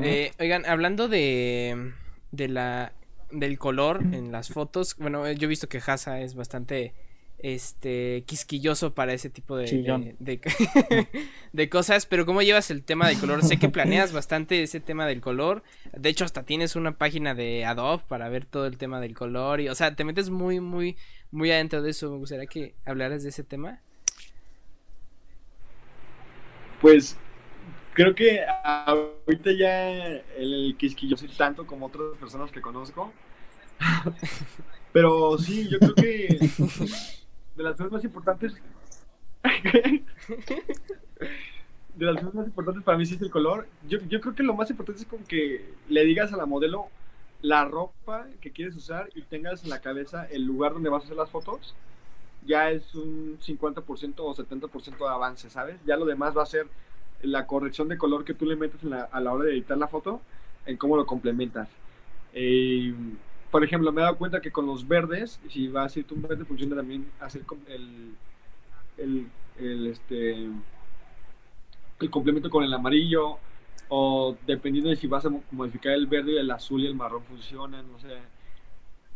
[0.03, 1.93] Eh, oigan, hablando de,
[2.33, 2.93] de la
[3.31, 6.95] del color en las fotos, bueno, yo he visto que Hasa es bastante
[7.43, 10.17] este quisquilloso para ese tipo de, Chillón.
[10.19, 11.09] de, de-
[11.53, 13.43] de cosas, pero ¿cómo llevas el tema del color?
[13.43, 15.63] Sé que planeas bastante ese tema del color.
[15.93, 19.61] De hecho, hasta tienes una página de Adobe para ver todo el tema del color
[19.61, 20.97] y o sea, te metes muy muy
[21.31, 22.11] muy adentro de eso.
[22.11, 23.81] Me gustaría que hablaras de ese tema.
[26.81, 27.17] Pues
[27.95, 29.91] creo que ahorita ya
[30.39, 33.13] el quisquilloso soy tanto como otras personas que conozco.
[34.93, 36.39] Pero sí, yo creo que
[37.61, 38.55] de las cosas más importantes.
[41.97, 43.67] De las cosas más importantes para mí sí es el color.
[43.87, 46.87] Yo, yo creo que lo más importante es como que le digas a la modelo
[47.43, 51.05] la ropa que quieres usar y tengas en la cabeza el lugar donde vas a
[51.07, 51.75] hacer las fotos.
[52.47, 55.77] Ya es un 50% o 70% de avance, ¿sabes?
[55.85, 56.67] Ya lo demás va a ser
[57.23, 59.77] la corrección de color que tú le metes en la- a la hora de editar
[59.77, 60.23] la foto,
[60.65, 61.69] en cómo lo complementas.
[62.33, 62.95] Eh,
[63.51, 66.23] por ejemplo, me he dado cuenta que con los verdes, si va a ser un
[66.23, 68.15] verde, funciona también hacer el,
[68.97, 69.27] el,
[69.59, 70.49] el, este,
[72.01, 73.39] el complemento con el amarillo,
[73.89, 77.25] o dependiendo de si vas a mo- modificar el verde, el azul y el marrón
[77.25, 78.19] funcionan, no sé.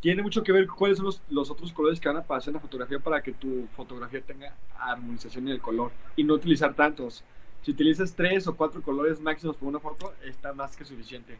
[0.00, 2.54] Tiene mucho que ver cuáles son los, los otros colores que van a pasar en
[2.54, 7.24] la fotografía para que tu fotografía tenga armonización en el color y no utilizar tantos.
[7.62, 11.38] Si utilizas tres o cuatro colores máximos por una foto, está más que suficiente.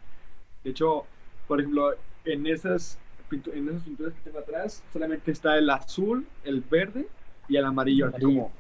[0.63, 1.05] De hecho,
[1.47, 1.93] por ejemplo,
[2.25, 2.99] en esas,
[3.31, 7.07] pintu- en esas pinturas que tengo atrás, solamente está el azul, el verde
[7.49, 8.41] y el amarillo, así Amarillo.
[8.43, 8.53] como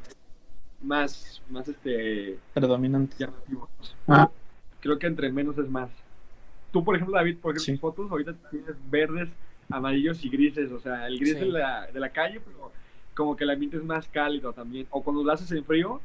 [0.82, 3.16] más, más este, Predominante.
[3.18, 3.68] llamativos.
[4.06, 4.30] Ah.
[4.80, 5.90] Creo que entre menos es más.
[6.72, 7.72] Tú, por ejemplo, David, por ejemplo, Sí.
[7.72, 9.28] tus fotos ahorita tienes verdes,
[9.70, 10.70] amarillos y grises.
[10.72, 11.40] O sea, el gris Sí.
[11.40, 12.70] de, la, de la calle, pero
[13.14, 14.86] como que el ambiente es más cálido también.
[14.90, 16.02] O cuando lo haces en frío,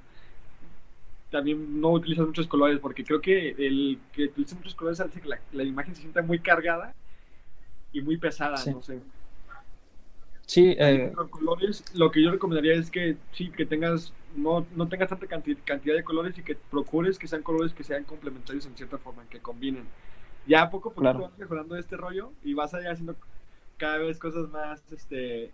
[1.32, 5.28] también no utilizas muchos colores, porque creo que el que utilices muchos colores hace que
[5.28, 6.94] la, la imagen se sienta muy cargada
[7.94, 8.72] y muy pesada, Sí.
[8.72, 9.00] no sé.
[10.46, 14.88] Sí, eh, Los colores, lo que yo recomendaría es que sí, que tengas, no, no
[14.88, 18.66] tengas tanta canti- cantidad de colores y que procures que sean colores que sean complementarios
[18.66, 19.84] en cierta forma, que combinen.
[20.48, 21.20] Ya poco a poco Claro.
[21.20, 23.16] vas mejorando este rollo y vas a ir haciendo
[23.78, 25.52] cada vez cosas más, este,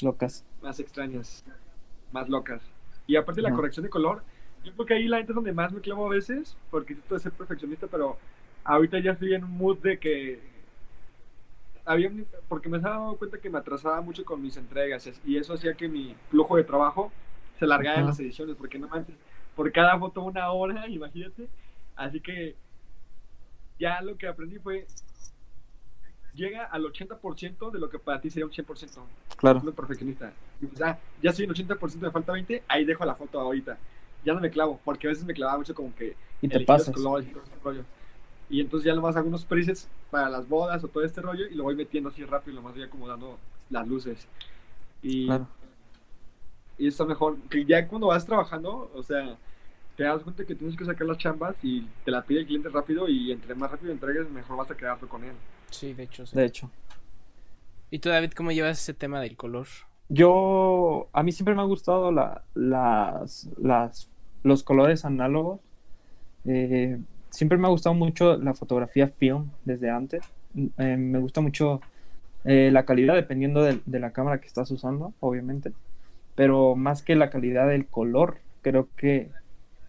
[0.00, 0.44] locas.
[0.62, 1.44] más extrañas,
[2.10, 2.62] más locas.
[3.06, 3.56] Y aparte la Ajá.
[3.56, 4.22] corrección de color,
[4.64, 7.18] yo creo que ahí la gente es donde más me clavo a veces, porque intento
[7.18, 8.16] ser perfeccionista, pero
[8.64, 10.40] ahorita ya estoy en un mood de que
[11.84, 15.36] había un- porque me estaba dando cuenta que me atrasaba mucho con mis entregas y
[15.36, 17.12] eso hacía que mi flujo de trabajo
[17.58, 19.14] se alargara en las ediciones, porque no manches,
[19.56, 21.48] por cada foto una hora, imagínate.
[21.96, 22.56] Así que
[23.78, 24.86] ya lo que aprendí fue
[26.34, 29.06] llega al 80% de lo que para ti sería un 100%
[29.36, 29.60] Claro.
[29.60, 30.32] soy perfeccionista.
[30.60, 33.76] Y pues, ah, ya soy en 80%, me falta 20, ahí dejo la foto ahorita.
[34.24, 36.94] Ya no me clavo, porque a veces me clavaba mucho como que Y te pasas.
[36.94, 37.84] colores y todo este rollo.
[38.52, 41.54] Y entonces ya nomás hago unos presets para las bodas o todo este rollo y
[41.54, 43.38] lo voy metiendo así rápido y nomás voy acomodando
[43.70, 44.28] las luces.
[45.02, 45.48] Y, Claro.
[46.76, 47.38] y está mejor.
[47.48, 49.36] Que ya cuando vas trabajando, o sea,
[49.96, 52.68] te das cuenta que tienes que sacar las chambas y te la pide el cliente
[52.68, 55.32] rápido y entre más rápido entregues, mejor vas a quedarte con él.
[55.70, 56.26] Sí, de hecho.
[56.26, 56.36] sí.
[56.36, 56.70] De hecho.
[57.90, 59.66] ¿Y tú, David, cómo llevas ese tema del color?
[60.10, 64.10] Yo, a mí siempre me han gustado la- las, las,
[64.42, 65.60] los colores análogos.
[66.44, 66.98] Eh,
[67.32, 70.22] siempre me ha gustado mucho la fotografía film desde antes.
[70.78, 71.80] Eh, me gusta mucho
[72.44, 75.72] eh, la calidad dependiendo de, la cámara que estás usando, obviamente.
[76.34, 79.30] Pero más que la calidad del color, creo que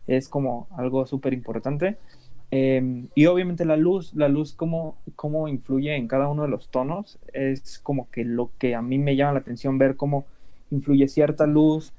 [0.07, 1.97] es como algo súper importante.
[2.51, 6.69] Eh, y obviamente la luz, la luz cómo, cómo influye en cada uno de los
[6.69, 10.25] tonos, es como que lo que a mí me llama la atención, ver cómo
[10.69, 11.93] influye cierta luz,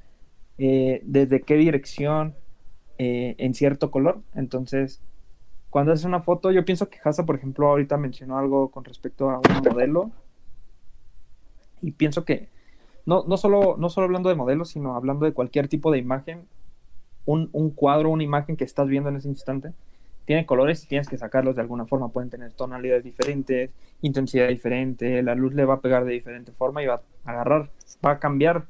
[0.58, 2.34] eh, desde qué dirección,
[2.96, 4.20] en cierto color.
[4.36, 5.02] Entonces,
[5.74, 9.28] cuando haces una foto, yo pienso que Hasa, por ejemplo, ahorita mencionó algo con respecto
[9.28, 10.12] a un modelo.
[11.80, 12.48] Y pienso que,
[13.06, 16.46] no, no, solo, no solo hablando de modelos, sino hablando de cualquier tipo de imagen,
[17.24, 19.72] un, un cuadro, una imagen que estás viendo en ese instante,
[20.26, 22.10] tiene colores y tienes que sacarlos de alguna forma.
[22.10, 26.84] Pueden tener tonalidades diferentes, intensidad diferente, la luz le va a pegar de diferente forma
[26.84, 27.70] y va a agarrar,
[28.06, 28.66] va a cambiar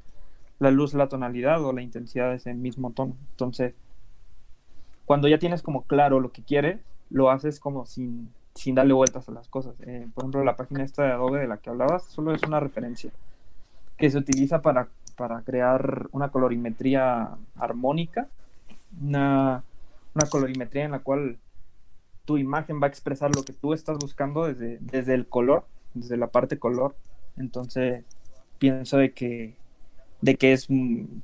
[0.58, 3.14] la luz, la tonalidad o la intensidad de ese mismo tono.
[3.32, 3.74] Entonces,
[5.04, 6.80] cuando ya tienes como claro lo que quieres,
[7.14, 9.76] lo haces como sin, sin darle vueltas a las cosas.
[9.86, 12.58] Eh, por ejemplo, la página esta de Adobe de la que hablabas solo es una
[12.58, 13.12] referencia
[13.96, 18.26] que se utiliza para, para crear una colorimetría armónica,
[19.00, 19.62] una,
[20.12, 21.38] una colorimetría en la cual
[22.24, 25.64] tu imagen va a expresar lo que tú estás buscando desde, desde el color,
[25.94, 26.96] desde la parte color.
[27.36, 28.04] Entonces,
[28.58, 29.54] pienso de que,
[30.20, 30.66] de que es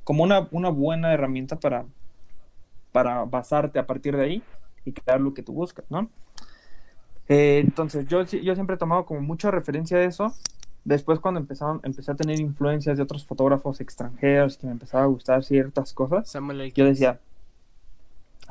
[0.05, 1.83] como una, una buena herramienta para,
[2.93, 4.43] para basarte a partir de ahí
[4.85, 6.09] y crear lo que tú buscas, ¿no?
[7.29, 10.33] Eh, entonces, yo, yo siempre he tomado como mucha referencia de eso.
[10.83, 15.07] Después, cuando empezaron, empecé a tener influencias de otros fotógrafos extranjeros que me empezaba a
[15.07, 16.33] gustar ciertas cosas,
[16.73, 17.19] yo decía,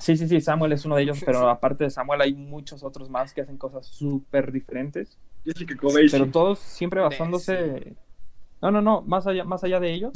[0.00, 3.10] Sí, sí, sí, Samuel es uno de ellos, pero aparte de Samuel hay muchos otros
[3.10, 5.18] más que hacen cosas súper diferentes.
[6.10, 7.94] Pero todos siempre basándose...
[8.62, 10.12] No, no, no, más allá, más allá de ellos,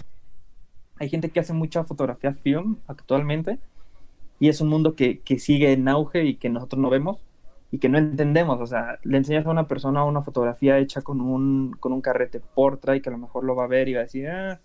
[0.99, 3.59] hay gente que hace mucha fotografía film actualmente
[4.41, 7.19] y es un mundo que, que, sigue en auge y que nosotros no vemos
[7.71, 8.61] y que no entendemos.
[8.61, 12.41] O sea, le enseñas a una persona una fotografía hecha con un, con un carrete
[12.41, 14.61] portra y que a lo mejor lo va a ver y va a decir, ah,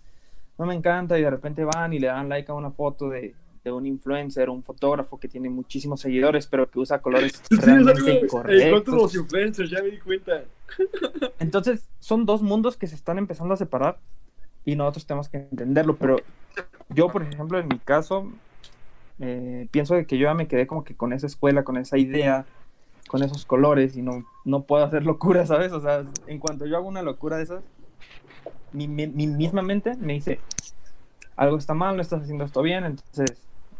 [0.58, 3.34] no me encanta y de repente van y le dan like a una foto de
[3.64, 8.94] de un influencer, un fotógrafo que tiene muchísimos seguidores, pero que usa colores realmente incorrectos.
[8.94, 10.44] los influencers, ya me di cuenta.
[11.38, 13.98] Entonces, son dos mundos que se están empezando a separar
[14.64, 16.16] y nosotros tenemos que entenderlo, pero
[16.90, 18.30] yo, por ejemplo, en mi caso,
[19.20, 22.46] eh, pienso que yo ya me quedé como que con esa escuela, con esa idea,
[23.08, 25.72] con esos colores y no, no puedo hacer locura, ¿sabes?
[25.72, 27.62] O sea, en cuanto yo hago una locura de esas,
[28.72, 30.40] mi, mi, mi misma mente me dice,
[31.36, 33.36] algo está mal, no estás haciendo esto bien, entonces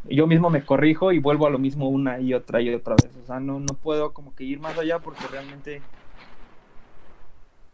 [0.09, 3.15] yo mismo me corrijo y vuelvo a lo mismo una y otra y otra vez.
[3.23, 5.83] O sea, no, no puedo como que ir más allá porque realmente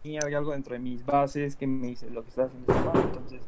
[0.05, 3.05] hay algo dentro de mis bases que me dice lo que estás haciendo mal.
[3.05, 3.41] Entonces,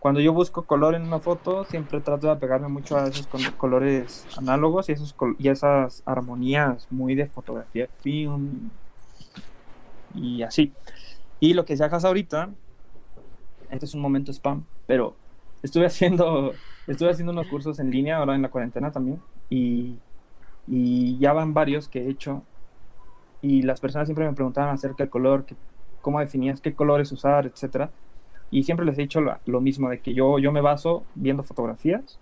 [0.00, 4.26] cuando yo busco color en una foto, siempre trato de apegarme mucho a esos colores
[4.36, 8.70] análogos y, esos y esas armonías muy de fotografía film
[10.14, 10.72] y así.
[11.38, 12.50] Y lo que haga ahorita,
[13.70, 15.14] este es un momento spam, pero
[15.62, 16.52] estuve haciendo
[16.90, 19.96] Estuve haciendo unos cursos en línea ahora en la cuarentena también y,
[20.66, 22.42] y ya van varios que he hecho
[23.42, 25.54] y las personas siempre me preguntaban acerca del color, que,
[26.00, 27.90] cómo definías qué colores usar, etcétera.
[28.50, 31.42] Y siempre les he dicho lo, lo, mismo, de que yo, yo me baso viendo
[31.42, 32.18] fotografías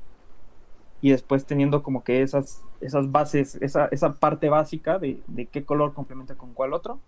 [1.00, 5.64] y después teniendo como que esas, esas bases, esa, esa parte básica de, de qué
[5.64, 6.98] color complementa con cuál otro.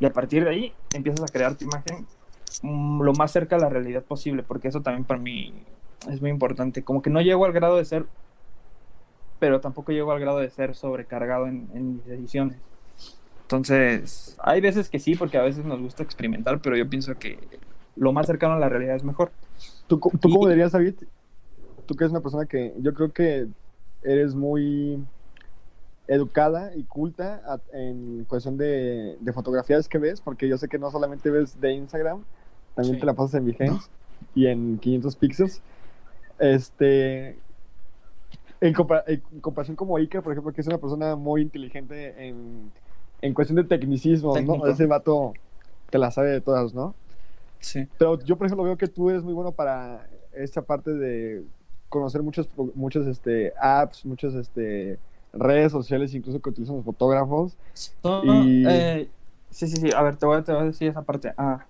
[0.00, 2.06] Y a partir de ahí empiezas a crear tu imagen
[2.62, 5.52] mm, lo más cerca a la realidad posible, porque eso también para mí
[6.08, 6.84] es muy importante.
[6.84, 8.06] Como que no llego al grado de ser,
[9.38, 12.58] pero tampoco llego al grado de ser sobrecargado en, mis decisiones.
[13.48, 17.38] Entonces, hay veces que sí, porque a veces nos gusta experimentar, pero yo pienso que
[17.96, 19.30] lo más cercano a la realidad es mejor.
[19.86, 20.96] ¿Tú, tú cómo dirías, David?
[21.86, 23.48] Tú que eres una persona que yo creo que
[24.02, 25.02] eres muy
[26.08, 27.40] educada y culta
[27.72, 31.72] en cuestión de, de, fotografías que ves, porque yo sé que no solamente ves de
[31.72, 32.24] Instagram,
[32.74, 33.88] también te la pasas en Behance
[34.34, 35.62] y en 500 píxeles.
[36.38, 37.38] Este,
[38.60, 42.70] en, comparación como Iker, por ejemplo, que es una persona muy inteligente en,
[43.20, 44.66] en cuestión de tecnicismo, ¿no?
[44.66, 45.32] Ese vato
[45.90, 46.94] te la sabe de todas, ¿no?
[47.60, 47.86] Sí.
[47.98, 51.44] Pero yo, por ejemplo, veo que tú eres muy bueno para esta parte de
[51.88, 54.98] conocer muchos, muchos este, apps, muchas este,
[55.32, 57.56] redes sociales, incluso que utilizan los fotógrafos.
[58.24, 58.64] y...
[58.66, 59.08] Eh,
[59.50, 59.90] sí, sí, sí.
[59.94, 61.32] A ver, te voy, te voy a decir esa parte.
[61.36, 61.64] Ah,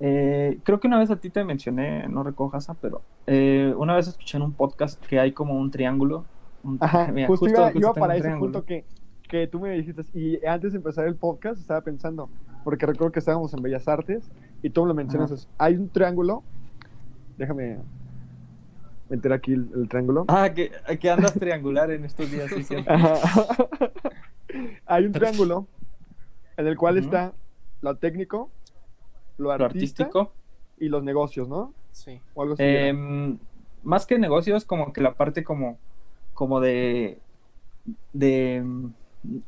[0.00, 4.06] eh, creo que una vez a ti te mencioné, no recojas, pero eh, una vez
[4.06, 6.24] escuché en un podcast que hay como un triángulo.
[6.80, 8.84] Ajá, justo, iba, para ese punto que,
[9.28, 10.02] que tú me dijiste.
[10.14, 12.28] Y antes de empezar el podcast estaba pensando,
[12.64, 14.30] porque recuerdo que estábamos en Bellas Artes
[14.62, 15.48] y tú me lo mencionas.
[15.58, 16.42] Hay un triángulo,
[17.36, 17.78] déjame.
[19.08, 20.24] meter aquí el, el triángulo.
[20.28, 22.74] Ah, que, que andas triangular en estos días, sí.
[24.86, 25.66] Hay un triángulo
[26.56, 27.32] en el cual está
[27.80, 28.50] lo técnico,
[29.36, 30.32] lo artístico.
[30.78, 31.72] y los negocios, ¿no?
[31.92, 32.20] Sí.
[32.34, 32.62] O algo así.
[32.64, 33.38] Em,
[33.82, 35.78] más que negocios, como que la parte como,
[36.34, 37.18] como de,
[38.12, 38.64] de,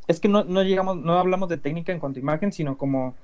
[0.08, 3.14] es que no, no llegamos, no hablamos de técnica en cuanto a imagen, sino como,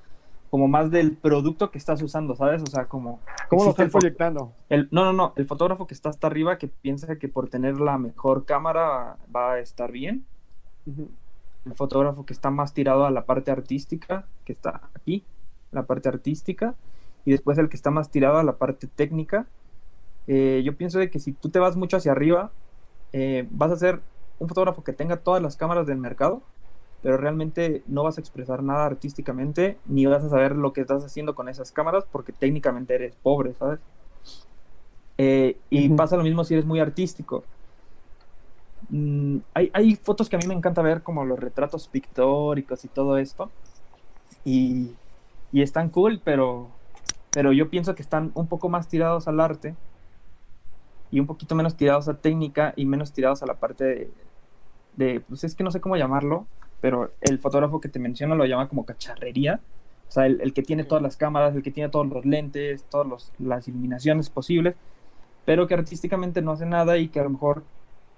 [0.49, 2.61] como más del producto que estás usando, ¿sabes?
[2.63, 3.19] O sea, como,
[3.49, 4.51] ¿Cómo lo fo- proyectando?
[4.69, 7.79] el, no, no, no, el fotógrafo que está hasta arriba que piensa que por tener
[7.79, 10.25] la mejor cámara va a estar bien,
[11.65, 15.23] el fotógrafo que está más tirado a la parte artística, que está aquí,
[15.71, 16.75] la parte artística,
[17.25, 19.45] y después el que está más tirado a la parte técnica.
[20.27, 22.51] Eh, yo pienso de que si tú te vas mucho hacia arriba,
[23.11, 24.01] eh, vas a ser
[24.39, 26.41] un fotógrafo que tenga todas las cámaras del mercado,
[27.01, 31.03] pero realmente no vas a expresar nada artísticamente, ni vas a saber lo que estás
[31.03, 33.79] haciendo con esas cámaras, porque técnicamente eres pobre, ¿sabes?
[35.17, 37.43] Eh, y pasa lo mismo si eres muy artístico.
[38.89, 42.87] Mm, hay, hay fotos que a mí me encanta ver, como los retratos pictóricos y
[42.87, 43.49] todo esto.
[44.43, 44.95] Y,
[45.51, 46.69] y están cool, pero,
[47.31, 49.75] pero yo pienso que están un poco más tirados al arte
[51.11, 54.11] y un poquito menos tirados a técnica y menos tirados a la parte de,
[54.97, 56.45] de, pues es que no sé cómo llamarlo,
[56.81, 59.61] pero el fotógrafo que te menciono lo llama como cacharrería.
[60.09, 62.85] O sea, el, el que tiene todas las cámaras, el que tiene todos los lentes,
[62.89, 64.75] todas las iluminaciones posibles,
[65.45, 67.63] pero que artísticamente no hace nada y que a lo mejor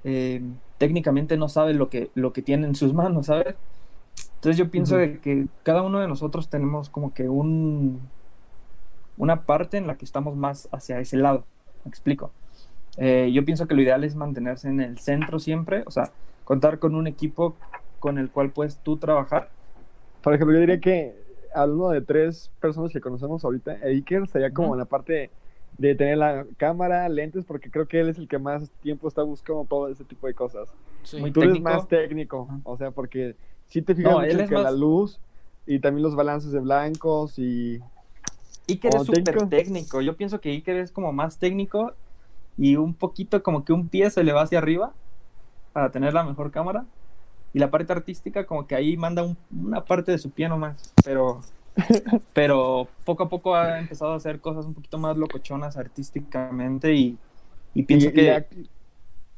[0.04, 0.42] eh,
[0.78, 3.56] técnicamente no sabe lo que, lo que tiene en sus manos, ¿sabes?
[4.36, 5.02] Entonces yo pienso Ujú.
[5.02, 8.02] de que cada uno de nosotros tenemos como que un
[9.18, 11.46] una parte en la que estamos más hacia ese lado.
[11.84, 12.32] ¿Me explico?
[12.98, 16.12] Eh, yo pienso que lo ideal es mantenerse en el centro siempre, o sea,
[16.50, 17.56] contar con un equipo
[18.00, 19.50] con el cual puedes tú trabajar.
[20.24, 21.14] Por ejemplo, yo diría que
[21.56, 24.74] uno de tres personas que conocemos ahorita, Iker estaría como Ujú.
[24.76, 25.30] en la parte
[25.78, 29.22] de tener la cámara, lentes, porque creo que él es el que más tiempo está
[29.22, 30.68] buscando todo ese tipo de cosas.
[31.04, 31.20] Sí.
[31.20, 31.72] Muy Tú eres técnico.
[31.72, 32.60] más técnico, Ajá.
[32.64, 33.36] o sea, porque
[33.68, 35.20] sí te fijas No, mucho él en es que la más- luz
[35.68, 37.80] y también los balances de blancos y...
[38.68, 39.48] Iker es súper técnico.
[39.50, 40.02] técnico.
[40.02, 41.94] Yo pienso que Iker es como más técnico
[42.58, 44.94] y un poquito como que un pie se le va hacia arriba
[45.80, 46.86] para tener la mejor cámara.
[47.54, 50.94] Y la parte artística como que ahí manda un- una parte de su pie nomás.
[51.04, 51.42] Pero,
[52.34, 57.18] pero poco a poco ha empezado a hacer cosas un poquito más locochonas artísticamente y,
[57.74, 58.46] y pienso y- que y ha,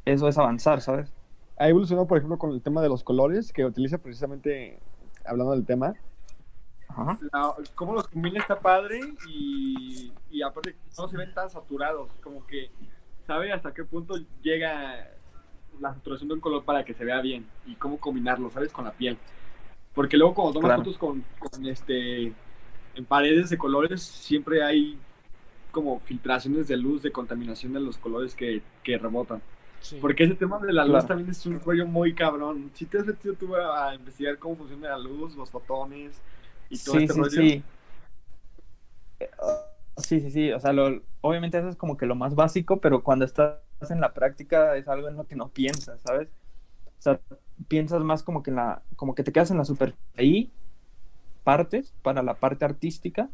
[0.06, 1.14] eso es avanzar, ¿sabes?
[1.58, 4.80] ha evolucionado, por ejemplo, con el tema de los colores, que utiliza precisamente,
[5.24, 5.94] hablando del tema,
[6.88, 7.20] Ajá.
[7.32, 9.00] la- cómo los combina está padre
[9.30, 12.72] y, y aparte no se ven tan saturados, como que
[13.28, 15.08] sabe hasta qué punto llega
[15.82, 18.72] la saturación de un color para que se vea bien y cómo combinarlo, ¿sabes?
[18.72, 19.18] Con la piel.
[19.94, 20.84] Porque luego cuando tomas Claro.
[20.84, 22.32] fotos con, con, este
[22.96, 24.98] en paredes de colores siempre hay
[25.72, 29.42] como filtraciones de luz, de contaminación de los colores que, que rebotan.
[29.82, 29.98] Sí.
[30.00, 31.08] Porque ese tema de la luz Claro.
[31.08, 32.70] también es un rollo muy cabrón.
[32.74, 36.22] Si te has metido tú a, investigar cómo funciona la luz, los fotones
[36.70, 37.42] y todo Sí, este sí, rollo.
[37.42, 37.64] sí.
[40.04, 40.52] Sí, sí, sí.
[40.52, 43.58] O sea, lo- obviamente eso es como que lo más básico, pero cuando estás
[43.90, 46.30] en la práctica es algo en lo que no piensas, ¿sabes?
[47.00, 47.20] O sea,
[47.68, 50.52] piensas más como que en la, como que te quedas en la super ahí
[51.44, 53.30] partes para la parte artística.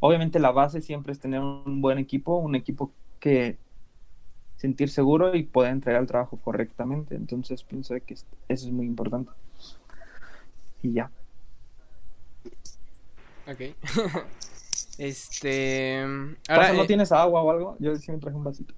[0.00, 3.58] Obviamente la base siempre es tener un buen equipo, un equipo que
[4.56, 7.14] sentir seguro y poder entregar el trabajo correctamente.
[7.16, 9.30] Entonces pienso que es- eso es muy importante.
[10.82, 11.10] Y ya.
[13.46, 13.60] Ok.
[15.00, 16.02] este.
[16.48, 16.72] Ahora.
[16.74, 17.76] ¿No eh, tienes agua o algo?
[17.78, 18.74] Yo sí me traje un vasito.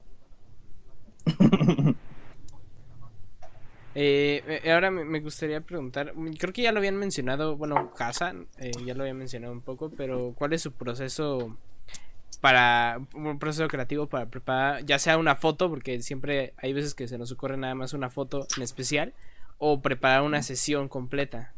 [3.94, 6.15] eh, eh, ahora me gustaría preguntar.
[6.39, 7.57] Creo que ya lo habían mencionado.
[7.57, 9.90] Bueno, Hassan eh, ya lo había mencionado un poco.
[9.90, 11.57] Pero, ¿cuál es su proceso
[12.40, 13.01] para.
[13.15, 14.85] Un proceso creativo para preparar.
[14.85, 18.11] Ya sea una foto, porque siempre hay veces que se nos ocurre nada más una
[18.11, 19.12] foto en especial.
[19.59, 21.53] O preparar una sesión completa.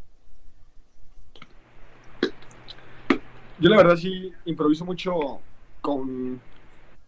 [3.58, 5.40] Yo la verdad sí improviso mucho
[5.80, 6.40] con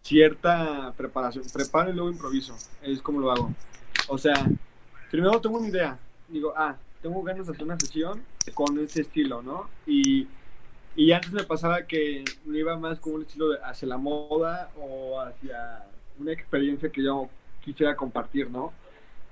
[0.01, 1.43] cierta preparación.
[1.53, 2.55] Preparo y luego improviso.
[2.81, 3.51] Es como lo hago.
[4.07, 4.47] O sea,
[5.11, 5.99] primero tengo una idea.
[6.29, 9.69] Digo, ah, tengo ganas de hacer una sesión con ese estilo, ¿no?
[9.85, 10.27] Y,
[10.95, 14.71] y antes me pasaba que me iba más con un estilo de- hacia la moda
[14.79, 15.85] o hacia
[16.19, 17.29] una experiencia que yo
[17.63, 18.71] quisiera compartir, ¿no?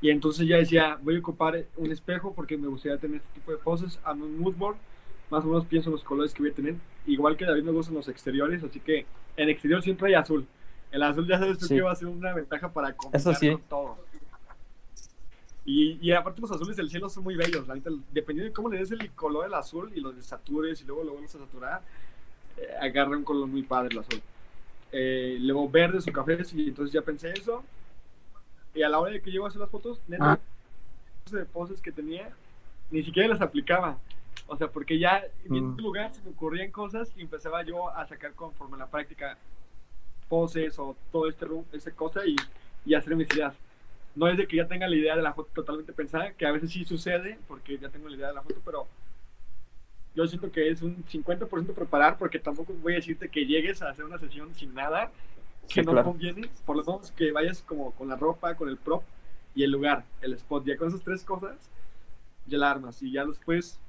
[0.01, 3.51] Y entonces ya decía, voy a ocupar un espejo porque me gustaría tener este tipo
[3.51, 4.75] de poses, a un mood board,
[5.29, 6.75] más o menos pienso en los colores que voy a tener.
[7.07, 9.05] Igual que David me gustan los exteriores, así que
[9.37, 10.45] en exterior siempre hay azul.
[10.91, 11.75] El azul ya sabes tú Sí.
[11.75, 13.51] que va a ser una ventaja para combinar sí.
[13.51, 13.97] con todo.
[15.65, 18.69] Y, y aparte los azules del cielo son muy bellos, la neta, dependiendo de cómo
[18.69, 21.81] le des el color del azul y los desatures y luego lo vuelves a saturar,
[22.57, 24.21] eh, agarra un color muy padre el azul.
[24.91, 27.63] Eh, luego verdes o cafés y entonces ya pensé eso
[28.75, 30.39] y a la hora de que llego a hacer las fotos, neta, Ah.
[31.31, 32.29] de poses que tenía,
[32.91, 33.97] ni siquiera las aplicaba.
[34.47, 35.57] O sea, porque ya en Mm.
[35.75, 39.37] un lugar se me ocurrían cosas y empezaba yo a sacar conforme la práctica
[40.29, 42.35] poses o todo este esta cosa y,
[42.85, 43.55] y hacer mis ideas.
[44.15, 46.51] No es de que ya tenga la idea de la foto totalmente pensada, que a
[46.51, 48.87] veces sí sucede, porque ya tengo la idea de la foto, pero
[50.15, 53.89] yo siento que es un 50% preparar, porque tampoco voy a decirte que llegues a
[53.89, 55.11] hacer una sesión sin nada,
[55.67, 56.09] que Sí, no claro.
[56.11, 59.03] conviene, por lo menos que vayas como con la ropa, con el prop
[59.53, 61.57] y el lugar, el spot, ya con esas tres cosas,
[62.47, 63.79] ya la armas y ya después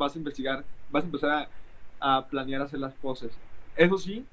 [0.00, 1.30] vas a investigar, vas a empezar
[2.00, 3.30] a, a planear hacer las poses.
[3.76, 4.24] Eso sí,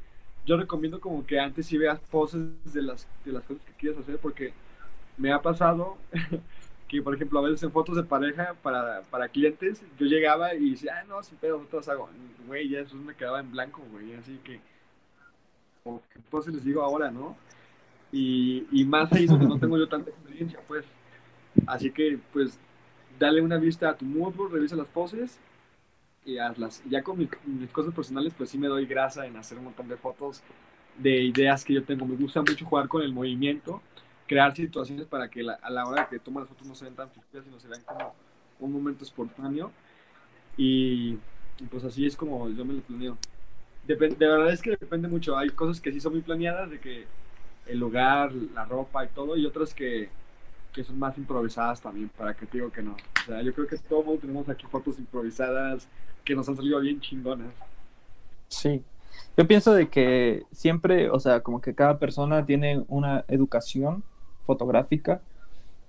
[0.45, 2.41] yo recomiendo como que antes sí veas poses
[2.73, 4.53] de las, de las cosas que quieres hacer porque
[5.17, 5.97] me ha pasado
[6.87, 10.71] que, por ejemplo, a veces en fotos de pareja para, para clientes, yo llegaba y
[10.71, 12.09] decía, ah, no, sin pedo, las hago.
[12.47, 14.61] Güey, ya eso me quedaba en blanco, güey, así que,
[15.83, 17.35] o qué poses les digo ahora, ¿no?
[18.11, 20.85] Y, y más ahí donde no tengo yo tanta experiencia, pues.
[21.65, 22.57] Así que, pues,
[23.19, 25.39] dale una vista a tu mood board, revisa las poses
[26.27, 26.83] y hazlas.
[26.89, 29.87] Ya con mis, mis cosas personales, pues sí me doy grasa en hacer un montón
[29.87, 30.43] de fotos
[30.97, 32.05] de ideas que yo tengo.
[32.05, 33.81] Me gusta mucho jugar con el movimiento,
[34.27, 37.09] crear situaciones para que a la hora que tomas las fotos no se ven tan
[37.09, 38.13] fijas, sino se vean como
[38.59, 39.71] un momento espontáneo.
[40.57, 41.17] Y,
[41.71, 43.17] pues así es como yo me lo planeo.
[43.87, 45.37] Depen- de verdad es que depende mucho.
[45.37, 47.05] Hay cosas que sí son muy planeadas, de que
[47.67, 50.09] el lugar, la ropa y todo, y otras que,
[50.77, 52.91] que son más improvisadas también, para que te digo que no.
[52.91, 55.87] O sea, yo creo que todo mundo tenemos aquí fotos improvisadas
[56.23, 57.51] que nos han salido bien chingonas.
[58.47, 58.83] Sí.
[59.35, 64.03] Yo pienso de que siempre, o sea, como que cada persona tiene una educación
[64.45, 65.19] fotográfica.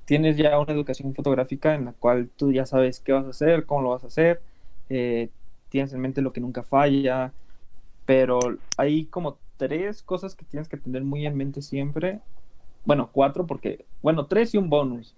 [0.07, 3.67] Tienes ya una educación fotográfica en la cual tú ya sabes qué vas a hacer,
[3.67, 4.41] cómo lo vas a hacer,
[4.89, 5.29] eh,
[5.69, 7.35] tienes en mente lo que nunca falla,
[8.07, 8.39] pero
[8.79, 12.21] hay como tres cosas que tienes que tener muy en mente siempre.
[12.89, 15.15] Bueno, cuatro, porque, bueno, tres y un bonus.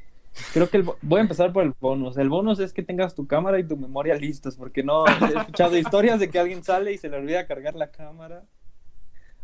[0.52, 2.16] Creo que el voy a empezar por el bonus.
[2.18, 5.76] El bonus es que tengas tu cámara y tu memoria listos, porque no he escuchado
[5.76, 8.42] historias de que alguien sale y se le olvida cargar la cámara.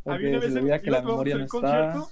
[0.02, 2.04] O A mí una se vez le olvida que la memoria no está.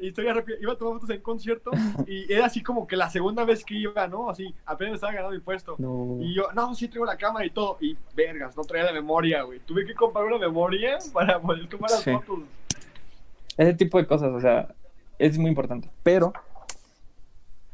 [0.00, 1.70] historia rápida, iba a tomar fotos en concierto
[2.06, 4.30] y era así como que la segunda vez que iba, ¿no?
[4.30, 5.74] Así, apenas estaba ganando mi puesto.
[5.78, 6.16] No.
[6.22, 7.76] Y yo, no, sí traigo la cámara y todo.
[7.82, 9.60] Y vergas, no traía la memoria, güey.
[9.60, 12.10] Tuve que comprar una memoria para poder tomar las Sí.
[12.10, 12.38] fotos.
[13.58, 14.74] Ese tipo de cosas, o sea,
[15.26, 15.88] es muy importante.
[16.02, 16.32] Pero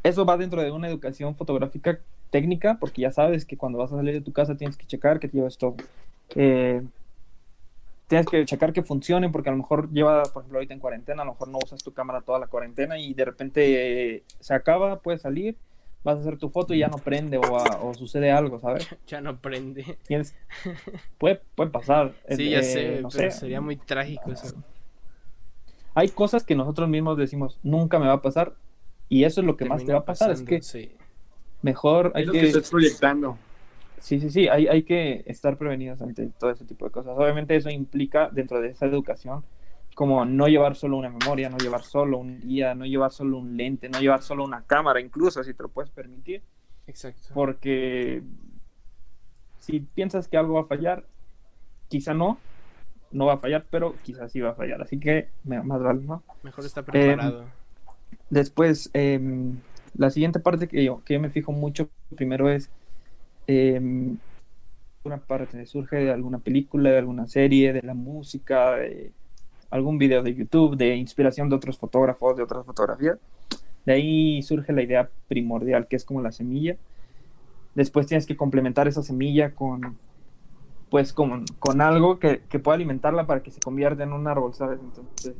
[0.02, 1.98] eso va dentro de una educación fotográfica
[2.30, 5.18] técnica, porque ya sabes que cuando vas a salir de tu casa tienes que checar
[5.18, 5.76] que llevas todo.
[6.34, 6.82] Eh,
[8.06, 11.22] tienes que checar que funcione, porque a lo mejor lleva, por ejemplo, ahorita en cuarentena,
[11.22, 14.54] a lo mejor no usas tu cámara toda la cuarentena y de repente eh, se
[14.54, 15.56] acaba, puedes salir,
[16.04, 18.86] vas a hacer tu foto y ya no prende o, a- o sucede algo, ¿sabes?
[19.06, 19.96] Ya no prende.
[20.06, 20.34] Tienes-
[21.18, 22.12] puede, puede pasar.
[22.30, 23.38] Sí, ya Eh, sé, no pero sé.
[23.38, 24.54] sería muy trágico eso.
[25.98, 28.54] Hay cosas que nosotros mismos decimos, nunca me va a pasar,
[29.08, 30.92] y eso es lo que más te va a pasar, es que sí.
[31.62, 32.40] mejor hay Es lo que...
[32.40, 33.36] que estás proyectando.
[33.98, 37.14] Sí, sí, sí, hay, hay que estar prevenidos ante todo ese tipo de cosas.
[37.18, 39.42] Obviamente eso implica dentro de esa educación
[39.96, 43.56] como no llevar solo una memoria, no llevar solo un guía, no llevar solo un
[43.56, 46.40] lente, no llevar solo una cámara, incluso si te lo puedes permitir,
[46.86, 47.30] Exacto.
[47.34, 48.22] porque
[49.58, 51.04] si piensas que algo va a fallar,
[51.88, 52.38] quizá no,
[53.10, 54.82] no va a fallar, pero quizás sí va a fallar.
[54.82, 56.22] Así que más vale, ¿no?
[56.42, 57.44] Mejor está preparado.
[58.30, 59.56] Después, em,
[59.96, 62.70] la siguiente parte que yo, que yo me fijo mucho primero es
[63.46, 64.18] em,
[65.04, 69.12] una parte surge de alguna película, de alguna serie, de la música, de
[69.70, 73.18] algún video de YouTube, de inspiración de otros fotógrafos, de otras fotografías.
[73.86, 76.76] De ahí surge la idea primordial, que es como la semilla.
[77.74, 79.96] Después tienes que complementar esa semilla con,
[80.90, 84.54] pues, con, con algo que, que pueda alimentarla para que se convierta en un árbol,
[84.54, 84.80] ¿sabes?
[84.80, 85.34] Entonces,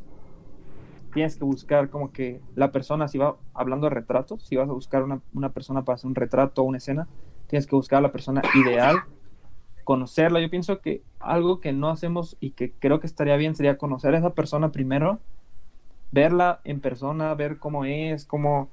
[1.12, 4.72] tienes que buscar como que la persona, si va hablando de retratos, si vas a
[4.72, 7.08] buscar una, una persona para hacer un retrato o una escena,
[7.48, 8.96] tienes que buscar a la persona ideal,
[9.84, 10.40] conocerla.
[10.40, 14.14] Yo pienso que algo que no hacemos y que creo que estaría bien sería conocer
[14.14, 15.18] a esa persona primero,
[16.12, 18.68] verla en persona, ver cómo es, cómo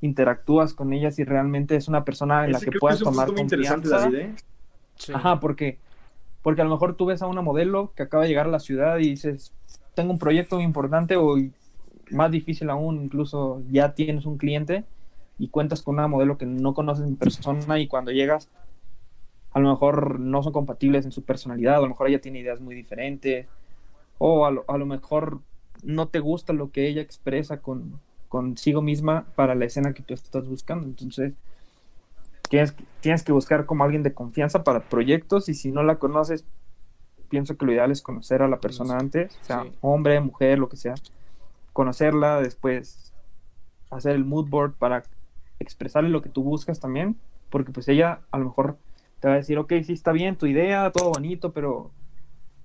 [0.00, 3.32] interactúas con ella, si realmente es una persona en la Ese que puedas tomar punto
[3.32, 4.10] muy interesante, confianza.
[4.10, 4.34] David, ¿eh?
[4.96, 5.12] Sí.
[5.14, 5.78] Ajá, porque,
[6.42, 8.60] porque a lo mejor tú ves a una modelo que acaba de llegar a la
[8.60, 9.52] ciudad y dices,
[9.94, 11.36] tengo un proyecto muy importante o
[12.10, 14.84] más difícil aún, incluso ya tienes un cliente
[15.38, 18.48] y cuentas con una modelo que no conoces en persona y cuando llegas
[19.52, 22.60] a lo mejor no son compatibles en su personalidad, a lo mejor ella tiene ideas
[22.60, 23.46] muy diferentes
[24.18, 25.40] o a lo, a lo mejor
[25.82, 30.14] no te gusta lo que ella expresa con consigo misma para la escena que tú
[30.14, 30.86] estás buscando.
[30.86, 31.32] Entonces,
[32.48, 36.44] tienes, tienes que buscar como alguien de confianza para proyectos y si no la conoces,
[37.28, 39.72] pienso que lo ideal es conocer a la persona antes, sea Sí.
[39.80, 40.94] hombre, mujer, lo que sea,
[41.72, 43.12] conocerla, después
[43.90, 45.04] hacer el mood board para
[45.60, 47.16] expresarle lo que tú buscas también,
[47.50, 48.76] porque pues ella a lo mejor
[49.20, 51.90] te va a decir, ok, sí está bien tu idea, todo bonito, pero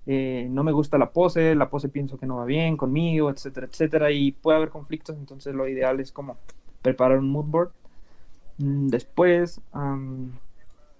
[0.05, 3.67] eh, no me gusta la pose, la pose pienso que no va bien conmigo, etcétera,
[3.67, 6.37] etcétera, y puede haber conflictos, entonces lo ideal es como
[6.81, 7.71] preparar un mood board.
[8.57, 9.61] Mm, después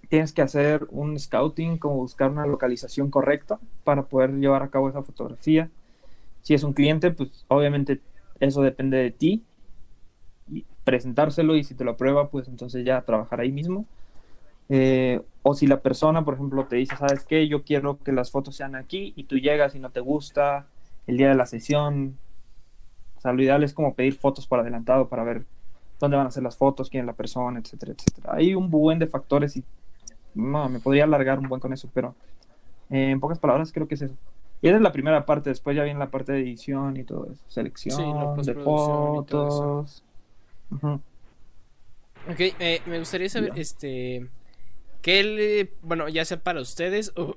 [0.10, 4.90] tienes que hacer un scouting, como buscar una localización correcta para poder llevar a cabo
[4.90, 5.70] esa fotografía.
[6.42, 8.02] Si es un cliente, pues obviamente
[8.40, 9.44] eso depende de ti.
[10.52, 13.86] Y presentárselo y si te lo aprueba, pues entonces ya trabajar ahí mismo.
[14.70, 17.48] Eh, o si la persona, por ejemplo, te dice, ¿sabes qué?
[17.48, 20.68] Yo quiero que las fotos sean aquí y tú llegas y no te gusta
[21.08, 22.18] el día de la sesión.
[23.18, 25.46] O sea, lo ideal es como pedir fotos por adelantado para ver
[26.04, 28.34] dónde van a ser las fotos, quién es la persona, etcétera, etcétera.
[28.36, 29.64] Hay un buen de factores y
[30.36, 32.16] no, me podría alargar un buen con eso, pero
[32.90, 34.16] eh, en pocas palabras creo que es eso.
[34.62, 37.28] Y esa es la primera parte, después ya viene la parte de edición y todo
[37.32, 40.04] eso, selección de fotos.
[42.30, 44.30] Ok, eh, me gustaría saber, este,
[45.02, 47.36] ¿qué bueno, ya sea para ustedes o,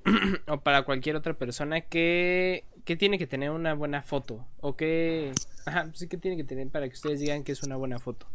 [0.62, 4.46] para cualquier otra persona, ¿qué, ¿qué, tiene que tener una buena foto?
[4.60, 5.32] ¿O qué,
[5.66, 8.26] ajá, sí, qué tiene que tener para que ustedes digan que es una buena foto?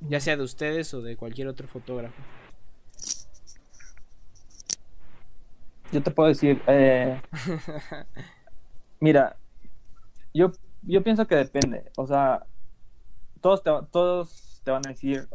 [0.00, 2.22] Ya sea de ustedes o de cualquier otro fotógrafo.
[5.94, 7.20] yo te puedo decir, eh,
[9.00, 9.36] mira,
[10.34, 10.50] yo,
[10.82, 12.44] yo pienso que depende, o sea,
[13.40, 15.28] todos te, todos te van a decir,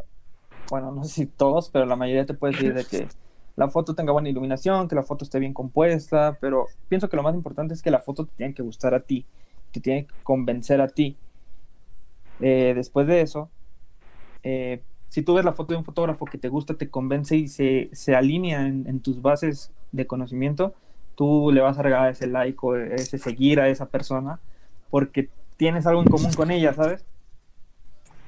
[0.70, 3.08] bueno, no sé si todos, pero la mayoría te puede decir de que
[3.56, 7.24] la foto tenga buena iluminación, que la foto esté bien compuesta, pero pienso que lo
[7.24, 9.26] más importante es que la foto te tiene que gustar a ti,
[9.72, 11.18] te tiene que convencer a ti.
[12.42, 13.50] Eh, después de eso,
[14.44, 17.48] eh, si tú ves la foto de un fotógrafo que te gusta, te convence y
[17.48, 20.74] se, se alinea en, tus bases de conocimiento,
[21.16, 24.40] tú le vas a regalar ese like o ese seguir a esa persona
[24.90, 27.06] porque tienes algo en común con ella, ¿sabes?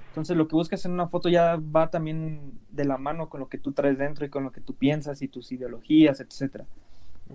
[0.09, 3.47] Entonces lo que buscas en una foto ya va también de la mano con lo
[3.47, 6.63] que tú traes dentro y con lo que tú piensas y tus ideologías, etc.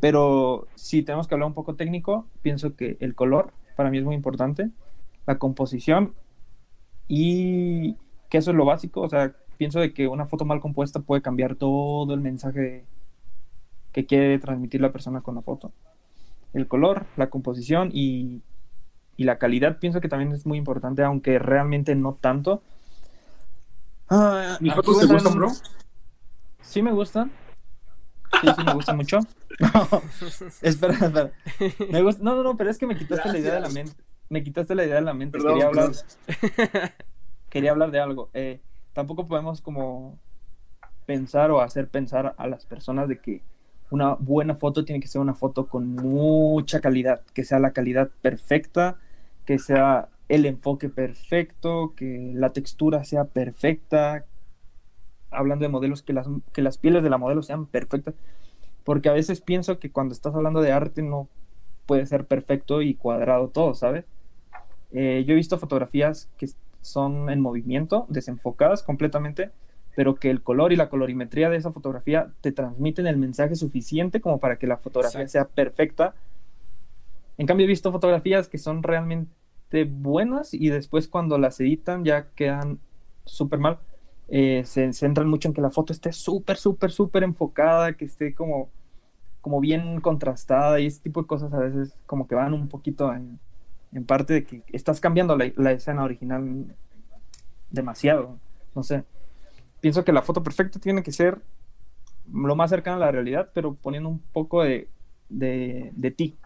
[0.00, 4.04] Pero si tenemos que hablar un poco técnico, pienso que el color para mí es
[4.04, 4.70] muy importante,
[5.26, 6.14] la composición
[7.08, 7.96] y
[8.28, 11.22] que eso es lo básico, o sea, pienso de que una foto mal compuesta puede
[11.22, 12.84] cambiar todo el mensaje
[13.92, 15.72] que quiere transmitir la persona con la foto.
[16.52, 18.42] El color, la composición y,
[19.16, 22.62] la calidad pienso que también es muy importante, aunque realmente no tanto.
[24.08, 25.48] Ah, ¿Mis fotos te gustan, bro?
[26.60, 27.32] Sí me gustan.
[28.42, 29.20] Sí, sí me gustan mucho.
[29.58, 30.02] No,
[30.60, 31.30] espera, espera.
[31.90, 32.22] Me gusta...
[32.22, 33.94] No, no, no, pero es que me quitaste la idea de la mente.
[34.28, 35.38] Me quitaste la idea de la mente.
[35.38, 35.92] Quería hablar
[37.48, 38.30] quería hablar de algo.
[38.34, 38.60] Eh,
[38.92, 40.18] tampoco podemos como
[41.06, 43.42] pensar o hacer pensar a las personas de que
[43.90, 48.10] una buena foto tiene que ser una foto con mucha calidad, que sea la calidad
[48.20, 48.98] perfecta,
[49.44, 54.24] que sea el enfoque perfecto, que la textura sea perfecta,
[55.30, 58.14] hablando de modelos, que las, que las pieles de la modelo sean perfectas,
[58.82, 61.28] porque a veces pienso que cuando estás hablando de arte no
[61.86, 64.04] puede ser perfecto y cuadrado todo, ¿sabes?
[64.92, 66.48] Eh, yo he visto fotografías que
[66.86, 69.50] son en movimiento, desenfocadas completamente,
[69.94, 74.20] pero que el color y la colorimetría de esa fotografía te transmiten el mensaje suficiente
[74.20, 76.14] como para que la fotografía sea perfecta.
[77.38, 82.28] En cambio, he visto fotografías que son realmente buenas y después cuando las editan ya
[82.34, 82.78] quedan
[83.24, 83.78] súper mal.
[84.28, 88.34] Eh, se centran mucho en que la foto esté súper, súper, súper enfocada, que esté
[88.34, 88.70] como,
[89.40, 93.12] como bien contrastada y ese tipo de cosas a veces como que van un poquito
[93.14, 93.38] en,
[93.96, 96.66] en parte de que estás cambiando la, escena original
[97.70, 98.38] demasiado.
[98.74, 99.04] No sé.
[99.80, 101.40] Pienso que la foto perfecta tiene que ser
[102.30, 104.88] lo más cercana a la realidad, pero poniendo un poco de,
[105.30, 106.36] de, ti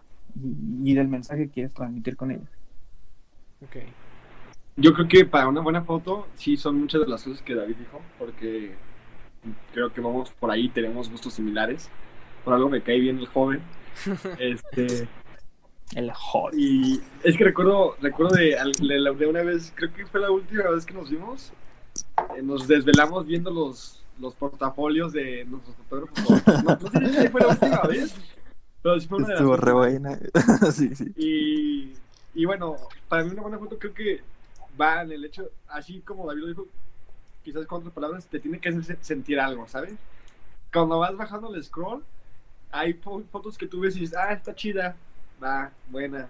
[0.41, 2.49] y, del mensaje que quieres transmitir con ella.
[3.67, 3.87] Okay.
[4.77, 7.75] Yo creo que para una buena foto, sí son muchas de las cosas que David
[7.75, 8.75] dijo, porque
[9.73, 11.89] creo que vamos por ahí, tenemos gustos similares.
[12.45, 13.61] Por algo me cae bien el joven.
[14.39, 15.09] Este,
[15.95, 16.53] el hot.
[16.53, 18.57] Y es que recuerdo, recuerdo de,
[19.17, 21.51] de, una vez, creo que fue la última vez que nos vimos,
[22.37, 26.63] eh, nos desvelamos viendo los, los portafolios de nuestros fotógrafos.
[26.63, 28.15] No, no sé si fue la última vez,
[28.81, 30.19] pero sí fue una Estuvo re buena.
[30.71, 31.11] sí, sí.
[31.15, 31.93] Y,
[32.33, 32.75] y bueno,
[33.07, 34.21] para mí una buena foto creo que
[34.79, 36.67] va en el hecho, así como David lo dijo,
[37.43, 39.95] quizás con otras palabras, te tiene que hacer sentir algo, ¿sabes?
[40.71, 42.03] Cuando vas bajando el scroll,
[42.71, 44.95] hay fotos que tú ves y dices, ah, está chida,
[45.41, 46.29] va, buena,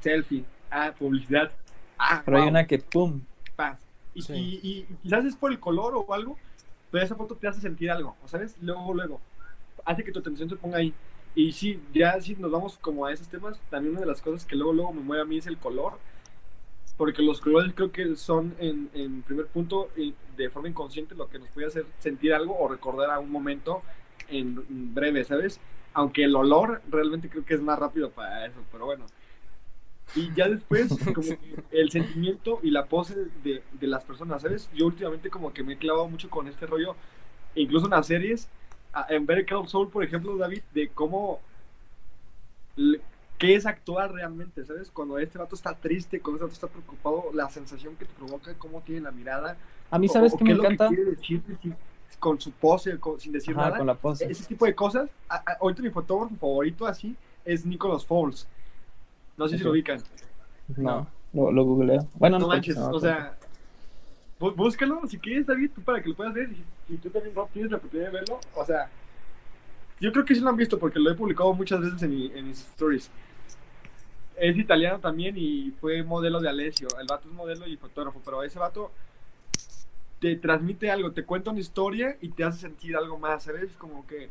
[0.00, 1.50] selfie, ah, publicidad,
[1.98, 3.20] ah, Pero hay una que pum.
[3.56, 3.78] Paz.
[4.14, 6.36] Y, quizás es por el color o algo,
[6.90, 8.56] pero esa foto te hace sentir algo, ¿sabes?
[8.60, 9.20] Luego, luego,
[9.84, 10.92] hace que tu atención se ponga ahí.
[11.34, 14.44] Y sí, ya si nos vamos como a esos temas, también una de las cosas
[14.44, 15.98] que luego, luego me mueve a mí es el color.
[16.98, 21.28] porque los colores creo que son en, en primer punto y de forma inconsciente lo
[21.28, 23.82] que nos puede hacer sentir algo o recordar a un momento
[24.28, 25.58] en breve, ¿sabes?
[25.94, 29.06] Aunque el olor realmente creo que es más rápido para eso, pero bueno.
[30.14, 34.68] Y ya después, como que el sentimiento y la pose de, de las personas, ¿sabes?
[34.74, 36.96] Yo últimamente como que me he clavado mucho con este rollo,
[37.54, 38.48] incluso en las series,
[39.08, 41.40] en Better Call Saul, por ejemplo, David, de cómo
[43.38, 44.90] qué es actuar realmente, ¿sabes?
[44.90, 48.54] Cuando este vato está triste, cuando este vato está preocupado, la sensación que te provoca,
[48.54, 49.56] cómo tiene la mirada.
[49.90, 50.88] A mí, o- ¿sabes o qué me que encanta?
[50.88, 51.04] decir
[52.22, 53.78] con su pose, con- sin decir Ajá, nada.
[53.78, 54.30] con la pose.
[54.30, 55.10] Ese tipo de cosas.
[55.60, 58.46] Ahorita mi fotógrafo favorito así es Nicholas Falls.
[59.36, 60.00] No sé si lo ubican.
[60.76, 62.06] No, lo, lo googleo.
[62.14, 63.36] Bueno, No no, manches, no, o sea,
[64.38, 66.48] bú- búscalo si quieres, David, tú para que lo puedas ver.
[66.88, 68.38] Y, y tú también, Rob, tienes la oportunidad de verlo.
[68.54, 68.88] O sea,
[69.98, 72.30] yo creo que sí lo han visto porque lo he publicado muchas veces en, mi-
[72.32, 73.10] en mis stories.
[74.36, 76.86] Es italiano también y fue modelo de Alessio.
[77.00, 78.92] El vato es modelo y fotógrafo, pero ese vato
[80.22, 83.76] te transmite algo, te cuenta una historia y te hace sentir algo más, ¿sabes?
[83.76, 84.30] Como que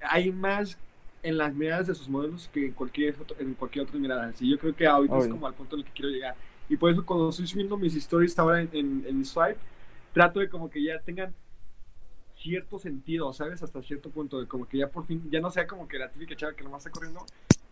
[0.00, 0.78] hay más
[1.22, 4.32] en las miradas de sus modelos que en cualquier, otro- en cualquier otra mirada.
[4.32, 6.36] Sí, yo creo que ahorita es como al punto en el que quiero llegar.
[6.68, 9.58] Y por eso cuando estoy subiendo mis stories ahora en, en, en Swipe,
[10.12, 11.34] trato de como que ya tengan
[12.36, 13.62] cierto sentido, ¿sabes?
[13.62, 16.10] Hasta cierto punto, de como que ya por fin, ya no sea como que la
[16.10, 17.24] típica chava que nomás está corriendo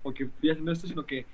[0.03, 1.27] o que estoy haciendo esto, sino que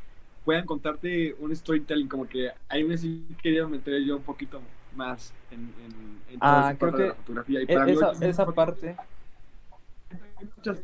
[0.45, 4.61] puedan contarte un storytelling, como que ahí me sí quería meter yo un poquito
[4.95, 7.61] más en, en, en toda Ah, esa creo de que la fotografía.
[7.61, 8.97] Y E- para esa, esa parte,
[10.57, 10.79] muchas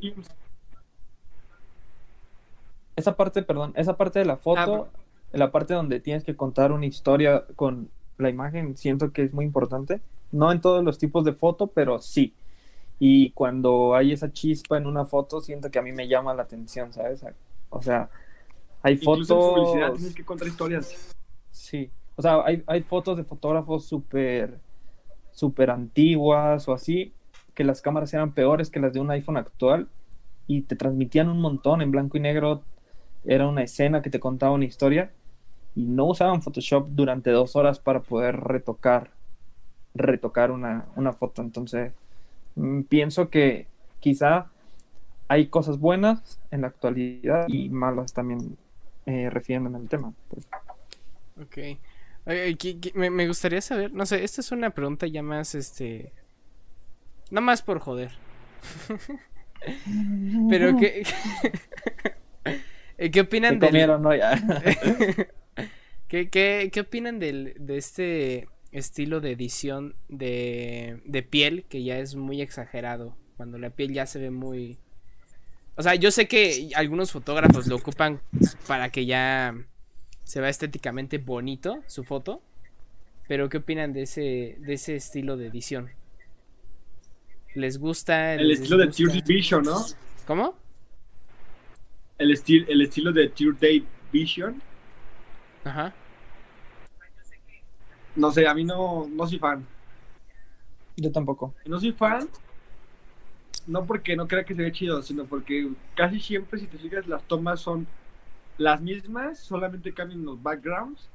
[2.96, 4.88] esa parte, perdón, esa parte de la foto,
[5.32, 9.44] la parte donde tienes que contar una historia con la imagen, siento que es muy
[9.44, 10.00] importante.
[10.32, 12.32] No en todos los tipos de foto, pero sí.
[12.98, 16.42] Y cuando hay esa chispa en una foto, siento que a mí me llama la
[16.44, 17.22] atención, ¿sabes?
[17.68, 18.08] O sea,
[18.82, 19.98] hay Incluso en publicidad fotos.
[19.98, 21.14] tienes que contar historias.
[21.50, 24.58] Sí, o sea, hay, hay fotos de fotógrafos súper
[25.36, 27.12] súper antiguas o así,
[27.54, 29.88] que las cámaras eran peores que las de un iPhone actual
[30.46, 32.62] y te transmitían un montón en blanco y negro.
[33.24, 35.12] Era una escena que te contaba una historia
[35.74, 39.10] y no usaban Photoshop durante dos horas para poder retocar,
[39.94, 41.42] retocar una, una foto.
[41.42, 41.92] Entonces,
[42.54, 43.66] mm, pienso que
[44.00, 44.46] quizá
[45.28, 48.56] hay cosas buenas en la actualidad y malas también
[49.04, 50.14] eh, refiriéndome al tema.
[50.30, 50.48] pues.
[51.42, 51.78] Ok.
[52.26, 56.12] Qui- qui- me, gustaría saber, no sé, esta es una pregunta ya más, este...
[57.30, 58.10] No más por joder.
[60.50, 61.06] Pero qué...
[63.12, 63.68] ¿Qué opinan ¿Qué del...
[63.68, 64.14] comieron, no?
[64.14, 64.34] Ya.
[66.08, 71.98] ¿Qué, qué, qué opinan del, de este estilo de edición de, de piel que ya
[71.98, 73.16] es muy exagerado?
[73.36, 74.78] Cuando la piel ya se ve muy...
[75.76, 78.20] O sea, yo sé que algunos fotógrafos lo ocupan
[78.66, 79.54] para que ya
[80.26, 82.42] se vea estéticamente bonito su foto.
[83.28, 85.90] Pero ¿qué opinan de ese, de ese estilo de edición?
[87.54, 88.34] ¿Les gusta?
[88.34, 88.88] El ¿Les estilo de?
[88.88, 89.84] Tear Vision, ¿no?
[90.26, 90.56] ¿Cómo?
[92.18, 94.60] El, estil, el estilo de Tear Day Vision.
[95.64, 95.94] Ajá.
[98.16, 99.64] No sé, a mí no, no soy fan.
[100.96, 101.54] Yo tampoco.
[101.66, 102.28] No soy fan,
[103.68, 107.06] no porque no crea que se ve chido, sino porque casi siempre, si te fijas,
[107.06, 107.86] las tomas son
[108.58, 111.08] las mismas, solamente cambian los backgrounds.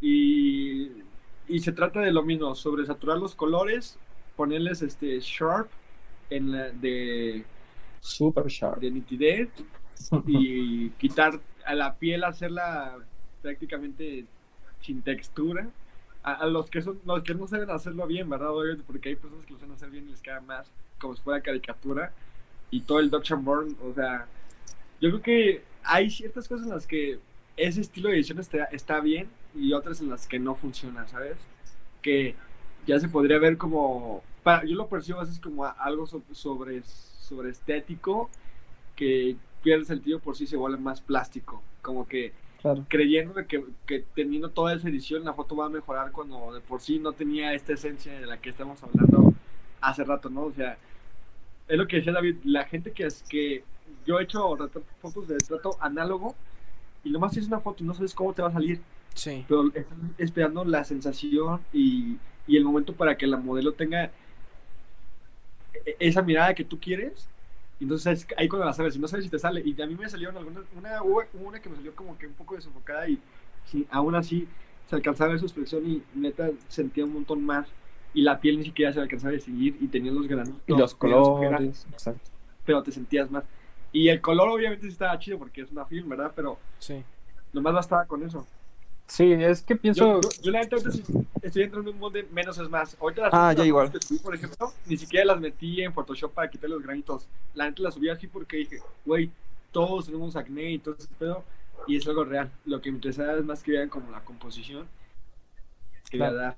[0.00, 0.90] Y,
[1.48, 3.98] y se trata de lo mismo, sobresaturar los colores,
[4.36, 5.68] ponerles este sharp
[6.30, 7.44] en la, de,
[8.00, 8.80] Super sharp.
[8.80, 9.48] de nitidez
[10.26, 12.98] y quitar a la piel, hacerla
[13.40, 14.26] prácticamente
[14.80, 15.68] sin textura.
[16.24, 18.50] A, a los que son, los que no saben hacerlo bien, ¿verdad?
[18.50, 21.22] Obviamente, porque hay personas que lo saben hacer bien y les queda más como si
[21.22, 22.12] fuera caricatura.
[22.70, 24.26] Y todo el Dodge and Burn, o sea,
[25.00, 27.18] yo creo que hay ciertas cosas en las que
[27.56, 31.36] ese estilo de edición está, está bien y otras en las que no funciona, ¿sabes?
[32.00, 32.34] Que
[32.86, 36.22] ya se podría ver como, para, yo lo percibo a veces como a- algo so-
[36.32, 38.30] sobre, sobre estético
[38.96, 42.84] que pierde sentido por si se vuelve más plástico, como que Claro.
[42.88, 46.80] creyendo que, que teniendo toda esa edición la foto va a mejorar cuando de por
[46.80, 49.34] sí no tenía esta esencia de la que estamos hablando
[49.80, 50.42] hace rato, ¿no?
[50.44, 50.78] O sea,
[51.66, 53.64] es lo que decía David, la gente que es que
[54.06, 54.56] yo he hecho
[55.00, 56.34] fotos de retrato análogo
[57.04, 58.80] y nomás tienes una foto y no sabes cómo te va a salir,
[59.14, 59.44] Sí.
[59.48, 62.16] pero estás esperando la sensación y,
[62.46, 64.10] y el momento para que la modelo tenga
[65.84, 67.28] e- esa mirada que tú quieres.
[67.80, 69.60] Entonces ahí cuando la sabes, y no sabes si te sale.
[69.64, 72.54] Y a mí me salieron algunas, una, una que me salió como que un poco
[72.54, 73.18] desenfocada y
[73.66, 74.46] sí, aún así
[74.88, 77.66] se alcanzaba a ver su expresión y neta sentía un montón más.
[78.14, 80.60] Y la piel ni siquiera se alcanzaba a distinguir y tenía los granitos.
[80.66, 81.86] Y los colores.
[81.90, 82.30] Exacto.
[82.64, 83.42] Pero te sentías más.
[83.92, 86.32] Y el color obviamente sí estaba chido porque es una film, ¿verdad?
[86.34, 87.02] Pero Sí.
[87.52, 88.46] nomás bastaba con eso.
[89.06, 90.20] Sí, es que pienso.
[90.22, 91.02] Yo, yo, yo la neta ahorita sí
[91.42, 92.96] estoy entrando en un mundo de menos es más.
[92.98, 93.92] Ahorita las Ah, ya igual.
[93.92, 97.26] que subí, por ejemplo, ni siquiera las metí en Photoshop para quitar los granitos.
[97.54, 99.30] La neta las subí así porque dije, güey,
[99.70, 101.44] todos tenemos acné y todo ese pedo.
[101.86, 102.50] Y es algo real.
[102.64, 104.86] Lo que me interesaba es más que vean como la composición.
[106.10, 106.36] Que Claro.
[106.36, 106.56] dar.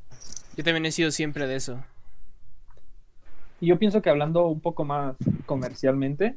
[0.56, 1.82] Yo también he sido siempre de eso.
[3.60, 5.16] Y yo pienso que hablando un poco más
[5.46, 6.36] comercialmente,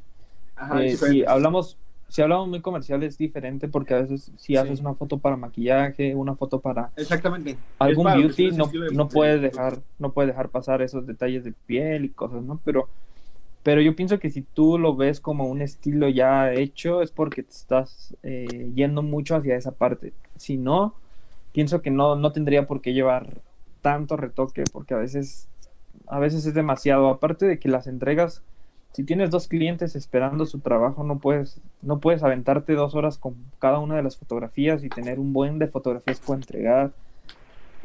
[0.58, 1.78] Ajá, eh, si hablamos,
[2.10, 4.56] si hablamos muy comercial es diferente porque a veces si Sí.
[4.58, 7.58] haces una foto para maquillaje, una foto para Exactamente.
[7.80, 11.44] Algún para beauty, no, de- no de- puedes dejar, no puedes dejar pasar esos detalles
[11.44, 12.60] de piel y cosas, ¿no?
[12.66, 12.90] Pero,
[13.64, 17.44] pero yo pienso que si tú lo ves como un estilo ya hecho, es porque
[17.44, 20.14] te estás eh, yendo mucho hacia esa parte.
[20.38, 20.96] Si no,
[21.52, 23.42] pienso que no, no tendría por qué llevar
[23.82, 25.50] tanto retoque, porque a veces,
[26.08, 27.10] a veces es demasiado.
[27.10, 28.42] Aparte de que las entregas,
[28.98, 33.36] si tienes dos clientes esperando su trabajo, no puedes, no puedes aventarte dos horas con
[33.60, 36.94] cada una de las fotografías y tener un buen de fotografías por entregar.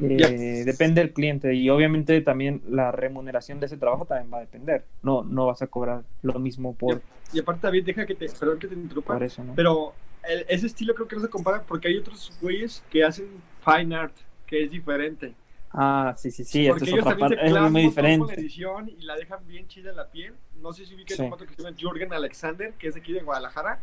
[0.02, 0.62] Eh.
[0.64, 4.86] Depende del cliente y obviamente también la remuneración de ese trabajo también va a depender.
[5.02, 8.58] No, no vas a cobrar lo mismo por, Y aparte también deja que te, perdón
[8.58, 9.52] que te interrumpa, por eso, ¿no?
[9.54, 9.92] pero
[10.26, 13.26] el- ese estilo creo que no se compara porque hay otros güeyes que hacen
[13.62, 14.14] fine art,
[14.46, 15.34] que es diferente.
[15.74, 18.34] Ah, sí, sí, sí, esta porque es otra parte, es muy diferente.
[18.34, 20.34] edición y la dejan bien chida la piel.
[20.60, 21.22] No sé si vi que Sí.
[21.22, 23.80] un foto que se llama Jorgen Alexander, que es de aquí de Guadalajara.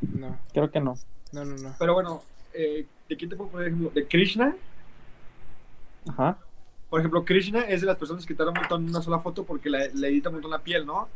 [0.00, 0.94] No, Creo que no.
[1.32, 1.74] no, no, no.
[1.78, 2.22] Pero bueno,
[2.52, 3.90] eh, ¿de quién te puedo poner ejemplo?
[3.90, 4.54] De Krishna.
[6.08, 6.38] Ajá.
[6.90, 9.44] Por ejemplo, Krishna es de las personas que tardan un montón en una sola foto
[9.44, 11.08] porque le, le edita un montón la piel, ¿no?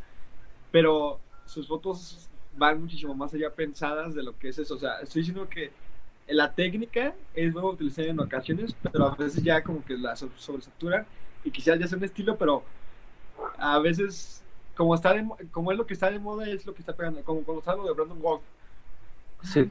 [0.71, 4.75] Pero sus fotos van muchísimo más allá pensadas de lo que es eso.
[4.75, 5.71] O sea, estoy diciendo que
[6.31, 10.29] la técnica es nueva utilizar en ocasiones, pero a veces ya como que la so-
[10.37, 11.05] sobresaturan
[11.43, 12.63] y quizás ya sea un estilo, pero
[13.57, 14.43] a veces
[14.75, 16.93] como está de mo- como es lo que está de moda es lo que está
[16.95, 18.41] pegando, como cuando está lo de Brandon Wolf.
[19.43, 19.69] Sí.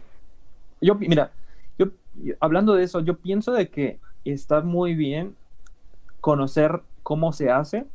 [0.80, 1.30] Yo, mira,
[1.78, 1.86] yo,
[2.22, 5.36] yo- hablando de eso, yo pienso de que está muy bien
[6.20, 7.86] conocer cómo se hace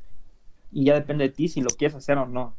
[0.71, 2.53] y ya depende de ti si lo quieres hacer o no.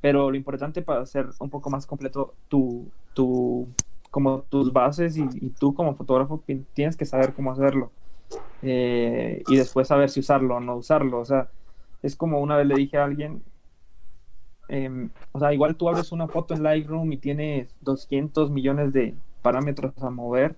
[0.00, 3.66] Pero lo importante para hacer un poco más completo tu, tu
[4.14, 6.40] como tus bases y, y tú como fotógrafo
[6.72, 7.90] tienes que saber cómo hacerlo.
[8.62, 11.18] Eh, y después saber si usarlo o no usarlo.
[11.18, 11.48] O sea,
[12.00, 13.42] es como una vez le dije a alguien,
[14.68, 19.16] em, o sea, igual tú abres una foto en Lightroom y tienes 200 millones de
[19.42, 20.54] parámetros a mover,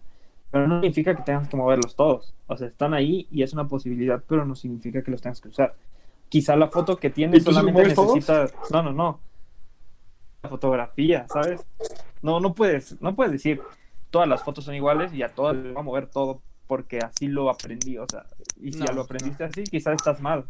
[0.51, 2.35] pero no significa que tengas que moverlos todos.
[2.49, 5.49] O sea, están ahí y es una posibilidad, pero no significa que los tengas que
[5.49, 5.75] usar.
[6.29, 8.17] Quizá la foto que tienes ¿Y tú sí solamente todos?
[8.17, 8.49] necesita...
[8.71, 9.19] No, no, no.
[10.43, 11.67] La fotografía, ¿sabes?
[12.23, 13.61] No, no puedes, no puedes decir
[14.11, 17.29] todas las fotos son iguales y a todas les voy a mover todo porque así
[17.29, 18.27] lo aprendí, o sea,
[18.61, 20.47] y si No, ya lo aprendiste así, quizás estás mal.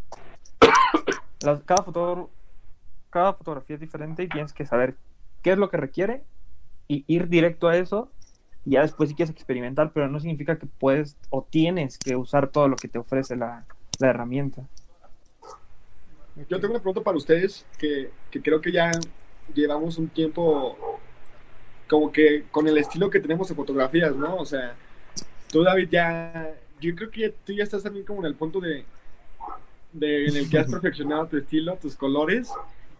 [1.41, 2.31] Las- cada, foto,
[3.11, 4.97] cada fotografía es diferente y tienes que saber
[5.43, 6.23] qué es lo que requiere
[6.89, 8.09] y ir directo a eso
[8.65, 12.49] y ya después si quieres experimentar, pero no significa que puedes o tienes que usar
[12.49, 13.65] todo lo que te ofrece la,
[13.99, 14.63] la herramienta.
[16.49, 18.91] Yo tengo una pregunta para ustedes que, que creo que ya
[19.55, 20.99] llevamos un tiempo
[21.89, 24.37] como que con el estilo que tenemos en fotografías, ¿no?
[24.37, 24.75] O sea,
[25.51, 28.61] tú David ya, yo creo que ya- tú ya estás también como en el punto
[28.61, 28.85] de,
[29.93, 32.51] de en el que has perfeccionado tu estilo, tus colores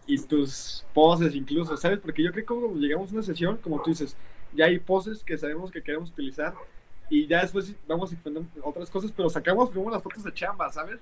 [0.05, 1.99] y tus poses incluso, ¿sabes?
[1.99, 4.15] Porque yo creo que como llegamos a una sesión, como tú dices,
[4.53, 6.53] ya hay poses que sabemos que queremos utilizar
[7.09, 10.99] y ya después vamos experimentando otras cosas, pero sacamos primero las fotos de chamba, ¿sabes?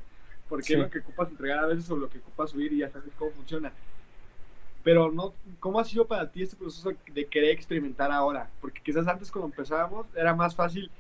[0.50, 0.74] Porque Sí.
[0.74, 3.10] es lo que ocupas entregar a veces o lo que ocupas subir y ya sabes
[3.18, 3.72] cómo funciona.
[4.86, 8.52] Pero no, ¿cómo ha sido para ti este proceso de querer experimentar ahora?
[8.62, 10.92] Porque quizás antes cuando empezábamos era más fácil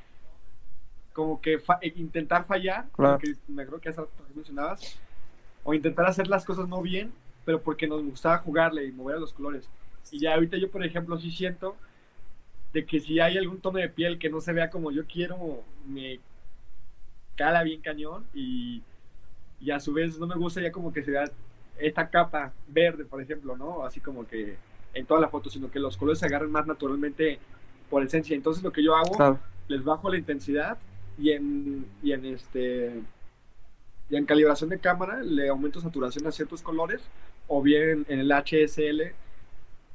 [1.14, 3.20] como que fa- eh, intentar fallar, Claro.
[3.20, 4.99] porque me acuerdo que hace rato mencionabas,
[5.64, 7.14] o intentar hacer las cosas no bien,
[7.45, 9.70] pero porque nos gustaba jugarle y mover a los colores.
[10.12, 11.76] Y ya ahorita yo, por ejemplo, sí siento
[12.74, 15.64] de que si hay algún tono de piel que no se vea como yo quiero,
[15.88, 16.20] me
[17.36, 18.82] cala bien cañón y,
[19.62, 21.26] y a su vez no me gusta ya como que se vea
[21.77, 23.84] esta capa verde, por ejemplo, ¿no?
[23.84, 24.57] Así como que
[24.93, 27.39] en toda la foto, sino que los colores se agarren más naturalmente
[27.89, 28.35] por esencia.
[28.35, 29.39] Entonces lo que yo hago, Claro.
[29.68, 30.77] les bajo la intensidad
[31.18, 33.02] y en, y en este
[34.10, 37.02] y en calibración de cámara le aumento saturación a ciertos colores
[37.47, 39.14] o bien en el HSL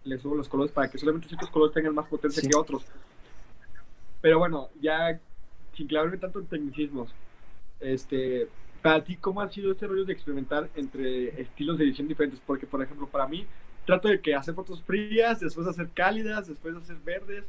[0.04, 2.48] le subo los colores para que solamente ciertos colores tengan más potencia Sí.
[2.48, 2.84] que otros.
[4.20, 5.18] Pero bueno, ya
[5.76, 7.14] sin clavarme tanto en tecnicismos,
[7.80, 8.48] este,
[8.82, 12.40] para ti, ¿cómo ha sido este rollo de experimentar entre estilos de edición diferentes?
[12.44, 13.46] Porque, por ejemplo, para mí,
[13.86, 17.44] trato de que hacer fotos frías, después hacer cálidas, después hacer verdes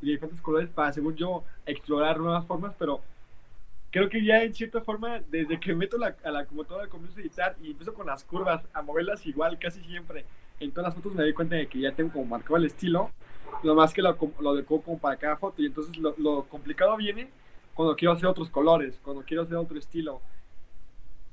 [0.00, 3.00] y diferentes colores para, según yo, explorar nuevas formas, pero
[3.90, 7.22] creo que ya en cierta forma, desde que meto la, a la computadora, comienzo a
[7.22, 10.24] editar y empiezo con las curvas, a moverlas igual casi siempre,
[10.60, 13.10] en todas las fotos me doy cuenta de que ya tengo como marcado el estilo
[13.62, 15.62] lo más que lo, lo adecuo como para cada foto.
[15.62, 17.28] Y entonces lo, lo complicado viene
[17.74, 20.20] cuando quiero hacer otros colores, cuando quiero hacer otro estilo.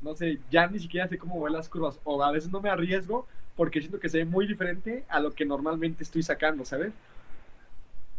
[0.05, 1.99] No sé, ya ni siquiera sé cómo ver las curvas.
[2.03, 3.25] O a veces no me arriesgo
[3.55, 6.93] porque siento que se ve muy diferente a lo que normalmente estoy sacando, ¿sabes?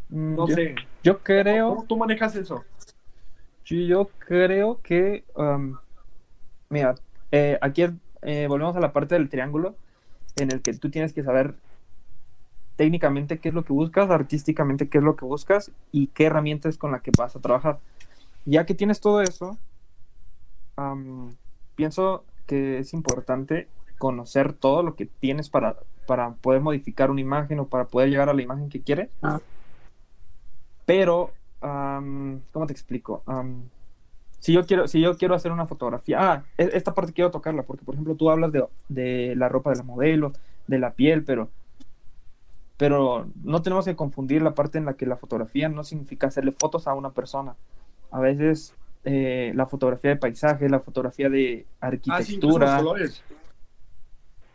[0.09, 0.75] Mm, No yo, sé.
[1.05, 2.65] yo creo, ¿Cómo tú manejas eso?
[3.65, 5.77] yo, yo creo que, um,
[6.71, 6.97] mira,
[7.31, 7.85] eh, aquí
[8.23, 9.77] eh, volvemos a la parte del triángulo
[10.35, 11.55] en el que tú tienes que saber
[12.75, 16.79] técnicamente qué es lo que buscas, artísticamente qué es lo que buscas y qué herramientas
[16.79, 17.79] con la que vas a trabajar.
[18.45, 19.57] Ya que tienes todo eso,
[20.75, 21.37] am,
[21.77, 25.77] pienso que es importante conocer todo lo que tienes para,
[26.07, 29.09] para poder modificar una imagen o para poder llegar a la imagen que quieres.
[30.85, 33.23] Pero, am, ¿cómo te explico?
[33.27, 33.65] Am,
[34.39, 37.63] si yo quiero, si yo quiero hacer una fotografía, ah, e- esta parte quiero tocarla,
[37.65, 40.33] porque por ejemplo tú hablas de, de la ropa de la modelo,
[40.67, 41.49] de la piel, pero,
[42.77, 46.53] pero no tenemos que confundir la parte en la que la fotografía no significa hacerle
[46.53, 47.57] fotos a una persona.
[48.13, 48.75] A veces
[49.07, 53.23] eh, la fotografía de paisaje, la fotografía de Ah, sí, arquitectura, colores.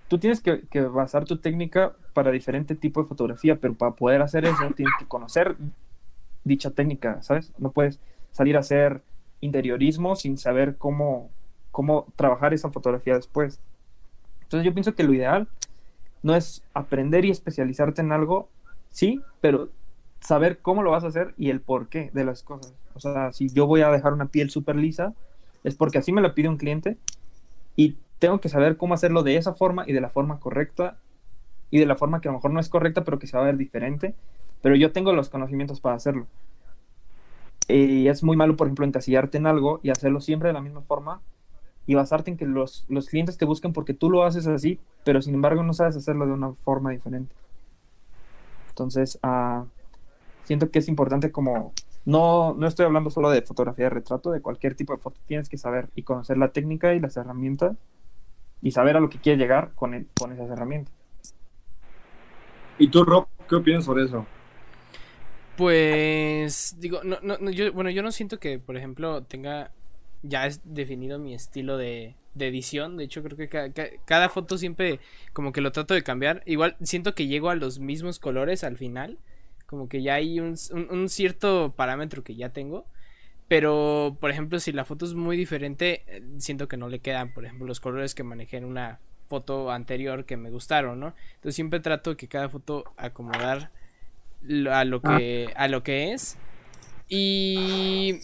[0.08, 4.22] tú tienes que, que basar tu técnica para diferente tipo de fotografía, pero para poder
[4.22, 5.56] hacer eso tienes que conocer
[6.44, 7.54] dicha técnica, ¿sabes?
[7.58, 8.00] No puedes
[8.32, 9.02] salir a hacer
[9.40, 11.32] interiorismo sin saber cómo,
[11.72, 13.60] cómo trabajar esa fotografía después.
[14.44, 15.48] Entonces yo pienso que lo ideal
[16.24, 18.50] no es aprender y especializarte en algo,
[18.90, 19.70] sí, pero
[20.22, 22.74] saber cómo lo vas a hacer y el porqué de las cosas.
[22.94, 25.14] O sea, si yo voy a dejar una piel súper lisa,
[25.64, 26.98] es porque así me la pide un cliente
[27.76, 30.98] y tengo que saber cómo hacerlo de esa forma y de la forma correcta
[31.72, 33.44] y de la forma que a lo mejor no es correcta, pero que se va
[33.44, 34.14] a ver diferente,
[34.62, 36.28] pero yo tengo los conocimientos para hacerlo.
[37.68, 40.82] Y es muy malo, por ejemplo, encasillarte en algo y hacerlo siempre de la misma
[40.82, 41.22] forma
[41.88, 45.22] y basarte en que los, los clientes te busquen porque tú lo haces así, pero
[45.22, 47.34] sin embargo no sabes hacerlo de una forma diferente.
[48.70, 49.66] Entonces, ah,
[50.44, 51.74] siento que es importante como,
[52.06, 55.50] no, no estoy hablando solo de fotografía de retrato, de cualquier tipo de foto, tienes
[55.50, 57.78] que saber y conocer la técnica y las herramientas
[58.62, 60.94] y saber a lo que quieres llegar con, el- con esas herramientas.
[62.80, 64.26] ¿Y tú, Rob, qué opinas sobre eso?
[65.58, 69.72] Pues digo, no, no, no, yo, bueno, yo no siento que, por ejemplo, tenga
[70.24, 72.98] ya es definido mi estilo de, de edición.
[72.98, 75.00] De hecho, creo que ca- ca- cada foto siempre
[75.34, 76.42] como que lo trato de cambiar.
[76.46, 79.18] Igual siento que llego a los mismos colores al final.
[79.72, 82.86] Como que ya hay un, un- un cierto parámetro que ya tengo.
[83.48, 87.34] Pero, por ejemplo, si la foto es muy diferente, eh, siento que no le quedan,
[87.34, 89.00] por ejemplo, los colores que manejé en una
[89.30, 91.16] foto anterior que me gustaron, ¿no?
[91.36, 93.72] Entonces siempre trato que cada foto acomodar
[94.72, 96.38] a lo que a lo que es
[97.10, 98.20] y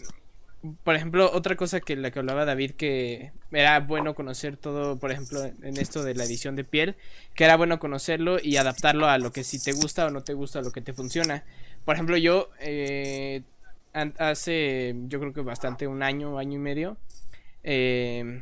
[0.82, 5.12] por ejemplo otra cosa que la que hablaba David que era bueno conocer todo por
[5.12, 6.96] ejemplo en esto de la edición de piel
[7.34, 10.34] que era bueno conocerlo y adaptarlo a lo que si te gusta o no te
[10.34, 11.44] gusta a lo que te funciona
[11.84, 13.42] por ejemplo yo eh,
[13.92, 16.96] hace yo creo que bastante un año año y medio
[17.62, 18.40] eh,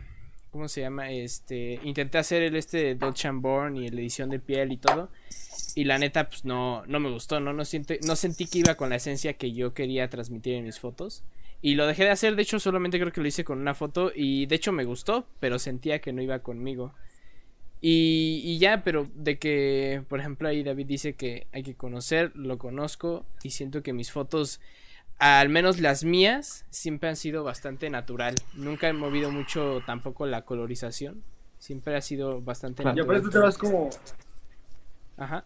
[0.57, 1.11] ¿Cómo se llama?
[1.11, 1.79] Este.
[1.85, 5.11] Intenté hacer el este de Dodge and Born y la edición de piel y todo.
[5.75, 7.53] Y la neta, pues no, no me gustó, ¿no?
[7.53, 10.81] No, siente, no sentí que iba con la esencia que yo quería transmitir en mis
[10.81, 11.25] fotos.
[11.63, 14.13] Y lo dejé de hacer, de hecho, solamente creo que lo hice con una foto.
[14.15, 16.93] Y de hecho me gustó, pero sentía que no iba conmigo.
[17.81, 22.33] Y, y ya, pero de que, por ejemplo, ahí David dice que hay que conocer,
[22.35, 23.27] lo conozco.
[23.43, 24.61] Y siento que mis fotos,
[25.19, 28.35] al menos las mías, siempre han sido bastante natural.
[28.55, 31.23] Nunca he movido mucho tampoco la colorización.
[31.59, 32.97] Siempre ha sido bastante Claro.
[32.97, 33.19] Y natural.
[33.21, 33.91] aparte te vas como
[35.17, 35.45] Ajá,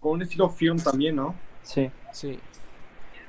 [0.00, 1.34] con un estilo film también, ¿no?
[1.62, 1.90] Sí.
[2.12, 2.38] sí.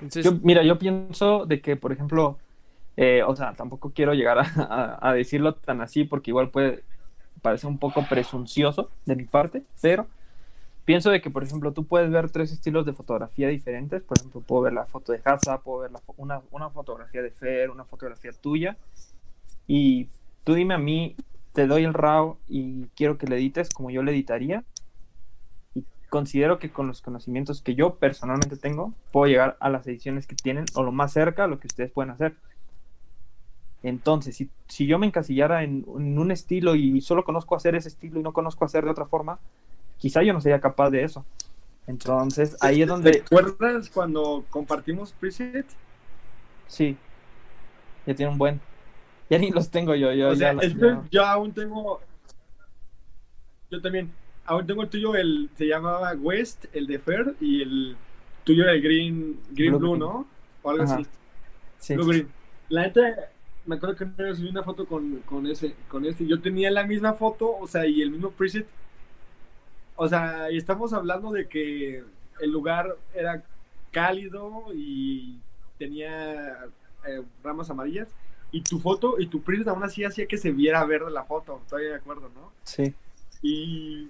[0.09, 2.37] Yo, mira, yo pienso de que, por ejemplo,
[2.97, 6.83] eh, o sea, tampoco quiero llegar a, decirlo tan así porque igual puede
[7.41, 10.07] parecer un poco presuncioso de mi parte, pero
[10.85, 14.01] pienso de que, por ejemplo, tú puedes ver tres estilos de fotografía diferentes.
[14.03, 17.69] Por ejemplo, puedo ver la foto de Hasa, puedo ver una, una fotografía de Fer,
[17.69, 18.77] una fotografía tuya.
[19.67, 20.07] Y
[20.43, 21.15] tú dime a mí,
[21.53, 24.63] te doy el RAW y quiero que le edites como yo le editaría.
[26.13, 30.35] Considero que con los conocimientos que yo personalmente tengo, puedo llegar a las ediciones que
[30.35, 32.35] tienen o lo más cerca a lo que ustedes pueden hacer.
[33.81, 37.87] Entonces, si, si yo me encasillara en, en un estilo y solo conozco hacer ese
[37.87, 39.39] estilo y no conozco hacer de otra forma,
[39.97, 41.25] quizá yo no sería capaz de eso.
[41.87, 45.65] Entonces, ahí es ¿Te donde, acuerdas cuando compartimos preset?
[46.67, 46.95] sí,
[48.05, 48.61] ya tiene un buen.
[49.31, 51.99] Ya ni los tengo yo, yo o ya, ya- yo aún tengo.
[53.71, 54.11] Yo también.
[54.45, 57.95] Aún tengo el tuyo, el se llamaba West, el de Fer, y el
[58.43, 59.97] tuyo el Green, green Blue.
[59.97, 60.27] ¿no?
[60.61, 60.95] O algo Ajá.
[60.95, 61.05] así.
[61.79, 61.95] sí.
[61.95, 62.27] Blue Green.
[62.69, 63.29] La neta,
[63.65, 66.25] me acuerdo que me subí una foto con, con ese, con ese.
[66.25, 68.67] Yo tenía la misma foto, o sea, y el mismo preset.
[69.95, 72.03] O sea, y estamos hablando de que
[72.39, 73.43] el lugar era
[73.91, 75.37] cálido y
[75.77, 76.65] tenía
[77.05, 78.09] eh, ramas amarillas.
[78.51, 81.61] Y tu foto y tu print aún así hacía que se viera verde la foto.
[81.63, 82.51] Estoy de acuerdo, ¿no?
[82.63, 82.93] Sí.
[83.41, 84.09] Y,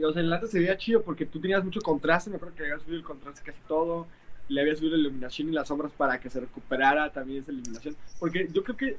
[0.00, 2.30] y, o sea, el arte se veía chido porque tú tenías mucho contraste.
[2.30, 4.06] Me acuerdo que habías subido el contraste casi todo.
[4.48, 7.94] Le habías subido la iluminación y las sombras para que se recuperara también esa iluminación.
[8.18, 8.96] Porque yo creo que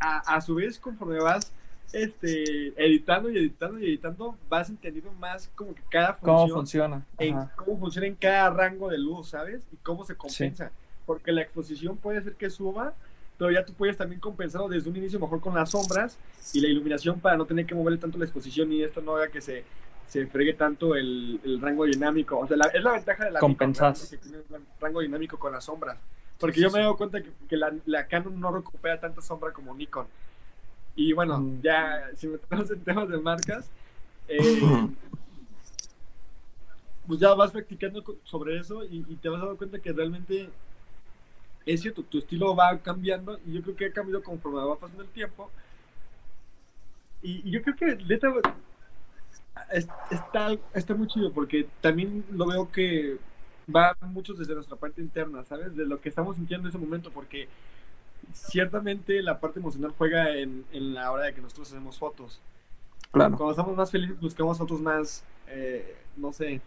[0.00, 1.52] a, a su vez, conforme vas
[1.92, 6.36] este, editando y editando y editando, vas entendiendo más como que cada función.
[6.36, 7.06] ¿Cómo funciona?
[7.18, 9.62] En, cómo funciona en cada rango de luz, ¿sabes?
[9.72, 10.68] Y cómo se compensa.
[10.68, 10.74] Sí.
[11.06, 12.94] Porque la exposición puede ser que suba,
[13.38, 16.18] pero ya tú puedes también compensarlo desde un inicio mejor con las sombras
[16.52, 19.28] y la iluminación para no tener que moverle tanto la exposición y esto no haga
[19.28, 19.64] que se,
[20.08, 22.38] se fregue tanto el, el rango dinámico.
[22.38, 24.10] O sea, la, es la ventaja de la Compensas.
[24.10, 24.38] que tiene
[24.80, 25.98] rango dinámico con las sombras.
[26.38, 29.20] Porque sí, yo me he dado cuenta que, que la, la, Canon no recupera tanta
[29.22, 30.06] sombra como Nikon.
[30.94, 31.60] Y bueno, mm.
[31.62, 33.70] ya si metemos en temas de marcas,
[34.28, 34.60] eh,
[37.06, 40.50] pues ya vas practicando sobre eso y, y, te vas dando cuenta que realmente
[41.64, 45.02] es cierto, tu estilo va cambiando y yo creo que ha cambiado conforme va pasando
[45.02, 45.50] el tiempo.
[47.22, 48.32] Y, y yo creo que neta
[49.70, 53.18] está, está muy chido porque también lo veo que
[53.74, 55.74] va muchos desde nuestra parte interna, ¿sabes?
[55.76, 57.48] De lo que estamos sintiendo en ese momento, porque
[58.32, 62.40] ciertamente la parte emocional juega en, en la hora de que nosotros hacemos fotos.
[63.10, 63.36] Claro.
[63.36, 66.60] Cuando estamos más felices buscamos fotos más, eh, no sé,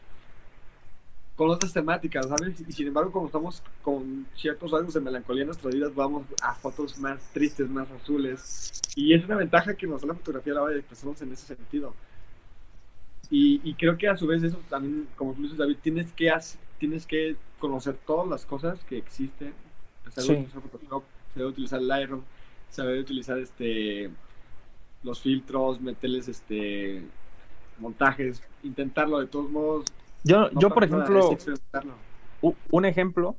[1.36, 2.60] con otras temáticas, ¿sabes?
[2.68, 6.54] Y sin embargo, cuando estamos con ciertos rasgos de melancolía en nuestras vidas, vamos a
[6.54, 8.82] fotos más tristes, más azules.
[8.96, 11.32] Y es una ventaja que nos da la fotografía a la hora de expresarnos en
[11.32, 11.94] ese sentido.
[13.32, 16.32] Y, y, creo que a su vez eso también, como tú dices, David, tienes que,
[16.32, 19.54] hacer, tienes que conocer todas las cosas que existen.
[20.10, 20.60] Saber sí.
[20.72, 21.04] Photoshop,
[21.34, 22.24] saber utilizar Lightroom,
[22.70, 24.10] saber utilizar este,
[25.04, 27.04] los filtros, meterles este,
[27.78, 29.86] montajes, intentarlo de todos modos.
[30.24, 31.38] Yo, no yo por ejemplo,
[32.72, 33.36] un ejemplo,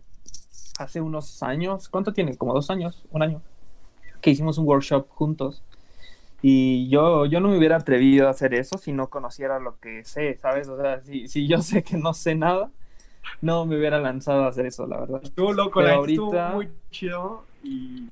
[0.79, 2.37] hace unos años, ¿cuánto tiene?
[2.37, 3.43] Como dos años, un año,
[4.21, 5.63] que hicimos un workshop juntos
[6.43, 10.05] y yo, yo no me hubiera atrevido a hacer eso si no conociera lo que
[10.05, 10.69] sé, ¿sabes?
[10.69, 12.71] O sea, si, si yo sé que no sé nada,
[13.43, 15.21] no me hubiera lanzado a hacer eso, la verdad.
[15.23, 18.09] Estuvo loco, la ahorita, estuvo muy chido y...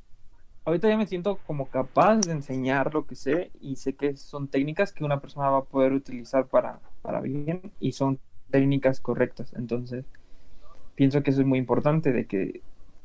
[0.65, 4.49] Ahorita ya me siento como capaz de enseñar lo que sé y sé que son
[4.49, 8.19] técnicas que una persona va a poder utilizar para, para bien y son
[8.51, 9.55] técnicas correctas.
[9.55, 10.05] Entonces,
[10.95, 12.61] pienso que eso es muy importante de que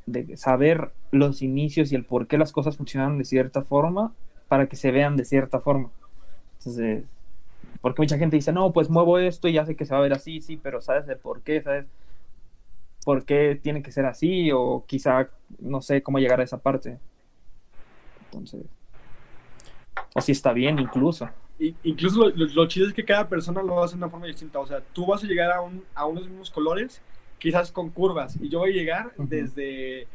[0.08, 4.12] de saber los inicios y el por qué las cosas funcionan de cierta forma
[4.54, 5.90] para que se vean de cierta forma.
[6.60, 7.06] Entonces,
[7.82, 10.04] porque mucha gente dice, no, pues muevo esto y ya sé que se va a
[10.04, 11.88] ver así, sí, pero sabes de por qué, sabes
[13.04, 15.28] por qué tiene que ser así o quizá
[15.58, 17.00] no sé cómo llegar a esa parte.
[18.26, 18.62] Entonces,
[20.14, 21.28] o si está bien incluso.
[21.58, 24.60] Incluso lo, lo, lo, chido es que cada persona lo hace de una forma distinta.
[24.60, 27.02] O sea, tú vas a llegar a, un, a unos mismos colores,
[27.40, 29.28] quizás con curvas, y yo voy a llegar uh -huh.
[29.28, 30.08] desde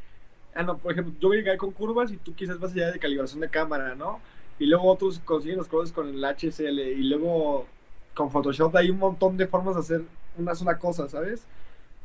[0.55, 2.93] ah, no, por ejemplo, yo voy a llegar con curvas y tú quizás vas allá
[2.93, 4.21] de calibración de cámara, ¿no?
[4.59, 7.67] Y luego otros consiguen los colores con el HSL y luego
[8.15, 10.03] con Photoshop hay un montón de formas de hacer
[10.37, 11.47] una sola cosa, ¿sabes?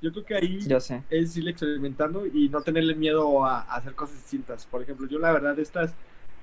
[0.01, 1.01] Yo creo que ahí yo sé.
[1.09, 4.65] es ir experimentando y no tenerle miedo a, a, hacer cosas distintas.
[4.65, 5.93] Por ejemplo, yo la verdad estas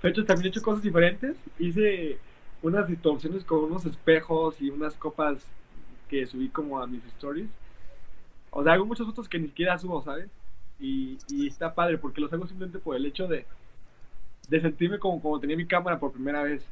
[0.01, 1.37] fechas también he hecho cosas diferentes.
[1.59, 2.19] Hice
[2.63, 5.47] unas distorsiones con unos espejos y unas copas
[6.09, 7.49] que subí como a mis stories.
[8.51, 10.29] O sea, hago muchas fotos que ni siquiera subo, ¿sabes?
[10.81, 13.45] Y, y, está padre porque los hago simplemente por el hecho de,
[14.49, 16.65] de sentirme como, como tenía mi cámara por primera vez.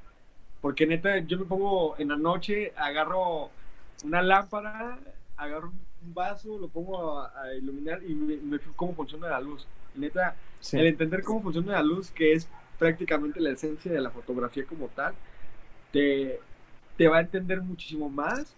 [0.60, 3.50] Porque neta, yo me pongo en la noche, agarro
[4.04, 4.98] una lámpara,
[5.36, 5.72] agarro
[6.02, 9.66] un vaso, lo pongo a, a iluminar y me, me, fijo cómo funciona la luz.
[9.94, 10.78] Y neta, sí.
[10.78, 12.48] el entender cómo funciona la luz, que es
[12.78, 15.14] prácticamente la esencia de la fotografía como tal,
[15.92, 16.40] te,
[16.96, 18.54] te va a entender muchísimo más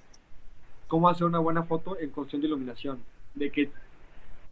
[0.86, 3.00] cómo hacer una buena foto en cuestión de iluminación.
[3.34, 3.70] De que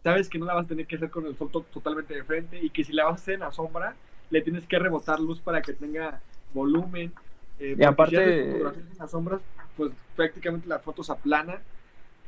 [0.02, 2.58] sabes que no la vas a tener que hacer con el sol totalmente de frente
[2.62, 3.94] y que si la vas a hacer en la sombra,
[4.30, 6.20] le tienes que rebotar luz para que tenga
[6.54, 7.12] volumen.
[7.58, 9.42] Eh, y aparte, si en las sombras,
[9.76, 11.60] pues prácticamente la foto se aplana.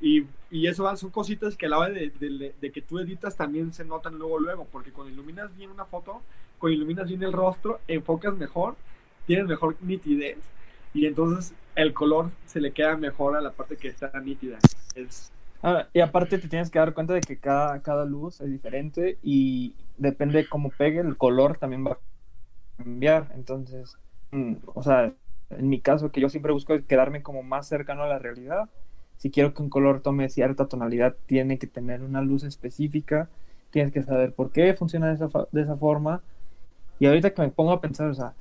[0.00, 3.36] Y, y eso son cositas que a la hora de, de, de, que tú editas
[3.36, 6.22] también se notan luego, luego, porque cuando iluminas bien una foto,
[6.58, 8.76] cuando iluminas bien el rostro, enfocas mejor,
[9.26, 10.38] tienes mejor nitidez
[10.94, 14.58] y entonces el color se le queda mejor a la parte que está nítida.
[14.94, 15.30] Es,
[15.62, 19.18] Ah, y aparte te tienes que dar cuenta de que cada, cada luz es diferente
[19.22, 21.98] y depende de cómo pegue, el color también va a
[22.78, 23.30] cambiar.
[23.34, 23.98] Entonces,
[24.30, 25.12] mm, o sea,
[25.50, 28.68] en mi caso, que yo siempre busco quedarme como más cercano a la realidad.
[29.18, 33.28] Si quiero que un color tome cierta tonalidad, tiene que tener una luz específica.
[33.70, 36.22] Tienes que saber por qué funciona de esa, de esa forma.
[36.98, 38.34] Y ahorita que me pongo a pensar, o sea,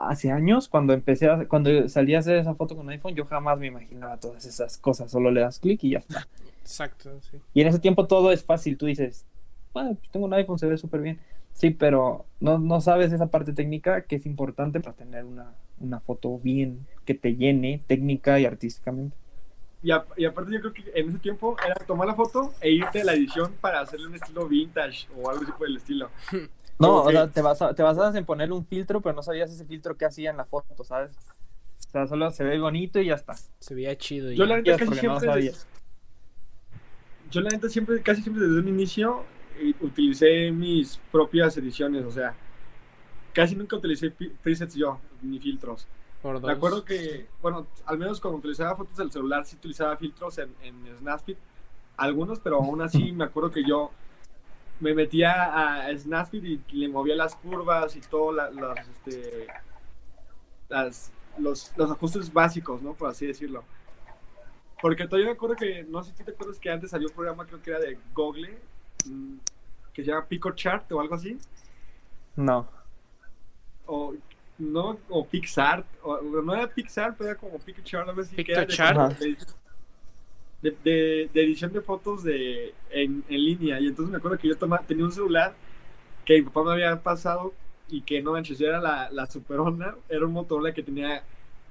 [0.00, 3.58] hace años, cuando empecé a, cuando salí a hacer esa foto con iPhone, yo jamás
[3.58, 5.10] me imaginaba todas esas cosas.
[5.10, 6.26] Solo le das clic y ya está.
[6.60, 7.38] Exacto, sí.
[7.54, 8.76] Y en ese tiempo todo es fácil.
[8.76, 9.24] Tú dices,
[9.72, 11.18] bueno, pues tengo un iPhone, se ve súper bien.
[11.52, 15.98] Sí, pero no, no sabes esa parte técnica que es importante para tener una, una
[16.00, 19.16] foto bien, que te llene técnica y artísticamente.
[19.82, 22.70] Y, a- y aparte yo creo que en ese tiempo era tomar la foto e
[22.70, 26.10] irte a la edición para hacerle un estilo vintage o algo así por el estilo.
[26.78, 29.64] No, o sea, te, basa- te basabas en ponerle un filtro, pero no sabías ese
[29.64, 31.10] filtro que hacía en la foto, ¿sabes?
[31.88, 33.34] O sea, solo se ve bonito y ya está.
[33.60, 34.30] Se veía chido.
[34.30, 34.50] y Yo ya.
[34.50, 35.28] la neta casi no siempre...
[35.28, 35.66] sabías.
[37.30, 39.24] yo la neta siempre, casi siempre desde un inicio
[39.58, 42.34] eh, utilicé mis propias ediciones, o sea,
[43.32, 44.10] casi nunca utilicé
[44.42, 45.86] presets yo, ni filtros.
[46.22, 50.38] Por Me acuerdo que, bueno, al menos cuando utilizaba fotos del celular, sí utilizaba filtros
[50.38, 51.36] en, en Snapseed,
[51.96, 53.90] algunos, pero aún así me acuerdo que yo
[54.80, 59.46] me metía a Snapseed y le movía las curvas y todo, la- las, este,
[60.68, 62.94] las, los, los ajustes básicos, ¿no?
[62.94, 63.64] Por así decirlo.
[64.80, 67.44] Porque todavía me acuerdo que, no sé si te acuerdas que antes salió un programa,
[67.46, 68.58] creo que era de Google,
[69.06, 69.36] mm,
[69.92, 71.36] que se llama PicoChart o algo así
[72.36, 72.68] No.
[73.86, 74.14] o
[74.58, 77.58] no o PixArt o, no era PixArt pero era como
[78.10, 78.44] algo así de,
[78.94, 79.36] como de,
[80.62, 84.48] de, de- de edición de fotos de en, en línea y entonces me acuerdo que
[84.48, 85.54] yo tomaba, tenía un celular
[86.24, 87.54] que mi papá me había pasado
[87.88, 91.24] y que no manches era la, la Super Honor era un Motorola que tenía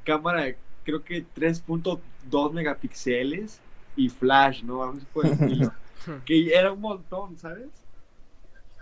[0.04, 3.62] cámara de, creo que 3.2 megapíxeles
[3.96, 5.72] y flash no algo por el estilo
[6.26, 7.70] que era un montón, ¿sabes?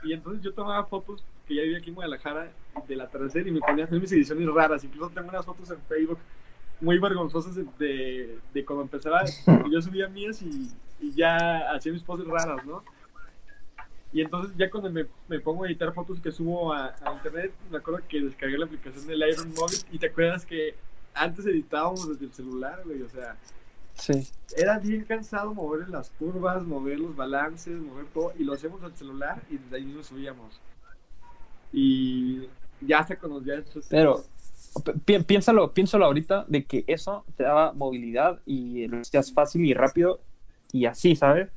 [0.04, 2.52] Y entonces yo tomaba fotos que ya vivía aquí en Guadalajara
[2.88, 4.84] del atardecer y me ponía a hacer mis ediciones raras.
[4.84, 6.20] Incluso tengo unas fotos en Facebook
[6.82, 9.24] muy vergonzosas de, de, de cuando empezaba.
[9.72, 12.84] Yo subía mías y, y ya hacía mis poses raras, ¿no?
[14.14, 17.52] Y entonces ya cuando me, me pongo a editar fotos que subo a, a internet,
[17.70, 20.76] me acuerdo que descargué la aplicación del Iron Móvil y te acuerdas que
[21.14, 23.36] antes editábamos desde el celular, güey, o sea,
[23.94, 24.28] Sí.
[24.58, 28.96] era bien cansado mover las curvas, mover los balances, mover todo, y lo hacíamos al
[28.96, 30.60] celular y desde ahí nos subíamos.
[31.74, 32.48] Y
[32.82, 33.64] ya hasta cuando ya...
[33.90, 34.24] Pero
[35.06, 39.74] pi- piénsalo, piénsalo ahorita de que eso te daba movilidad y lo hacías fácil y
[39.74, 40.20] rápido
[40.72, 41.50] y así, ¿sabes?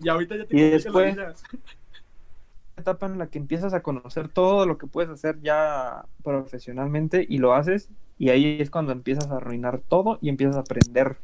[0.00, 1.16] Y ahorita ya te Y después-
[2.76, 7.36] etapa en la que empiezas a conocer todo lo que puedes hacer ya profesionalmente y
[7.38, 11.16] lo haces y ahí es cuando empiezas a arruinar todo y empiezas a aprender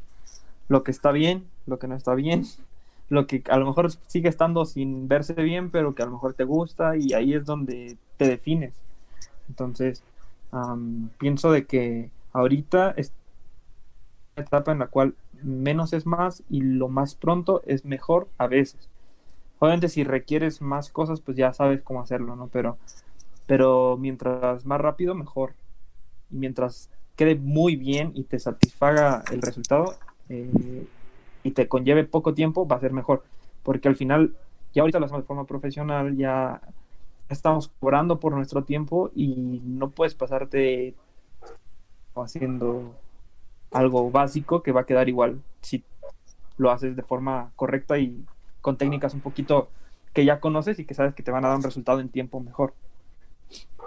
[0.69, 2.45] lo que está bien, lo que no está bien,
[3.09, 6.35] lo que a lo mejor sigue estando sin verse bien, pero que a lo mejor
[6.35, 8.75] te gusta y ahí es donde te defines.
[9.49, 10.03] Entonces,
[10.57, 13.13] am, pienso de que ahorita es
[14.37, 18.47] una etapa en la cual menos es más y lo más pronto es mejor a
[18.47, 18.89] veces.
[19.59, 22.49] Obviamente si requieres más cosas, pues ya sabes cómo hacerlo, ¿no?
[22.49, 22.79] Pero,
[23.47, 25.55] pero mientras más rápido, mejor.
[26.31, 29.95] Y mientras quede muy bien y te satisfaga el resultado
[30.29, 30.87] eh,
[31.43, 33.25] y te conlleve poco tiempo, va a ser mejor.
[33.63, 34.37] Porque al final,
[34.75, 36.61] ya ahorita lo hacemos de forma profesional, ya
[37.29, 40.95] estamos cobrando por nuestro tiempo y no puedes pasarte
[42.15, 42.95] haciendo
[43.73, 45.85] algo básico que va a quedar igual si
[46.57, 48.25] lo haces de forma correcta y
[48.61, 49.69] con técnicas un poquito
[50.13, 52.41] que ya conoces y que sabes que te van a dar un resultado en tiempo
[52.41, 52.75] mejor.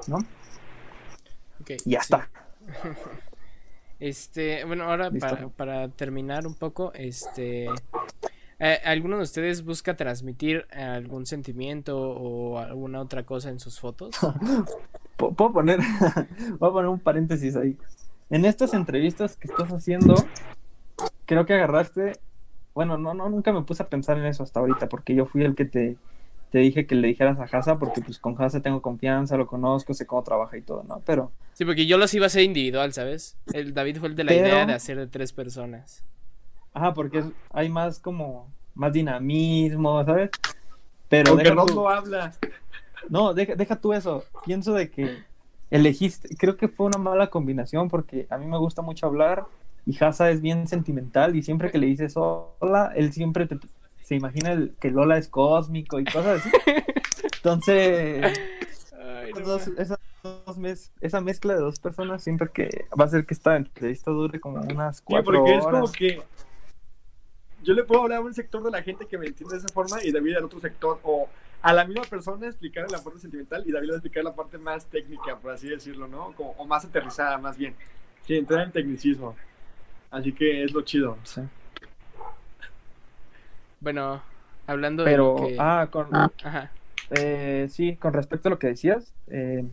[0.07, 0.17] ¿No?
[1.59, 2.13] Ok, Y ya sí.
[2.13, 2.29] está.
[3.99, 7.67] Este, bueno, ahora para, para terminar un poco, este,
[8.59, 14.15] eh, ¿alguno de ustedes busca transmitir algún sentimiento o alguna otra cosa en sus fotos?
[15.17, 15.79] Pu- Puedo poner,
[16.59, 17.77] voy a poner un paréntesis ahí.
[18.29, 20.13] En estas entrevistas que estás haciendo,
[21.25, 22.13] creo que agarraste,
[22.73, 25.43] bueno, no, no, nunca me puse a pensar en eso hasta ahorita, porque yo fui
[25.43, 25.97] el que te,
[26.51, 29.93] te dije que le dijeras a Hasa, porque pues con Hasa tengo confianza, lo conozco,
[29.93, 31.01] sé cómo trabaja y todo, ¿no?
[31.05, 33.35] Pero Sí, porque yo los iba a hacer individual, ¿sabes?
[33.53, 36.05] El David fue el de la Pero- idea de hacer de tres personas.
[36.79, 40.29] Ajá, porque es- hay más como, más dinamismo, ¿sabes?
[41.09, 42.31] Pero Aunque deja Ross tú- no habla.
[43.09, 44.23] no, deja, deja tú eso.
[44.45, 45.17] Pienso de que
[45.69, 49.45] elegiste, creo que fue una mala combinación porque a mí me gusta mucho hablar
[49.85, 53.59] y Hasa es bien sentimental y siempre que le dices hola, él siempre te-
[54.03, 56.49] se imagina el- que Lola es cósmico y cosas así.
[57.37, 58.39] Entonces,
[58.97, 63.07] Ay, no dos- esas dos mez- esa mezcla de dos personas siempre que va a
[63.07, 65.81] hacer que esta entrevista dure como unas Sí, cuatro porque es horas.
[65.81, 66.21] como que
[67.63, 69.73] yo le puedo hablar a un sector de la gente que me entiende de esa
[69.73, 71.27] forma y David al otro sector, o
[71.61, 74.33] a la misma persona explicar la parte sentimental y David le va a explicar la
[74.35, 76.33] parte más técnica, por así decirlo, ¿no?
[76.33, 77.75] Como, o más aterrizada, más bien.
[78.25, 79.35] Sí, entrar en tecnicismo.
[80.11, 81.17] Así que es lo chido.
[81.23, 81.41] Sí.
[83.79, 84.21] Bueno,
[84.67, 85.55] hablando de Pero, que...
[85.59, 86.71] ah, con, Ajá.
[87.11, 89.65] Eh, sí, con respecto a lo que decías, eh,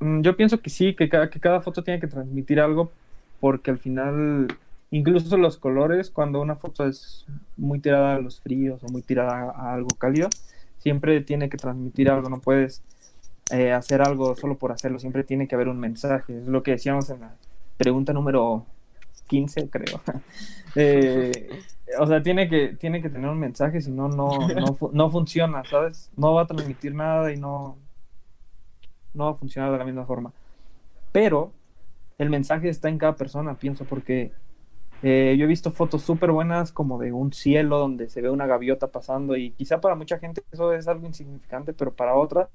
[0.00, 2.90] Mm, Yo pienso que sí, que cada, que cada foto tiene que transmitir algo,
[3.38, 4.48] porque al final,
[4.90, 7.26] incluso los colores, cuando una foto es
[7.56, 10.28] muy tirada a los fríos o muy tirada a algo cálido,
[10.78, 12.82] siempre tiene que transmitir algo, no puedes
[13.50, 16.72] eh, hacer algo solo por hacerlo, siempre tiene que haber un mensaje, es lo que
[16.72, 17.34] decíamos en la
[17.76, 18.66] pregunta número
[19.28, 20.00] 15, creo.
[20.76, 21.48] Eh,
[21.98, 25.64] o sea, tiene que, tiene que tener un mensaje, si no, no, no, no funciona,
[25.64, 26.12] ¿sabes?
[26.16, 27.76] No va a transmitir nada y no,
[29.12, 30.32] no va a funcionar de la misma forma.
[31.10, 31.50] Pero
[32.18, 34.30] el mensaje está en cada persona, pienso, porque
[35.02, 38.46] eh, yo he visto fotos súper buenas como de un cielo donde se ve una
[38.46, 42.48] gaviota pasando y quizá para mucha gente eso es algo insignificante, pero para otra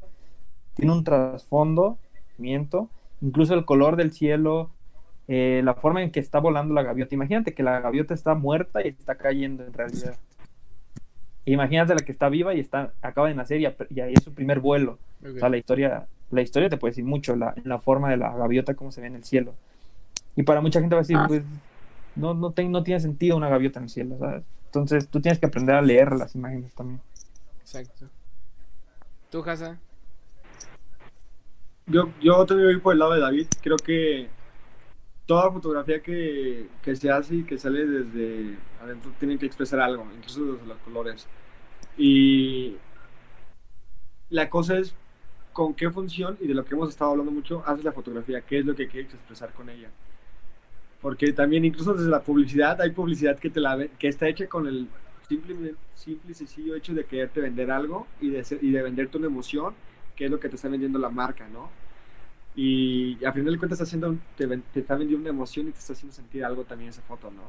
[0.75, 1.97] tiene un trasfondo,
[2.37, 2.89] miento,
[3.21, 4.69] incluso el color del cielo,
[5.27, 7.15] eh, la forma en que está volando la gaviota.
[7.15, 10.15] Imagínate que la gaviota está muerta y está cayendo en realidad.
[11.45, 13.65] Imagínate la que está viva y está, acaba de nacer y,
[13.99, 14.97] ahí es su primer vuelo.
[15.23, 18.35] O sea, la historia, la historia te puede decir mucho, la, la forma de la
[18.35, 19.53] gaviota, cómo se ve en el cielo.
[20.35, 21.25] Y para mucha gente va a decir, Ah.
[21.27, 21.43] pues,
[22.15, 24.43] no, no, te- no tiene sentido una gaviota en el cielo, ¿sabes?
[24.65, 27.01] Entonces tú tienes que aprender a leer las imágenes también.
[27.61, 28.07] Exacto.
[29.29, 29.77] ¿Tú, Hasa?
[31.87, 33.47] Yo, yo también voy por el lado de David.
[33.61, 34.27] Creo que
[35.25, 40.05] toda fotografía que, que se hace y que sale desde adentro tiene que expresar algo,
[40.15, 41.27] incluso desde los colores.
[41.97, 42.77] Y
[44.29, 44.95] la cosa es
[45.53, 48.59] con qué función y de lo que hemos estado hablando mucho haces la fotografía, qué
[48.59, 49.89] es lo que quieres expresar con ella.
[51.05, 54.65] Porque también incluso desde la publicidad hay publicidad que te la que está hecha con
[54.65, 54.87] el
[55.29, 59.17] simple, simple y sencillo hecho de quererte vender algo y de, ser- y de venderte
[59.19, 59.75] una emoción
[60.15, 61.69] que es lo que te está vendiendo la marca, ¿no?
[62.55, 65.93] Y a final de cuentas haciendo, te, te está vendiendo una emoción y te está
[65.93, 67.43] haciendo sentir algo también esa foto, ¿no?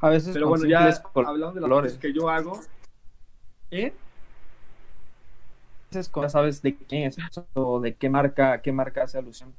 [0.00, 1.92] A veces Pero bueno, ya hablando de las colores.
[1.92, 2.60] cosas que yo hago,
[3.70, 3.92] ¿eh?
[5.90, 7.16] A veces con- sabes de quién es
[7.54, 9.54] o de qué marca, qué marca hace alusión.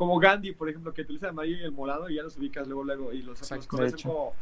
[0.00, 2.66] Como Gandhi, por ejemplo, que utiliza el amarillo y el morado y ya los ubicas
[2.66, 4.08] luego, luego, y los, los Exacto, colores son hecho.
[4.08, 4.32] como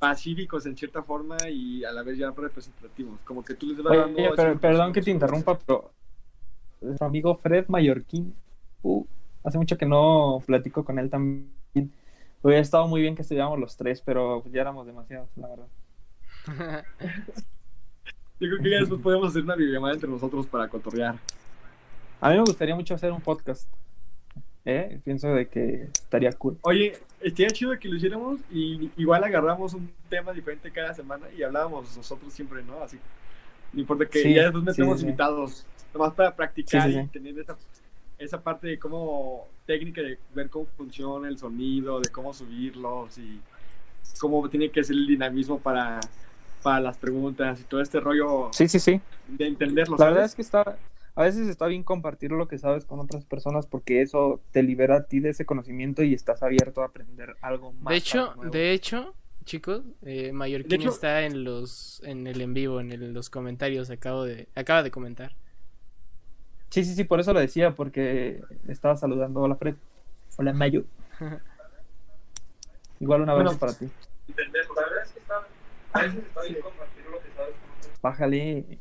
[0.00, 3.92] pacíficos en cierta forma y a la vez ya representativos, como que tú les vas
[3.92, 4.34] Oye, dando...
[4.34, 5.92] pero- perdón que te interrumpa, pero
[6.80, 8.34] nuestro amigo Fred Mallorquín,
[8.82, 9.06] uh,
[9.44, 11.48] hace mucho que no platico con él también.
[12.42, 15.68] Hubiera estado muy bien que estuviéramos los tres, pero ya éramos demasiados, la verdad.
[18.40, 21.14] Yo creo que ya después podemos hacer una videollamada entre nosotros para cotorrear.
[22.20, 23.68] A mí me gustaría mucho hacer un podcast.
[24.64, 25.00] ¿Eh?
[25.04, 26.58] Pienso de que estaría cool.
[26.62, 31.42] Oye, estaría chido que lo hiciéramos y igual agarramos un tema diferente cada semana y
[31.42, 32.82] hablábamos nosotros siempre, ¿no?
[32.82, 32.98] Así.
[33.72, 35.06] No importa que Sí, ya después metemos sí, sí.
[35.06, 37.56] invitados, nomás para practicar y tener esa,
[38.18, 43.40] esa parte de cómo técnica de ver cómo funciona el sonido, de cómo subirlos y
[44.20, 46.00] cómo tiene que ser el dinamismo para,
[46.62, 49.00] para las preguntas y todo este rollo Sí, sí, sí.
[49.28, 49.96] de entenderlo.
[49.96, 50.30] La verdad ¿sabes?
[50.32, 50.76] es que está,
[51.14, 54.96] a veces está bien compartir lo que sabes con otras personas porque eso te libera
[54.96, 57.90] a ti de ese conocimiento y estás abierto a aprender algo más.
[57.90, 59.14] De hecho, de hecho,
[59.44, 63.90] chicos, eh, Mallorquín hecho- está en los en el en vivo, en el- los comentarios,
[63.90, 65.34] acabo de acaba de comentar.
[66.70, 69.40] Sí, sí, sí, por eso lo decía, porque estaba saludando.
[69.40, 69.74] Hola, Fred.
[70.38, 70.84] Hola, Mayo.
[73.00, 73.90] Igual un abrazo Bueno, para ti.
[74.28, 75.46] La verdad es que está,
[75.92, 77.01] a veces está bien compartir
[78.02, 78.78] Bájale.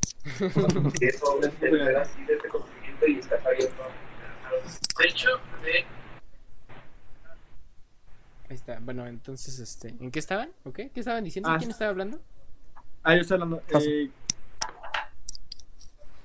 [1.00, 5.30] Eso, entender así de este conocimiento y estás abierto a- De hecho,
[5.64, 5.86] de
[8.50, 8.80] Ahí está.
[8.82, 10.50] Bueno, entonces este, ¿en qué estaban?
[10.66, 10.76] ¿Ok?
[10.76, 11.50] ¿Qué estaban diciendo?
[11.50, 11.58] Ah.
[11.58, 12.20] ¿Quién estaba hablando?
[13.04, 13.62] Ah, yo estoy hablando.
[13.72, 13.88] Paso.
[13.90, 14.10] eh,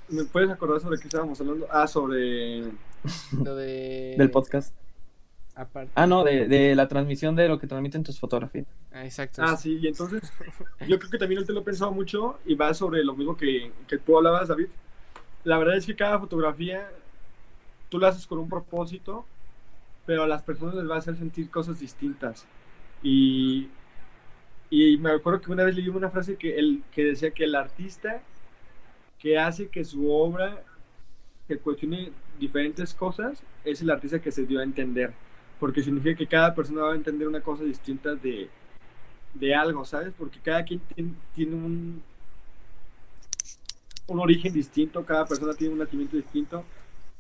[0.09, 1.67] ¿Me puedes acordar sobre qué estábamos hablando?
[1.71, 2.63] Ah, sobre.
[3.45, 4.75] Lo de Del podcast.
[5.57, 5.91] Aparte.
[5.95, 8.67] Ah, no, de, de la transmisión de lo que transmiten tus fotografías.
[8.93, 9.43] Ah, exacto.
[9.43, 10.31] Ah, sí, y entonces.
[10.87, 13.37] Yo creo que también él te lo he pensado mucho y va sobre lo mismo
[13.39, 14.69] que, que tú hablabas, David.
[15.45, 16.91] La verdad es que cada fotografía
[17.89, 19.25] tú la haces con un propósito,
[20.05, 22.47] pero a las personas les va a hacer sentir cosas distintas.
[23.03, 23.69] Y,
[24.69, 27.55] y me acuerdo que una vez leí una frase que, el, que decía que el
[27.55, 28.21] artista
[29.19, 30.63] que hace que su obra
[31.49, 35.15] que cuestione diferentes cosas es el artista que se dio a entender.
[35.59, 38.49] Porque significa que cada persona va a entender una cosa distinta de,
[39.35, 40.13] de algo, ¿sabes?
[40.19, 42.03] Porque cada quien tien- tiene un,
[44.09, 46.65] un origen distinto, cada persona tiene un nacimiento distinto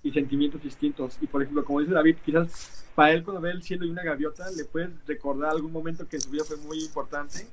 [0.02, 1.18] y sentimientos distintos.
[1.20, 4.02] Y por ejemplo, como dice David, quizás para él cuando ve el cielo y una
[4.02, 7.46] gaviota le puede recordar algún momento que en su vida fue muy importante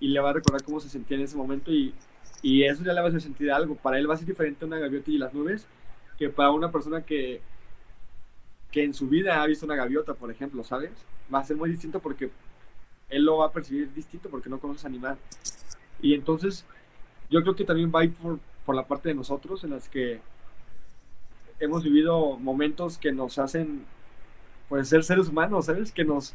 [0.00, 1.92] y le va a recordar cómo se sentía en ese momento y,
[2.42, 3.74] y eso ya le va a hacer sentir algo.
[3.74, 5.66] Para él va a ser diferente una gaviota y las nubes
[6.18, 7.40] que para una persona que,
[8.76, 10.90] que en su vida ha visto una gaviota, por ejemplo, ¿sabes?
[11.32, 12.30] Va a ser muy distinto porque
[13.08, 15.16] él lo va a percibir distinto porque no conoce animal.
[16.02, 16.66] Y entonces
[17.30, 19.88] yo creo que también va a ir por, por la parte de nosotros en las
[19.88, 20.20] que
[21.58, 23.86] hemos vivido momentos que nos hacen
[24.68, 25.90] pues ser seres humanos, ¿sabes?
[25.90, 26.34] Que nos,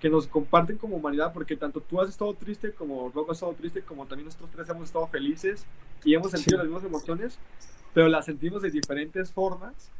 [0.00, 3.52] que nos comparten como humanidad, porque tanto tú has estado triste como Rob ha estado
[3.52, 5.64] triste, como también nosotros tres hemos estado felices
[6.04, 7.38] y hemos sentido las mismas emociones,
[7.94, 9.92] pero las sentimos de diferentes formas.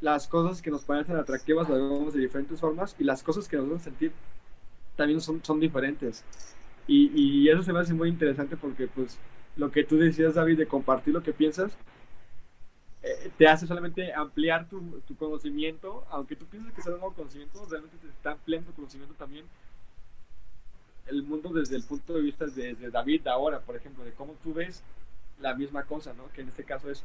[0.00, 3.56] Las cosas que nos parecen atractivas las vemos de diferentes formas y las cosas que
[3.56, 4.12] nos hacen sentir
[4.96, 6.24] también son, son diferentes.
[6.86, 9.18] Y, y eso se me hace muy interesante porque pues
[9.56, 11.76] lo que tú decías, David, de compartir lo que piensas,
[13.02, 17.12] eh, te hace solamente ampliar tu, tu, conocimiento, aunque tú pienses que es un nuevo
[17.12, 19.44] conocimiento, realmente te está ampliando tu conocimiento también
[21.08, 24.34] el mundo desde el punto de vista de, de, David ahora, por ejemplo, de cómo
[24.42, 24.82] tú ves
[25.40, 26.30] la misma cosa, ¿no?
[26.32, 27.02] Que en este caso es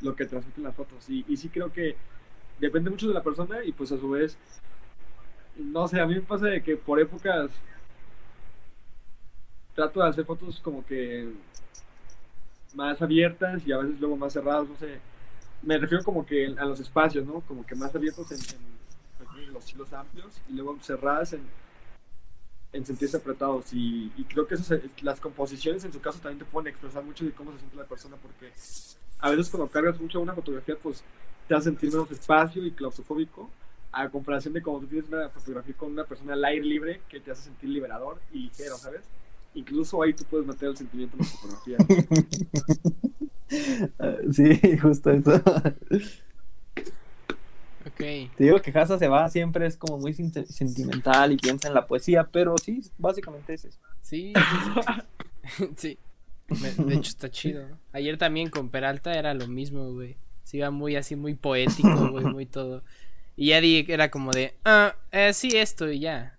[0.00, 1.08] lo que transmiten las fotos.
[1.08, 1.96] Y, y sí creo que
[2.60, 4.36] depende mucho de la persona y pues a su vez,
[5.56, 7.50] no sé, a mí me pasa de que por épocas
[9.74, 11.32] trato de hacer fotos como que
[12.74, 15.00] más abiertas y a veces luego más cerradas, no sé
[15.62, 17.40] me refiero como que a los espacios, ¿no?
[17.40, 18.38] Como que más abiertos en,
[19.38, 21.42] en los hilos amplios y luego cerradas en,
[22.72, 23.72] en sentirse apretados.
[23.72, 27.04] Y, y creo que eso se, las composiciones en su caso también te pueden expresar
[27.04, 28.52] mucho de cómo se siente la persona, porque
[29.18, 31.04] a veces cuando cargas mucho una fotografía, pues
[31.50, 33.50] te hace sentir menos espacio y claustrofóbico,
[33.90, 37.18] a comparación de cuando tú tienes una fotografía con una persona al aire libre que
[37.18, 39.00] te hace sentir liberador y ligero, ¿sabes?
[39.54, 41.78] Incluso ahí tú puedes meter el sentimiento en la fotografía.
[44.32, 45.42] sí, justo eso.
[47.84, 47.96] Ok.
[47.96, 51.88] Te digo que Hasa se va siempre es como muy sentimental y piensa en la
[51.88, 53.80] poesía, pero sí, básicamente es eso.
[54.02, 54.32] Sí,
[55.56, 55.68] sí.
[55.76, 55.98] sí.
[56.84, 57.66] De hecho está chido.
[57.92, 60.16] Ayer también con Peralta era lo mismo, güey.
[60.50, 62.82] Se iba muy así, muy poético, güey, muy todo.
[63.36, 66.36] Y ya di era como de, ah, eh, sí, esto y ya.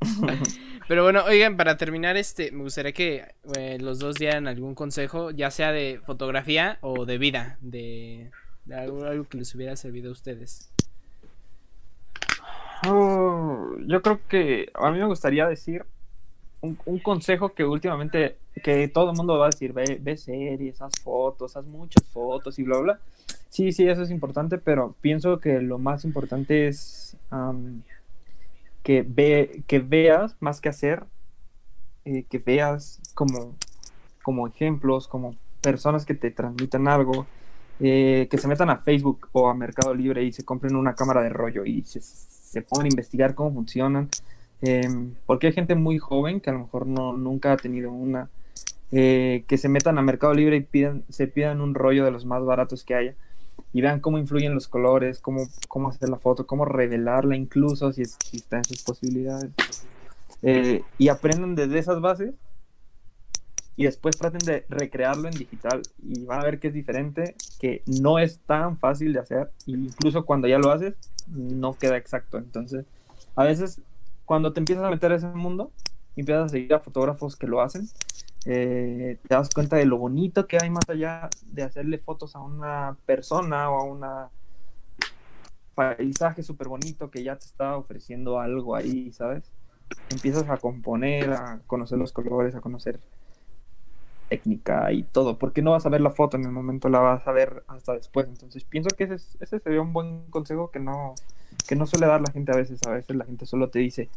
[0.88, 5.32] Pero bueno, oigan, para terminar, este, me gustaría que eh, los dos dieran algún consejo,
[5.32, 8.30] ya sea de fotografía o de vida, de,
[8.64, 10.72] de algo, algo, que les hubiera servido a ustedes.
[12.88, 15.84] Oh, yo creo que a mí me gustaría decir
[16.84, 20.92] un, consejo que últimamente, que todo el mundo va a decir, ve, ve series, haz
[21.02, 23.00] fotos, haz muchas fotos y bla, bla.
[23.48, 27.16] Sí, sí, eso es importante, pero pienso que lo más importante es...
[27.30, 27.82] Um,
[28.86, 31.02] que, ve, que veas más que hacer,
[32.04, 33.56] eh, que veas como,
[34.22, 37.26] como ejemplos, como personas que te transmitan algo,
[37.80, 41.20] eh, que se metan a Facebook o a Mercado Libre y se compren una cámara
[41.20, 44.08] de rollo y se, se pongan a investigar cómo funcionan.
[44.62, 44.88] Eh,
[45.26, 48.30] porque hay gente muy joven que a lo mejor no, nunca ha tenido una,
[48.92, 52.24] eh, que se metan a Mercado Libre y pidan, se pidan un rollo de los
[52.24, 53.14] más baratos que haya
[53.72, 58.02] y vean cómo influyen los colores, cómo, cómo hacer la foto, cómo revelarla incluso si,
[58.02, 59.50] es, si está en sus posibilidades.
[60.42, 62.34] Eh, y aprendan desde esas bases
[63.76, 67.82] y después traten de recrearlo en digital y van a ver que es diferente, que
[67.86, 70.94] no es tan fácil de hacer, e incluso cuando ya lo haces,
[71.26, 72.38] no queda exacto.
[72.38, 72.86] Entonces,
[73.34, 73.82] a veces
[74.26, 75.70] cuando te empiezas a meter a ese mundo,
[76.16, 77.88] empiezas a seguir a fotógrafos que lo hacen,
[78.44, 82.40] eh, te das cuenta de lo bonito que hay más allá de hacerle fotos a
[82.40, 84.30] una persona o a un
[85.74, 89.50] paisaje súper bonito que ya te está ofreciendo algo ahí, ¿sabes?
[90.10, 93.00] Empiezas a componer, a conocer los colores, a conocer
[94.28, 97.26] técnica y todo, porque no vas a ver la foto en el momento, la vas
[97.26, 98.26] a ver hasta después.
[98.28, 101.14] Entonces pienso que ese, ese sería un buen consejo que no,
[101.68, 102.80] que no suele dar la gente a veces.
[102.86, 104.08] A veces la gente solo te dice,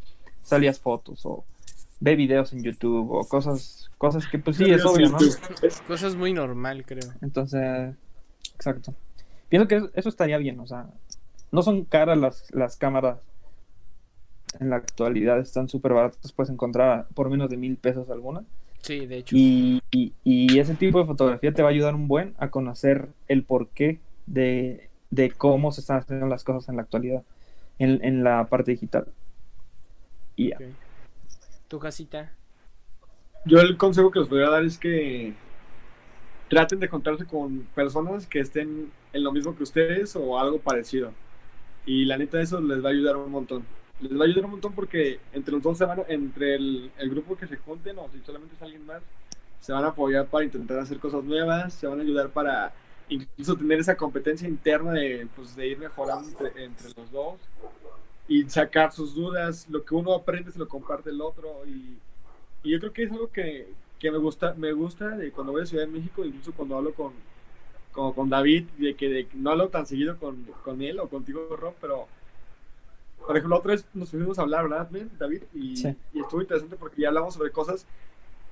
[0.44, 1.44] salías fotos o
[2.00, 5.18] ve videos en YouTube o cosas, cosas que pues sí es obvio, ¿no?
[5.88, 7.12] Cosas muy normal, creo.
[7.22, 7.96] Entonces,
[8.56, 8.94] exacto.
[9.50, 10.88] Pienso que eso estaría bien, o sea,
[11.52, 13.18] no son caras las, las cámaras
[14.60, 18.46] en la actualidad, están súper baratas, puedes encontrar por menos de mil pesos algunas.
[18.82, 19.36] Sí, de hecho.
[19.36, 23.10] Y, y, y, ese tipo de fotografía te va a ayudar un buen a conocer
[23.28, 27.24] el porqué de, de cómo se están haciendo las cosas en la actualidad,
[27.78, 29.08] en, en la parte digital.
[30.36, 30.56] Y ya.
[30.56, 30.74] Okay.
[31.68, 32.32] ¿Tu casita?
[33.46, 35.34] Yo el consejo que les voy a dar es que
[36.50, 41.12] traten de encontrarse con personas que estén en lo mismo que ustedes o algo parecido.
[41.86, 43.64] Y la neta eso les va a ayudar un montón.
[44.02, 47.10] Les va a ayudar un montón porque entre los dos se van, entre el, el
[47.10, 49.02] grupo que se junten o si solamente es alguien más,
[49.60, 52.74] se van a apoyar para intentar hacer cosas nuevas, se van a ayudar para
[53.10, 57.40] incluso tener esa competencia interna de, pues, de ir mejorando entre, los dos
[58.28, 61.98] y sacar sus dudas, lo que uno aprende se lo comparte el otro y,
[62.64, 63.68] y yo creo que es algo que,
[63.98, 66.94] que, me gusta me gusta de cuando voy a Ciudad de México, incluso cuando hablo
[66.94, 67.14] con,
[67.92, 71.74] con, con David, de que no hablo tan seguido con, con, él o contigo, Rob,
[71.82, 72.08] pero
[73.26, 75.44] por ejemplo, otra vez nos fuimos a hablar, ¿verdad, David?
[75.54, 75.96] Y, sí.
[76.14, 77.86] y estuvo interesante porque ya hablamos sobre cosas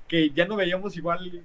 [0.07, 1.43] que ya no veíamos igual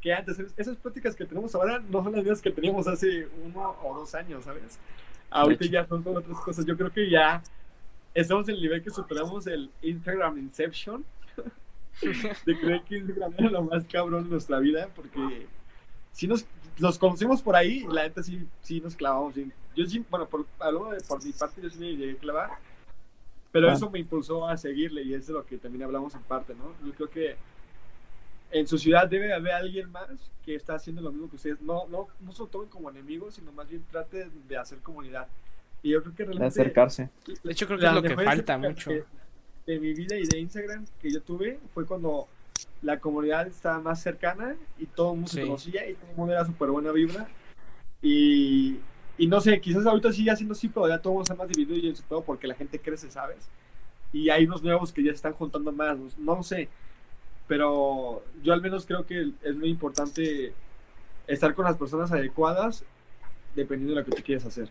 [0.00, 0.38] que antes.
[0.56, 4.14] Esas pláticas que tenemos ahora no son las mismas que teníamos hace uno o dos
[4.14, 4.78] años, ¿sabes?
[5.30, 6.64] Ahorita ya son con otras cosas.
[6.64, 7.42] Yo creo que ya
[8.14, 11.04] estamos en el nivel que superamos el Instagram Inception.
[12.46, 15.46] de creer que Instagram era lo más cabrón de nuestra vida, porque
[16.12, 16.46] si nos,
[16.78, 19.34] nos conocimos por ahí, la neta sí, sí nos clavamos.
[19.76, 22.50] Yo sí, bueno, por, de, por mi parte, yo sí me llegué a clavar,
[23.52, 23.72] pero ah.
[23.72, 26.74] eso me impulsó a seguirle y es de lo que también hablamos en parte, ¿no?
[26.86, 27.36] Yo creo que
[28.50, 30.08] en su ciudad debe haber alguien más
[30.44, 31.60] que está haciendo lo mismo que ustedes.
[31.60, 35.28] No, no, no se lo tomen como enemigos, sino más bien trate de hacer comunidad.
[35.82, 36.54] Y yo creo que realmente...
[36.54, 37.10] De acercarse.
[37.42, 38.90] De hecho, creo que es lo que falta mucho.
[38.90, 42.26] De, mi vida y de Instagram que yo tuve fue cuando
[42.82, 46.32] la comunidad estaba más cercana y todo el mundo se conocía y todo el mundo
[46.32, 47.28] era súper buena vibra.
[48.02, 48.78] Y,
[49.18, 51.48] y, no sé, quizás ahorita sigue haciendo así, pero ya todo el mundo está más
[51.48, 53.48] dividido y en su todo porque la gente crece, ¿sabes?
[54.12, 56.68] Y hay unos nuevos que ya se están juntando más, no, lo sé
[57.50, 60.52] pero yo al menos creo que es muy importante
[61.26, 62.84] estar con las personas adecuadas
[63.56, 64.68] dependiendo de lo que tú quieres hacer.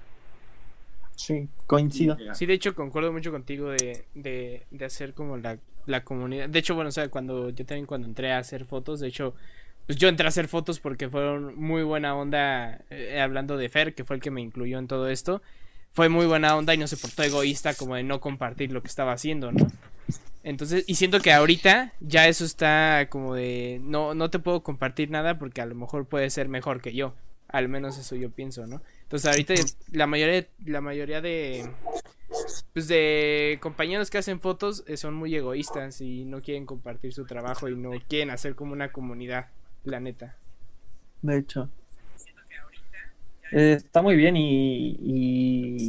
[1.14, 2.16] Sí, coincido.
[2.34, 5.60] Sí, de hecho concuerdo mucho contigo de, de, de hacer como la,
[5.90, 6.50] la, comunidad.
[6.50, 9.34] De hecho, bueno, o sea, cuando yo también cuando entré a hacer fotos, de hecho,
[9.86, 13.96] pues yo entré a hacer fotos porque fueron muy buena onda, eh, hablando de Fer,
[13.96, 15.42] que fue el que me incluyó en todo esto.
[15.92, 18.88] Fue muy buena onda y no se portó egoísta como de no compartir lo que
[18.88, 19.68] estaba haciendo, ¿no?
[20.44, 25.12] Entonces, y siento que ahorita ya eso está como de no, no te puedo compartir
[25.12, 27.16] nada porque a lo mejor puede ser mejor que yo.
[27.48, 28.82] Al menos eso yo pienso, ¿no?
[29.10, 29.56] Entonces ahorita
[29.92, 31.68] la mayoría, la mayoría de
[32.74, 37.26] pues de compañeros que hacen fotos eh, son muy egoístas y no quieren compartir su
[37.26, 39.48] trabajo y no quieren hacer como una comunidad,
[39.84, 40.36] la neta.
[41.24, 41.72] De hecho.
[43.52, 45.88] Eh, está muy bien y,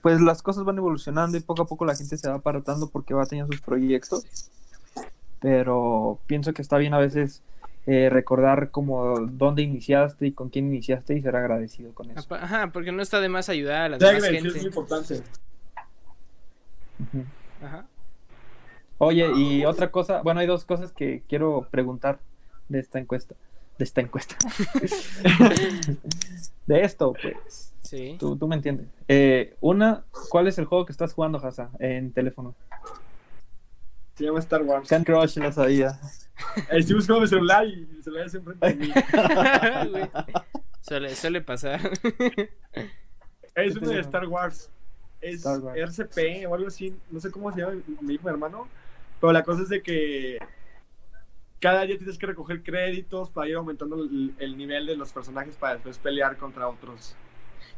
[0.00, 3.12] pues las cosas van evolucionando y poco a poco la gente se va apartando porque
[3.12, 4.24] va teniendo sus proyectos.
[5.38, 7.42] Pero pienso que está bien a veces
[7.86, 12.34] eh, recordar como dónde iniciaste y con quién iniciaste y ser agradecido con eso.
[12.34, 14.48] Ajá, porque no está de más ayudar a la demás gente.
[14.48, 15.22] es muy importante.
[17.62, 17.86] Ajá.
[18.98, 22.20] Oye, y otra cosa, bueno, hay dos cosas que quiero preguntar
[22.68, 23.34] de esta encuesta
[23.78, 24.36] de esta encuesta.
[26.66, 27.72] de esto, pues.
[27.82, 28.16] Sí.
[28.18, 28.86] Tú, tú me entiendes.
[29.08, 32.54] Eh, una, ¿cuál es el juego que estás jugando, Hasa, en teléfono?
[34.14, 34.88] Se llama Star Wars.
[34.88, 35.98] Can't Crush, lo sabía.
[36.70, 38.92] Estoy buscando mi celular y el celular se enfrenta de mí.
[40.80, 41.80] suele, suele pasar.
[43.54, 44.70] es uno de Star Wars.
[45.20, 46.96] Es RCP o algo así.
[47.10, 48.68] No sé cómo se llama mi hijo, mi hermano.
[49.20, 50.38] Pero la cosa es de que
[51.64, 55.74] cada día tienes que recoger créditos para ir aumentando el, nivel de los personajes para
[55.74, 57.16] después pelear contra otros.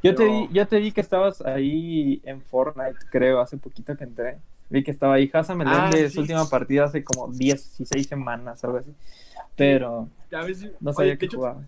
[0.02, 4.04] Yo te vi, ya te vi que estabas ahí en Fortnite, creo, hace poquito que
[4.04, 4.38] entré.
[4.68, 8.78] Vi que estaba ahí Hassan Meléndez, ah, su última partida hace como 16 semanas, algo
[8.78, 8.92] así.
[9.56, 10.08] Pero
[10.80, 11.62] no sabía que jugaba.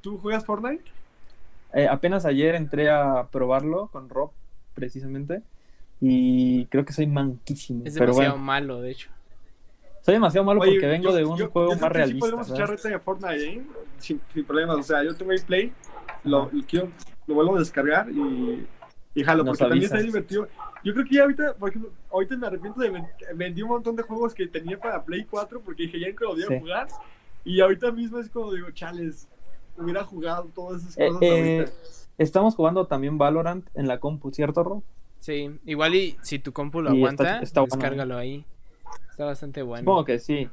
[0.00, 0.84] ¿Tú juegas Fortnite?
[1.74, 4.30] Eh, apenas ayer entré a probarlo con Rob,
[4.74, 5.42] precisamente.
[6.00, 7.82] Y creo que soy manquísimo.
[7.84, 9.10] Es demasiado malo, de hecho.
[10.02, 12.14] Soy demasiado malo porque vengo de un juego más realista.
[12.14, 13.62] Sí podemos echar reta de Fortnite, ¿eh?
[13.98, 14.78] sin, sin, problemas.
[14.78, 15.72] O sea, yo tengo el play,
[16.24, 16.88] lo, quiero,
[17.28, 18.66] lo vuelvo a descargar y,
[19.14, 20.48] y jalo, porque también está divertido.
[20.82, 24.02] Yo creo que ya ahorita, por ejemplo, ahorita me arrepiento de vendí un montón de
[24.02, 26.88] juegos que tenía para Play 4 porque dije ya que lo podía jugar.
[27.44, 29.28] Y ahorita mismo es como digo, chales,
[29.76, 31.72] hubiera jugado todas esas eh, cosas eh, ahorita.
[32.18, 34.82] Estamos jugando también Valorant en la compu, ¿cierto, Ro?
[35.20, 38.44] Sí, igual y si tu compu lo aguanta, descárgalo ahí.
[39.10, 39.82] Está bastante bueno.
[39.82, 40.48] Supongo que sí.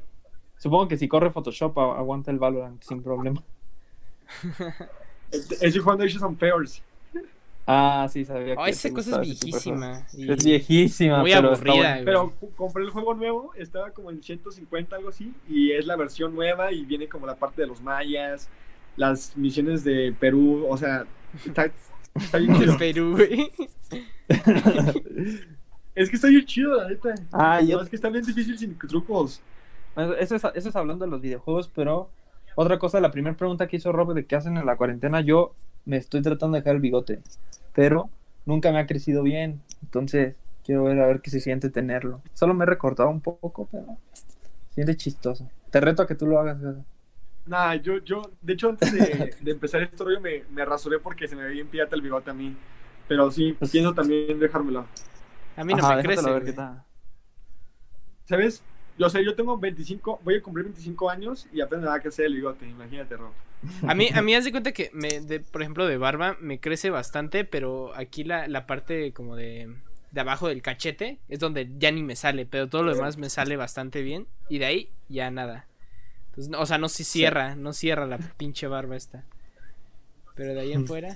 [0.58, 3.42] Supongo que si corre Photoshop aguanta el Valorant sin problema.
[5.30, 6.82] Estoy jugando on Pairs.
[7.66, 8.60] Ah, sí, sabía que.
[8.60, 10.06] Oh, esa cosa es viejísima.
[10.16, 11.18] Es viejísima.
[11.18, 12.00] Muy pero aburrida.
[12.04, 15.34] Pero compré el juego nuevo, estaba como en 150, algo así.
[15.48, 18.48] Y es la versión nueva y viene como la parte de los mayas,
[18.96, 20.64] las misiones de Perú.
[20.68, 21.06] O sea,
[21.44, 21.68] está,
[22.14, 22.78] está bien chido.
[22.78, 23.50] Perú, güey.
[25.96, 27.14] Es que está bien chido, la neta.
[27.32, 27.80] Ah, yo...
[27.80, 29.40] Es que está bien difícil sin trucos.
[29.96, 32.10] Eso es, eso es hablando de los videojuegos, pero
[32.56, 35.54] otra cosa, la primera pregunta que hizo Rob de qué hacen en la cuarentena, yo
[35.84, 37.20] me estoy tratando de dejar el bigote,
[37.72, 38.10] pero
[38.46, 40.34] nunca me ha crecido bien, entonces
[40.64, 42.22] quiero ver a ver qué se siente tenerlo.
[42.32, 43.98] Solo me he recortado un poco, pero
[44.70, 45.48] siente chistoso.
[45.70, 46.58] Te reto a que tú lo hagas.
[47.46, 51.36] Nah, yo, yo, de hecho, antes de, empezar este rollo me, me, rasuré porque se
[51.36, 52.56] me ve bien el bigote a mí.
[53.06, 54.86] Pero sí, pues, pienso también dejármelo.
[55.56, 56.30] A mí no me crece.
[56.30, 56.54] Ver qué
[58.24, 58.64] ¿Sabes?
[58.98, 62.00] Yo sé, yo tengo 25, voy a cumplir 25 años y apenas me va a
[62.00, 63.32] crecer el bigote, imagínate, Rob.
[63.86, 66.60] A mí, a mí haz de cuenta que, me, de, por ejemplo, de barba me
[66.60, 69.74] crece bastante, pero aquí la, la parte como de,
[70.12, 73.28] de abajo del cachete es donde ya ni me sale, pero todo lo demás me
[73.28, 75.66] sale bastante bien y de ahí ya nada.
[76.30, 79.24] Entonces, no- o sea, no se cierra, no cierra la pinche barba esta.
[80.34, 81.14] Pero de ahí en fuera,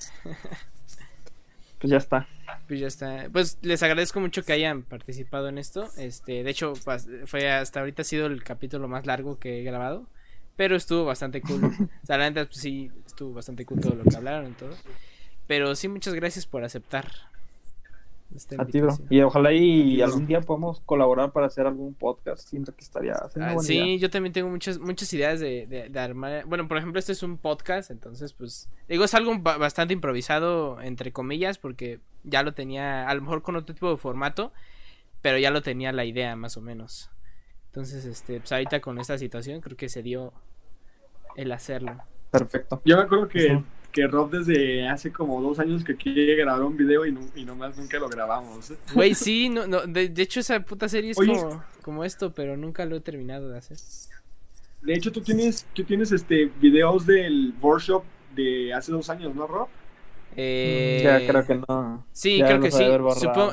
[1.81, 2.27] Pues ya está.
[2.69, 3.29] pues ya está.
[3.33, 5.89] Pues les agradezco mucho que hayan participado en esto.
[5.97, 9.65] Este, de hecho, pas- fue hasta ahorita ha sido el capítulo más largo que he
[9.65, 10.07] grabado.
[10.57, 11.65] Pero estuvo bastante cool.
[12.03, 14.77] O sea, la neta, pues sí, estuvo bastante cool todo lo que hablaron y todo.
[15.47, 17.11] Pero sí, muchas gracias por aceptar.
[18.35, 18.97] Esta A ti, bro.
[19.11, 22.49] Y ojalá y algún día podamos colaborar para hacer algún podcast.
[22.49, 23.15] Siento que estaría.
[23.15, 23.97] Ah, sí, idea.
[23.99, 26.45] yo también tengo muchas muchas ideas de, de- de armar.
[26.47, 30.81] Bueno, por ejemplo, este es un podcast, entonces, pues, digo, es algo ba- bastante improvisado,
[30.81, 34.53] entre comillas, porque ya lo tenía, a lo mejor con otro tipo de formato,
[35.23, 37.11] pero ya lo tenía la idea, más o menos.
[37.67, 40.33] Entonces, este, pues ahorita con esta situación, creo que se dio
[41.37, 41.97] el hacerlo.
[42.31, 42.81] Perfecto.
[42.85, 43.63] Yo me acuerdo que.
[43.93, 47.45] Que Rob desde hace como dos años que quiere grabar un video y, no, y
[47.45, 48.73] nomás nunca lo grabamos.
[48.95, 51.35] Güey, sí, no, no, de, de hecho, esa puta serie es Oye.
[51.35, 53.79] como, como esto, pero nunca lo he terminado de hacer.
[54.83, 58.03] De hecho, tú tienes, tú tienes este videos del workshop
[58.35, 59.69] de hace dos años, ¿no, Rob?
[60.37, 62.07] Eh, Ya creo que no.
[62.13, 62.85] Sí, Ya creo que sí.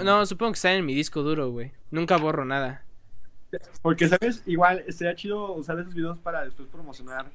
[0.03, 1.71] no, supongo que está en mi disco duro, güey.
[1.91, 2.83] Nunca borro nada.
[3.81, 4.43] Porque, ¿sabes?
[4.45, 7.25] Igual sería chido usar esos videos para después promocionar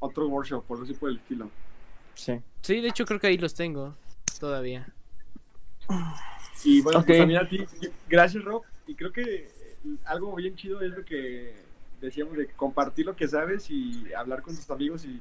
[0.00, 1.50] otro workshop, por así por el estilo.
[2.16, 2.40] Sí.
[2.62, 3.94] Sí, de hecho creo que ahí los tengo
[4.40, 4.92] todavía.
[6.64, 7.64] Y bueno, pues también a ti,
[8.08, 8.62] gracias Rob.
[8.86, 9.48] Y creo que
[10.04, 11.54] algo bien chido es lo que
[12.00, 15.20] decíamos de compartir lo que sabes y hablar con tus amigos y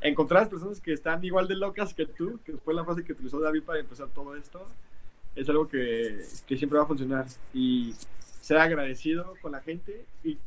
[0.00, 3.04] encontrar a las personas que están igual de locas que tú, que fue la frase
[3.04, 4.64] que utilizó David para empezar todo esto.
[5.36, 7.26] Es algo que, que siempre va a funcionar.
[7.52, 7.94] Y
[8.40, 10.38] ser agradecido con la gente y,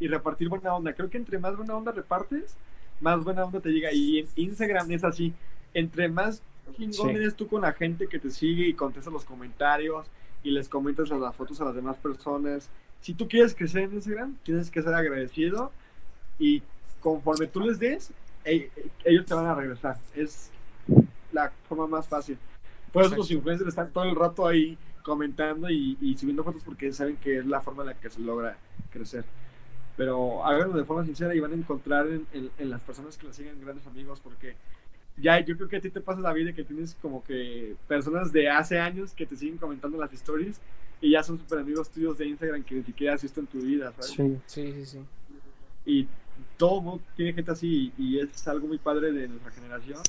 [0.00, 0.94] y repartir buena onda.
[0.94, 2.56] Creo que entre más buena onda repartes,
[3.02, 3.92] más buena onda te llega.
[3.92, 5.34] Y en Instagram es así.
[5.74, 6.42] Entre más
[6.76, 7.16] chingón Sí.
[7.16, 10.06] eres tú con la gente que te sigue y contestas los comentarios
[10.42, 12.70] y les comentas las- fotos a las demás personas.
[13.00, 15.72] Si tú quieres crecer en Instagram, tienes que ser agradecido
[16.38, 16.62] y
[17.00, 18.12] conforme tú les des,
[18.44, 19.96] ellos te van a regresar.
[20.14, 20.50] Es
[21.32, 22.38] la forma más fácil.
[22.92, 26.92] Por eso los influencers están todo el rato ahí comentando y, y subiendo fotos porque
[26.92, 28.56] saben que es la forma en la que se logra
[28.90, 29.24] crecer.
[29.96, 33.26] Pero háganlo de forma sincera y van a encontrar en, en- en las personas que
[33.26, 34.54] los siguen grandes amigos porque
[35.18, 38.32] ya yo creo que a ti te pasa la vida que tienes como que personas
[38.32, 40.58] de hace años que te siguen comentando las stories
[41.02, 43.60] y ya son super amigos tuyos de Instagram que ni siquiera has visto en tu
[43.60, 44.06] vida, ¿sabes?
[44.12, 44.38] Sí.
[44.46, 44.98] Sí, sí, sí.
[45.84, 46.08] Y
[46.56, 50.00] todo mundo tiene gente así y es algo muy padre de nuestra generación.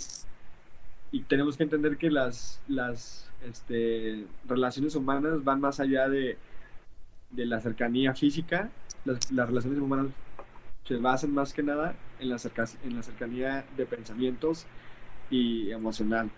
[1.11, 6.37] Y tenemos que entender que las, las este, relaciones humanas van más allá de,
[7.31, 8.69] de la cercanía física.
[9.05, 10.07] Las, las relaciones humanas
[10.85, 14.65] se basan más que nada en la, cerca- en la cercanía de pensamientos
[15.29, 16.29] y emocional.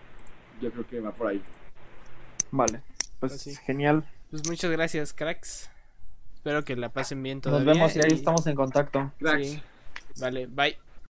[0.60, 1.42] Yo creo que va por ahí.
[2.50, 2.82] Vale.
[3.20, 3.54] Pues Pues sí.
[3.56, 4.04] genial.
[4.30, 5.70] Pues muchas gracias, cracks.
[6.34, 7.72] Espero que la pasen bien Nos todavía.
[7.74, 9.12] vemos y ahí estamos en contacto.
[9.18, 9.48] Cracks.
[9.48, 9.62] Sí.
[10.20, 10.78] Vale, bye.